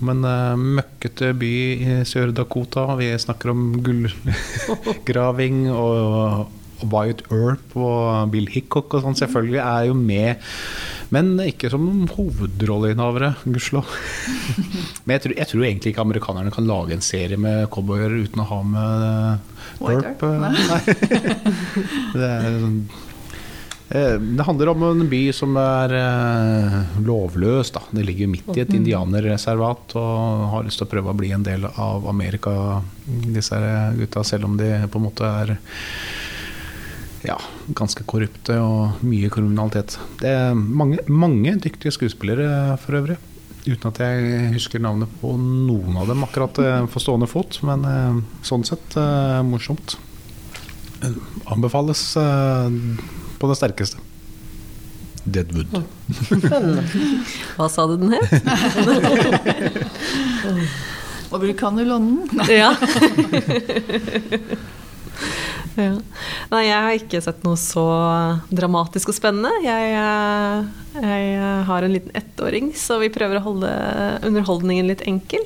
Om 0.00 0.14
en 0.14 0.24
eh, 0.24 0.62
møkkete 0.80 1.34
by 1.38 1.52
i 1.76 1.98
Sør-Dakota. 2.08 2.86
Vi 2.98 3.12
snakker 3.20 3.52
om 3.52 3.68
gullgraving 3.84 5.66
og 5.84 6.48
Wyatt 6.88 7.26
Earp 7.28 7.76
og 7.76 8.30
Bill 8.32 8.48
Hickok 8.50 8.96
og 8.96 9.04
sånn 9.04 9.18
selvfølgelig 9.18 9.60
er 9.62 9.90
jo 9.90 9.96
med. 9.98 10.48
Men 11.10 11.32
ikke 11.42 11.70
som 11.72 11.86
hovedrolleinnehavere, 12.14 13.32
gudskjelov. 13.42 13.90
Men 15.04 15.16
jeg 15.16 15.24
tror, 15.24 15.36
jeg 15.40 15.50
tror 15.50 15.66
egentlig 15.66 15.92
ikke 15.94 16.04
amerikanerne 16.06 16.54
kan 16.54 16.68
lage 16.70 16.94
en 16.94 17.04
serie 17.04 17.38
med 17.40 17.66
cowboyer 17.74 18.14
uten 18.22 18.44
å 18.44 18.48
ha 18.50 18.60
med 18.74 19.06
eh. 19.10 19.94
Earp? 19.94 20.26
eh. 20.26 20.50
Det 22.20 22.34
sånn 22.60 22.82
Eh, 23.90 24.18
Det 24.20 24.44
handler 24.46 24.68
om 24.70 24.82
en 24.86 25.08
by 25.10 25.32
som 25.34 25.56
er 25.58 25.94
lovløs. 27.02 27.72
Da. 27.74 27.82
Det 27.90 28.04
ligger 28.06 28.30
midt 28.30 28.52
i 28.54 28.62
et 28.62 28.70
indianerreservat 28.74 29.96
og 29.98 30.44
har 30.52 30.66
lyst 30.66 30.78
til 30.78 30.86
å 30.86 30.92
prøve 30.92 31.10
å 31.10 31.18
bli 31.18 31.32
en 31.34 31.42
del 31.46 31.66
av 31.66 32.06
Amerika, 32.06 32.52
disse 33.34 33.58
gutta, 33.98 34.22
selv 34.22 34.46
om 34.46 34.54
de 34.60 34.70
på 34.86 35.00
en 35.00 35.06
måte 35.08 35.26
er 35.42 35.56
ja, 37.26 37.36
ganske 37.76 38.04
korrupte 38.08 38.56
og 38.62 39.02
mye 39.04 39.28
kriminalitet. 39.32 39.98
Det 40.22 40.30
er 40.32 40.54
mange, 40.56 41.02
mange 41.08 41.56
dyktige 41.60 41.92
skuespillere 41.94 42.78
for 42.80 43.00
øvrig. 43.00 43.18
Uten 43.66 43.90
at 43.90 43.98
jeg 44.00 44.52
husker 44.54 44.80
navnet 44.80 45.10
på 45.20 45.34
noen 45.36 45.98
av 46.00 46.08
dem 46.08 46.24
akkurat 46.24 46.56
for 46.56 46.94
på 46.94 47.02
stående 47.04 47.28
fot, 47.28 47.58
men 47.68 47.84
eh, 47.84 48.20
sånn 48.46 48.64
sett 48.64 48.96
eh, 48.96 49.40
morsomt. 49.44 49.98
Eh, 51.04 51.18
Anbefales 51.52 52.06
eh, 52.16 52.70
på 53.40 53.50
det 53.50 53.58
sterkeste. 53.60 54.00
Deadwood. 55.28 55.68
Spennende. 56.24 56.86
Hva 57.58 57.68
sa 57.68 57.84
du 57.90 57.98
den 58.00 58.16
het? 58.16 58.32
Og 61.30 61.44
vi 61.44 61.52
kan 61.54 61.76
jo 61.78 61.84
låne 61.84 62.24
den. 62.32 62.40
Ja. 62.48 62.72
ja. 65.78 65.94
Nei, 66.50 66.64
jeg 66.66 66.84
har 66.86 66.96
ikke 66.98 67.22
sett 67.24 67.44
noe 67.46 67.58
så 67.60 67.86
dramatisk 68.50 69.12
og 69.12 69.16
spennende. 69.16 69.52
Jeg, 69.64 69.94
eh, 69.94 71.00
jeg 71.04 71.32
eh, 71.36 71.62
har 71.68 71.86
en 71.86 71.94
liten 71.94 72.14
ettåring, 72.18 72.72
så 72.78 72.98
vi 73.02 73.12
prøver 73.12 73.38
å 73.38 73.46
holde 73.46 73.72
underholdningen 74.26 74.90
litt 74.90 75.04
enkel. 75.08 75.44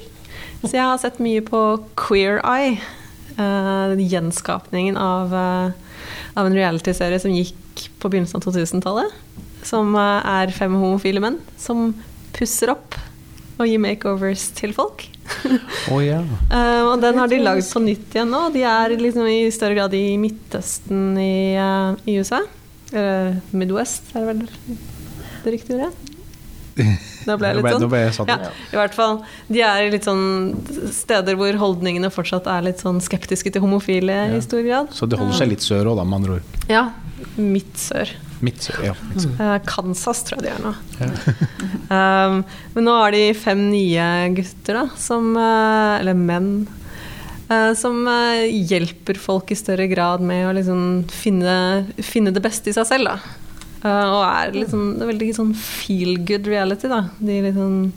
Så 0.64 0.72
jeg 0.72 0.84
har 0.84 1.00
sett 1.00 1.20
mye 1.22 1.42
på 1.44 1.62
Queer 2.00 2.40
Eye. 2.40 2.78
Uh, 3.34 3.98
gjenskapningen 3.98 4.94
av, 4.94 5.32
uh, 5.34 6.04
av 6.38 6.46
en 6.46 6.54
realityserie 6.54 7.18
som 7.18 7.32
gikk 7.34 7.88
på 7.98 8.06
begynnelsen 8.06 8.38
av 8.38 8.44
2000-tallet. 8.46 9.16
Som 9.66 9.96
uh, 9.98 10.22
er 10.22 10.54
fem 10.54 10.76
homofile 10.78 11.22
menn 11.24 11.40
som 11.58 11.88
pusser 12.36 12.70
opp 12.70 12.94
og 13.58 13.66
gir 13.66 13.82
makeovers 13.82 14.46
til 14.54 14.74
folk. 14.76 15.08
Å 15.94 16.00
yeah. 16.02 16.24
uh, 16.50 16.92
og 16.92 17.02
den 17.02 17.20
har 17.20 17.30
de 17.30 17.40
lagd 17.42 17.68
på 17.70 17.82
nytt 17.84 18.16
igjen 18.16 18.32
nå. 18.32 18.46
De 18.54 18.64
er 18.68 18.96
liksom 19.00 19.28
i 19.30 19.40
større 19.54 19.78
grad 19.78 19.96
i 19.98 20.06
Midtøsten 20.20 21.14
i, 21.20 21.56
uh, 21.58 21.94
i 22.08 22.18
USA. 22.20 22.42
Eller 22.94 23.38
Midwest, 23.56 24.12
er 24.14 24.22
det 24.22 24.32
vel 24.32 24.78
det 25.44 25.56
riktige 25.56 25.80
ordet? 25.80 25.92
Da 27.24 27.36
ble 27.40 27.50
jeg 27.50 27.60
litt 27.60 27.70
sånn. 27.72 27.94
jeg 27.96 28.14
satt 28.16 28.30
ja. 28.30 28.50
I 28.74 28.76
hvert 28.76 28.96
fall. 28.96 29.14
De 29.48 29.62
er 29.64 29.86
i 29.86 29.92
litt 29.94 30.04
sånn 30.04 30.52
steder 30.92 31.38
hvor 31.40 31.56
holdningene 31.60 32.10
fortsatt 32.12 32.48
er 32.50 32.66
litt 32.66 32.82
sånn 32.84 33.00
skeptiske 33.04 33.52
til 33.54 33.64
homofile 33.64 34.12
Ja. 34.12 34.36
i 34.36 34.42
stor 34.44 34.60
grad. 34.66 34.92
Så 34.92 35.08
det 35.08 35.20
holder 35.20 35.38
seg 35.38 35.52
litt 35.54 35.64
sør 35.64 35.92
òg, 35.92 36.00
da, 36.00 36.04
med 36.04 36.20
andre 36.20 36.38
ord. 36.38 36.58
Ja. 36.68 36.84
Midt 37.40 37.78
sør. 37.80 38.12
Midt 38.44 38.68
ja. 38.82 38.94
Eh, 39.16 39.56
Kansas 39.66 40.22
tror 40.26 40.40
jeg 40.40 40.46
de 40.46 40.52
er 40.52 40.62
nå. 40.64 40.72
um, 41.94 42.40
men 42.74 42.86
nå 42.86 42.96
har 42.98 43.14
de 43.14 43.22
fem 43.38 43.62
nye 43.70 44.08
gutter, 44.36 44.80
da, 44.82 44.86
som 45.00 45.32
eh, 45.36 46.00
Eller 46.00 46.18
menn. 46.18 46.50
eh, 47.48 47.70
som 47.78 48.02
hjelper 48.44 49.20
folk 49.20 49.52
i 49.54 49.58
større 49.58 49.88
grad 49.90 50.24
med 50.24 50.48
å 50.48 50.56
liksom 50.56 50.84
finne, 51.12 51.56
finne 52.02 52.34
det 52.34 52.42
beste 52.44 52.72
i 52.72 52.76
seg 52.76 52.88
selv. 52.90 53.14
Da. 53.14 53.40
Og 53.84 54.20
er 54.24 54.54
liksom, 54.56 54.94
det 54.96 55.04
er 55.04 55.12
veldig 55.12 55.32
sånn 55.36 55.54
feel 55.60 56.18
good 56.24 56.46
reality. 56.48 56.88
Da. 56.88 57.04
De 57.20 57.40
liksom 57.44 57.90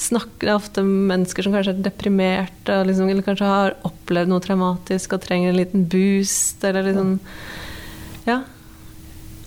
snakker 0.00 0.48
det 0.48 0.52
er 0.52 0.58
ofte 0.58 0.82
mennesker 0.84 1.44
som 1.44 1.54
kanskje 1.54 1.74
er 1.76 1.82
deprimerte, 1.84 2.78
liksom, 2.88 3.10
eller 3.12 3.26
kanskje 3.26 3.48
har 3.48 3.76
opplevd 3.88 4.32
noe 4.32 4.40
traumatisk 4.44 5.16
og 5.16 5.24
trenger 5.24 5.52
en 5.52 5.60
liten 5.60 5.84
boost, 5.92 6.64
eller 6.64 6.88
liksom 6.88 7.18
Ja. 8.28 8.42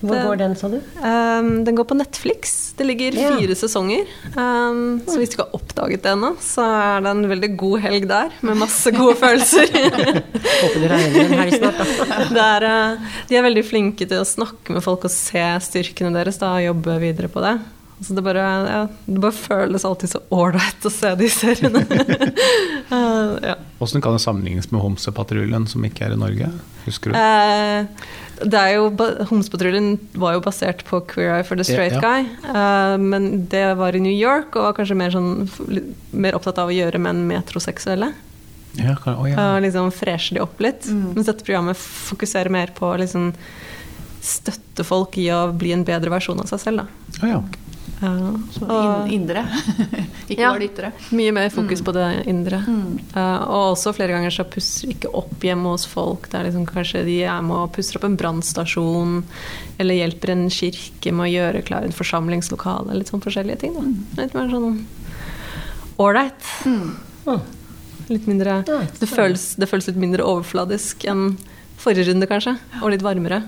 Hvor 0.04 0.20
går 0.28 0.38
den, 0.40 0.54
sa 0.58 0.68
du? 0.72 0.76
Um, 1.00 1.50
den 1.66 1.76
går 1.78 1.86
på 1.90 1.96
Netflix. 1.98 2.72
Det 2.78 2.86
ligger 2.88 3.16
Ja. 3.18 3.34
fire 3.38 3.54
sesonger. 3.58 4.06
Um, 4.34 5.00
så 5.06 5.18
hvis 5.20 5.32
du 5.32 5.36
ikke 5.36 5.46
har 5.46 5.56
oppdaget 5.58 6.02
det 6.04 6.12
ennå, 6.14 6.32
så 6.42 6.64
er 6.66 7.04
det 7.06 7.12
en 7.14 7.28
veldig 7.30 7.50
god 7.60 7.84
helg 7.86 8.08
der, 8.10 8.32
med 8.42 8.60
masse 8.64 8.92
gode 8.94 9.14
følelser. 9.22 9.70
Håper 9.70 10.80
du 10.82 10.88
regner 10.90 11.20
en 11.24 11.38
helg 11.42 11.58
snart, 11.58 11.78
da. 11.84 12.18
det 12.36 12.48
er, 12.48 12.68
uh, 12.68 13.14
de 13.30 13.38
er 13.38 13.46
veldig 13.48 13.64
flinke 13.68 14.08
til 14.10 14.20
å 14.20 14.26
snakke 14.28 14.74
med 14.76 14.84
folk 14.84 15.06
og 15.08 15.14
se 15.14 15.46
styrkene 15.68 16.12
deres 16.16 16.40
da, 16.42 16.56
og 16.58 16.68
jobbe 16.70 16.98
videre 17.04 17.30
på 17.32 17.44
det. 17.44 17.56
Altså 17.94 18.16
det 18.18 18.24
bare, 18.26 18.44
ja, 18.68 18.78
det 19.06 19.20
bare 19.22 19.32
føles 19.38 19.84
alltid 19.86 20.10
så 20.10 20.18
ålreit 20.34 20.82
å 20.84 20.90
se 20.92 21.14
de 21.20 21.30
seriene. 21.32 21.84
Uh, 22.94 23.38
ja. 23.40 23.54
Hvordan 23.80 24.02
kan 24.04 24.12
det 24.14 24.20
sammenlignes 24.22 24.68
med 24.70 24.82
Homsepatruljen, 24.84 25.64
som 25.66 25.82
ikke 25.88 26.04
er 26.06 26.12
i 26.14 26.18
Norge? 26.20 26.50
Husker 26.84 27.10
du? 27.10 27.16
Eh, 27.16 27.86
det 28.50 28.60
er 28.60 28.74
jo, 28.76 28.88
Homsepatruljen 29.30 29.94
var 30.20 30.36
jo 30.36 30.42
basert 30.44 30.84
på 30.88 31.00
Queer 31.10 31.38
Eye 31.38 31.46
for 31.46 31.60
the 31.60 31.66
Straight 31.66 31.96
Ja, 31.96 32.00
ja. 32.00 32.04
Guy. 32.04 32.28
Uh, 32.46 32.96
men 33.00 33.46
det 33.52 33.66
var 33.80 33.96
i 33.96 34.02
New 34.02 34.14
York, 34.14 34.56
og 34.56 34.68
var 34.68 34.76
kanskje 34.78 34.98
mer, 34.98 35.14
sånn, 35.14 35.48
mer 36.12 36.38
opptatt 36.38 36.60
av 36.62 36.72
å 36.72 36.76
gjøre 36.76 37.00
menn 37.02 37.24
metroseksuelle. 37.30 38.12
Ja, 38.78 38.96
kan, 38.98 39.20
å, 39.20 39.28
ja. 39.30 39.38
Og 39.38 39.62
liksom 39.64 39.92
freshe 39.94 40.34
de 40.34 40.42
opp 40.42 40.58
litt. 40.62 40.88
Mens 40.90 41.28
dette 41.28 41.46
programmet 41.46 41.78
fokuserer 41.78 42.50
mer 42.52 42.74
på 42.74 42.90
å 42.90 42.98
liksom 43.00 43.30
støtte 44.24 44.86
folk 44.86 45.18
i 45.20 45.28
å 45.34 45.46
bli 45.52 45.74
en 45.76 45.84
bedre 45.86 46.10
versjon 46.12 46.40
av 46.40 46.48
seg 46.50 46.62
selv. 46.62 46.84
Da. 46.84 47.20
Oh, 47.20 47.28
ja. 47.28 47.40
Eh, 48.02 48.36
Så 48.52 48.66
og- 48.68 49.08
indre, 49.12 49.44
ikke 50.28 50.38
Ja. 50.40 50.50
bare 50.50 50.58
det 50.60 50.70
ytre. 50.74 50.92
Mye 51.12 51.32
mer 51.32 51.48
fokus 51.50 51.80
på 51.80 51.92
det 51.94 52.26
indre. 52.26 52.58
Eh, 53.14 53.42
og 53.48 53.76
også 53.76 53.94
flere 53.94 54.12
ganger 54.12 54.30
så 54.34 54.44
pusser 54.44 54.90
ikke 54.92 55.12
opp 55.14 55.38
hjemme 55.40 55.70
hos 55.70 55.86
folk. 55.86 56.28
Det 56.28 56.40
er 56.40 56.44
liksom 56.50 56.66
kanskje 56.66 57.04
de 57.06 57.22
er 57.22 57.40
med 57.42 57.56
og 57.56 57.72
pusser 57.72 57.96
opp 57.96 58.04
en 58.04 58.16
brannstasjon, 58.16 59.22
eller 59.78 59.94
hjelper 59.94 60.30
en 60.34 60.48
kirke 60.50 61.12
med 61.14 61.28
å 61.28 61.32
gjøre 61.32 61.64
klar 61.64 61.84
en 61.84 61.92
forsamlingslokale. 61.92 62.94
Litt 62.98 63.08
sånn 63.14 63.22
forskjellige 63.24 63.58
ting. 63.60 63.74
Da. 63.78 64.22
Litt 64.22 64.34
mer 64.34 64.48
sånn 64.50 64.84
ålreit. 65.98 66.42
Mm. 66.66 66.96
Litt 68.10 68.26
mindre 68.28 68.58
Ja, 68.68 68.80
det 69.00 69.08
føles, 69.08 69.54
det 69.56 69.68
føles 69.70 69.86
litt 69.88 69.96
mindre 69.96 70.26
overfladisk 70.28 71.06
enn 71.08 71.38
forrige 71.78 72.10
runde, 72.10 72.26
kanskje. 72.28 72.58
Og 72.82 72.90
litt 72.90 73.00
varmere. 73.06 73.44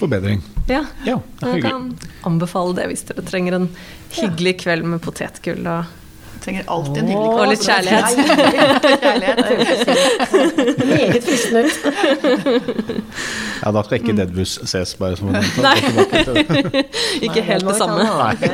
Forbedring. 0.00 0.42
Ja. 0.68 0.84
Ja, 1.06 1.18
det 1.40 1.48
er 1.48 1.56
Jeg 1.58 1.62
kan 1.66 1.90
anbefale 2.28 2.76
det 2.78 2.86
hvis 2.92 3.04
dere 3.08 3.22
trenger 3.26 3.52
en 3.58 3.68
hyggelig 4.14 4.56
kveld 4.64 4.84
med 4.94 5.02
potetgull 5.04 5.66
og 5.66 5.98
Trenger 6.42 6.64
alltid 6.74 6.96
en 7.04 7.08
hyggelig 7.12 7.38
Og 7.38 7.46
litt 7.52 7.62
kjærlighet. 7.62 8.04
kjærlighet. 8.98 9.38
Meget 10.90 11.22
fristende 11.22 11.60
ut. 11.68 11.76
Ja, 13.62 13.70
da 13.76 13.82
skal 13.86 14.00
ikke 14.00 14.14
Deadbus 14.18 14.56
ses 14.66 14.96
bare 14.98 15.14
som 15.20 15.30
en 15.30 15.38
Nei. 15.62 15.76
Ikke 17.28 17.44
helt 17.46 17.62
det 17.68 17.76
samme. 17.78 18.02
Nei. 18.02 18.34
Det 18.42 18.50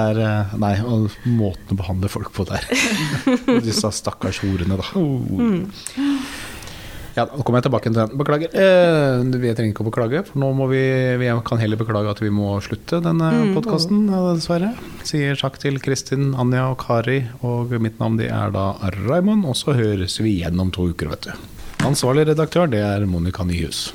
er, 0.00 0.18
eh, 0.24 0.56
nei, 0.58 0.74
og 0.82 1.14
måten 1.30 1.76
å 1.76 1.78
behandle 1.78 2.10
folk 2.10 2.34
på 2.34 2.42
der. 2.50 2.66
Disse 3.68 3.92
stakkars 3.94 4.42
horene, 4.42 4.80
da. 4.82 4.86
Ja, 7.18 7.24
nå 7.26 7.42
kommer 7.42 7.58
jeg 7.58 7.66
tilbake 7.66 7.88
til 7.90 7.96
den. 7.98 8.12
Beklager. 8.20 8.52
Eh, 8.54 9.24
vi 9.42 9.50
trenger 9.58 9.72
ikke 9.74 9.82
å 9.82 9.88
beklage, 9.90 10.20
for 10.28 10.38
nå 10.38 10.52
må 10.54 10.68
vi 10.70 10.82
Vi 11.18 11.30
kan 11.48 11.58
heller 11.58 11.80
beklage 11.80 12.12
at 12.14 12.20
vi 12.22 12.30
må 12.30 12.52
slutte 12.62 13.00
denne 13.02 13.32
Mm. 13.32 13.54
podkasten, 13.56 14.06
dessverre. 14.06 14.70
Sier 15.02 15.34
takk 15.34 15.58
til 15.58 15.80
Kristin, 15.82 16.34
Anja 16.38 16.70
og 16.70 16.78
Kari, 16.78 17.26
og 17.42 17.70
mitt 17.82 17.98
navn 17.98 18.16
de 18.18 18.28
er 18.28 18.50
da 18.54 18.72
Raymond. 19.08 19.44
Og 19.44 19.54
så 19.58 19.74
høres 19.74 20.18
vi 20.22 20.38
igjen 20.40 20.60
om 20.60 20.70
to 20.70 20.88
uker, 20.92 21.08
vet 21.10 21.22
du. 21.22 21.32
Ansvarlig 21.86 22.26
redaktør, 22.26 22.68
det 22.70 22.80
er 22.82 23.06
Monica 23.06 23.42
Nyhus. 23.44 23.92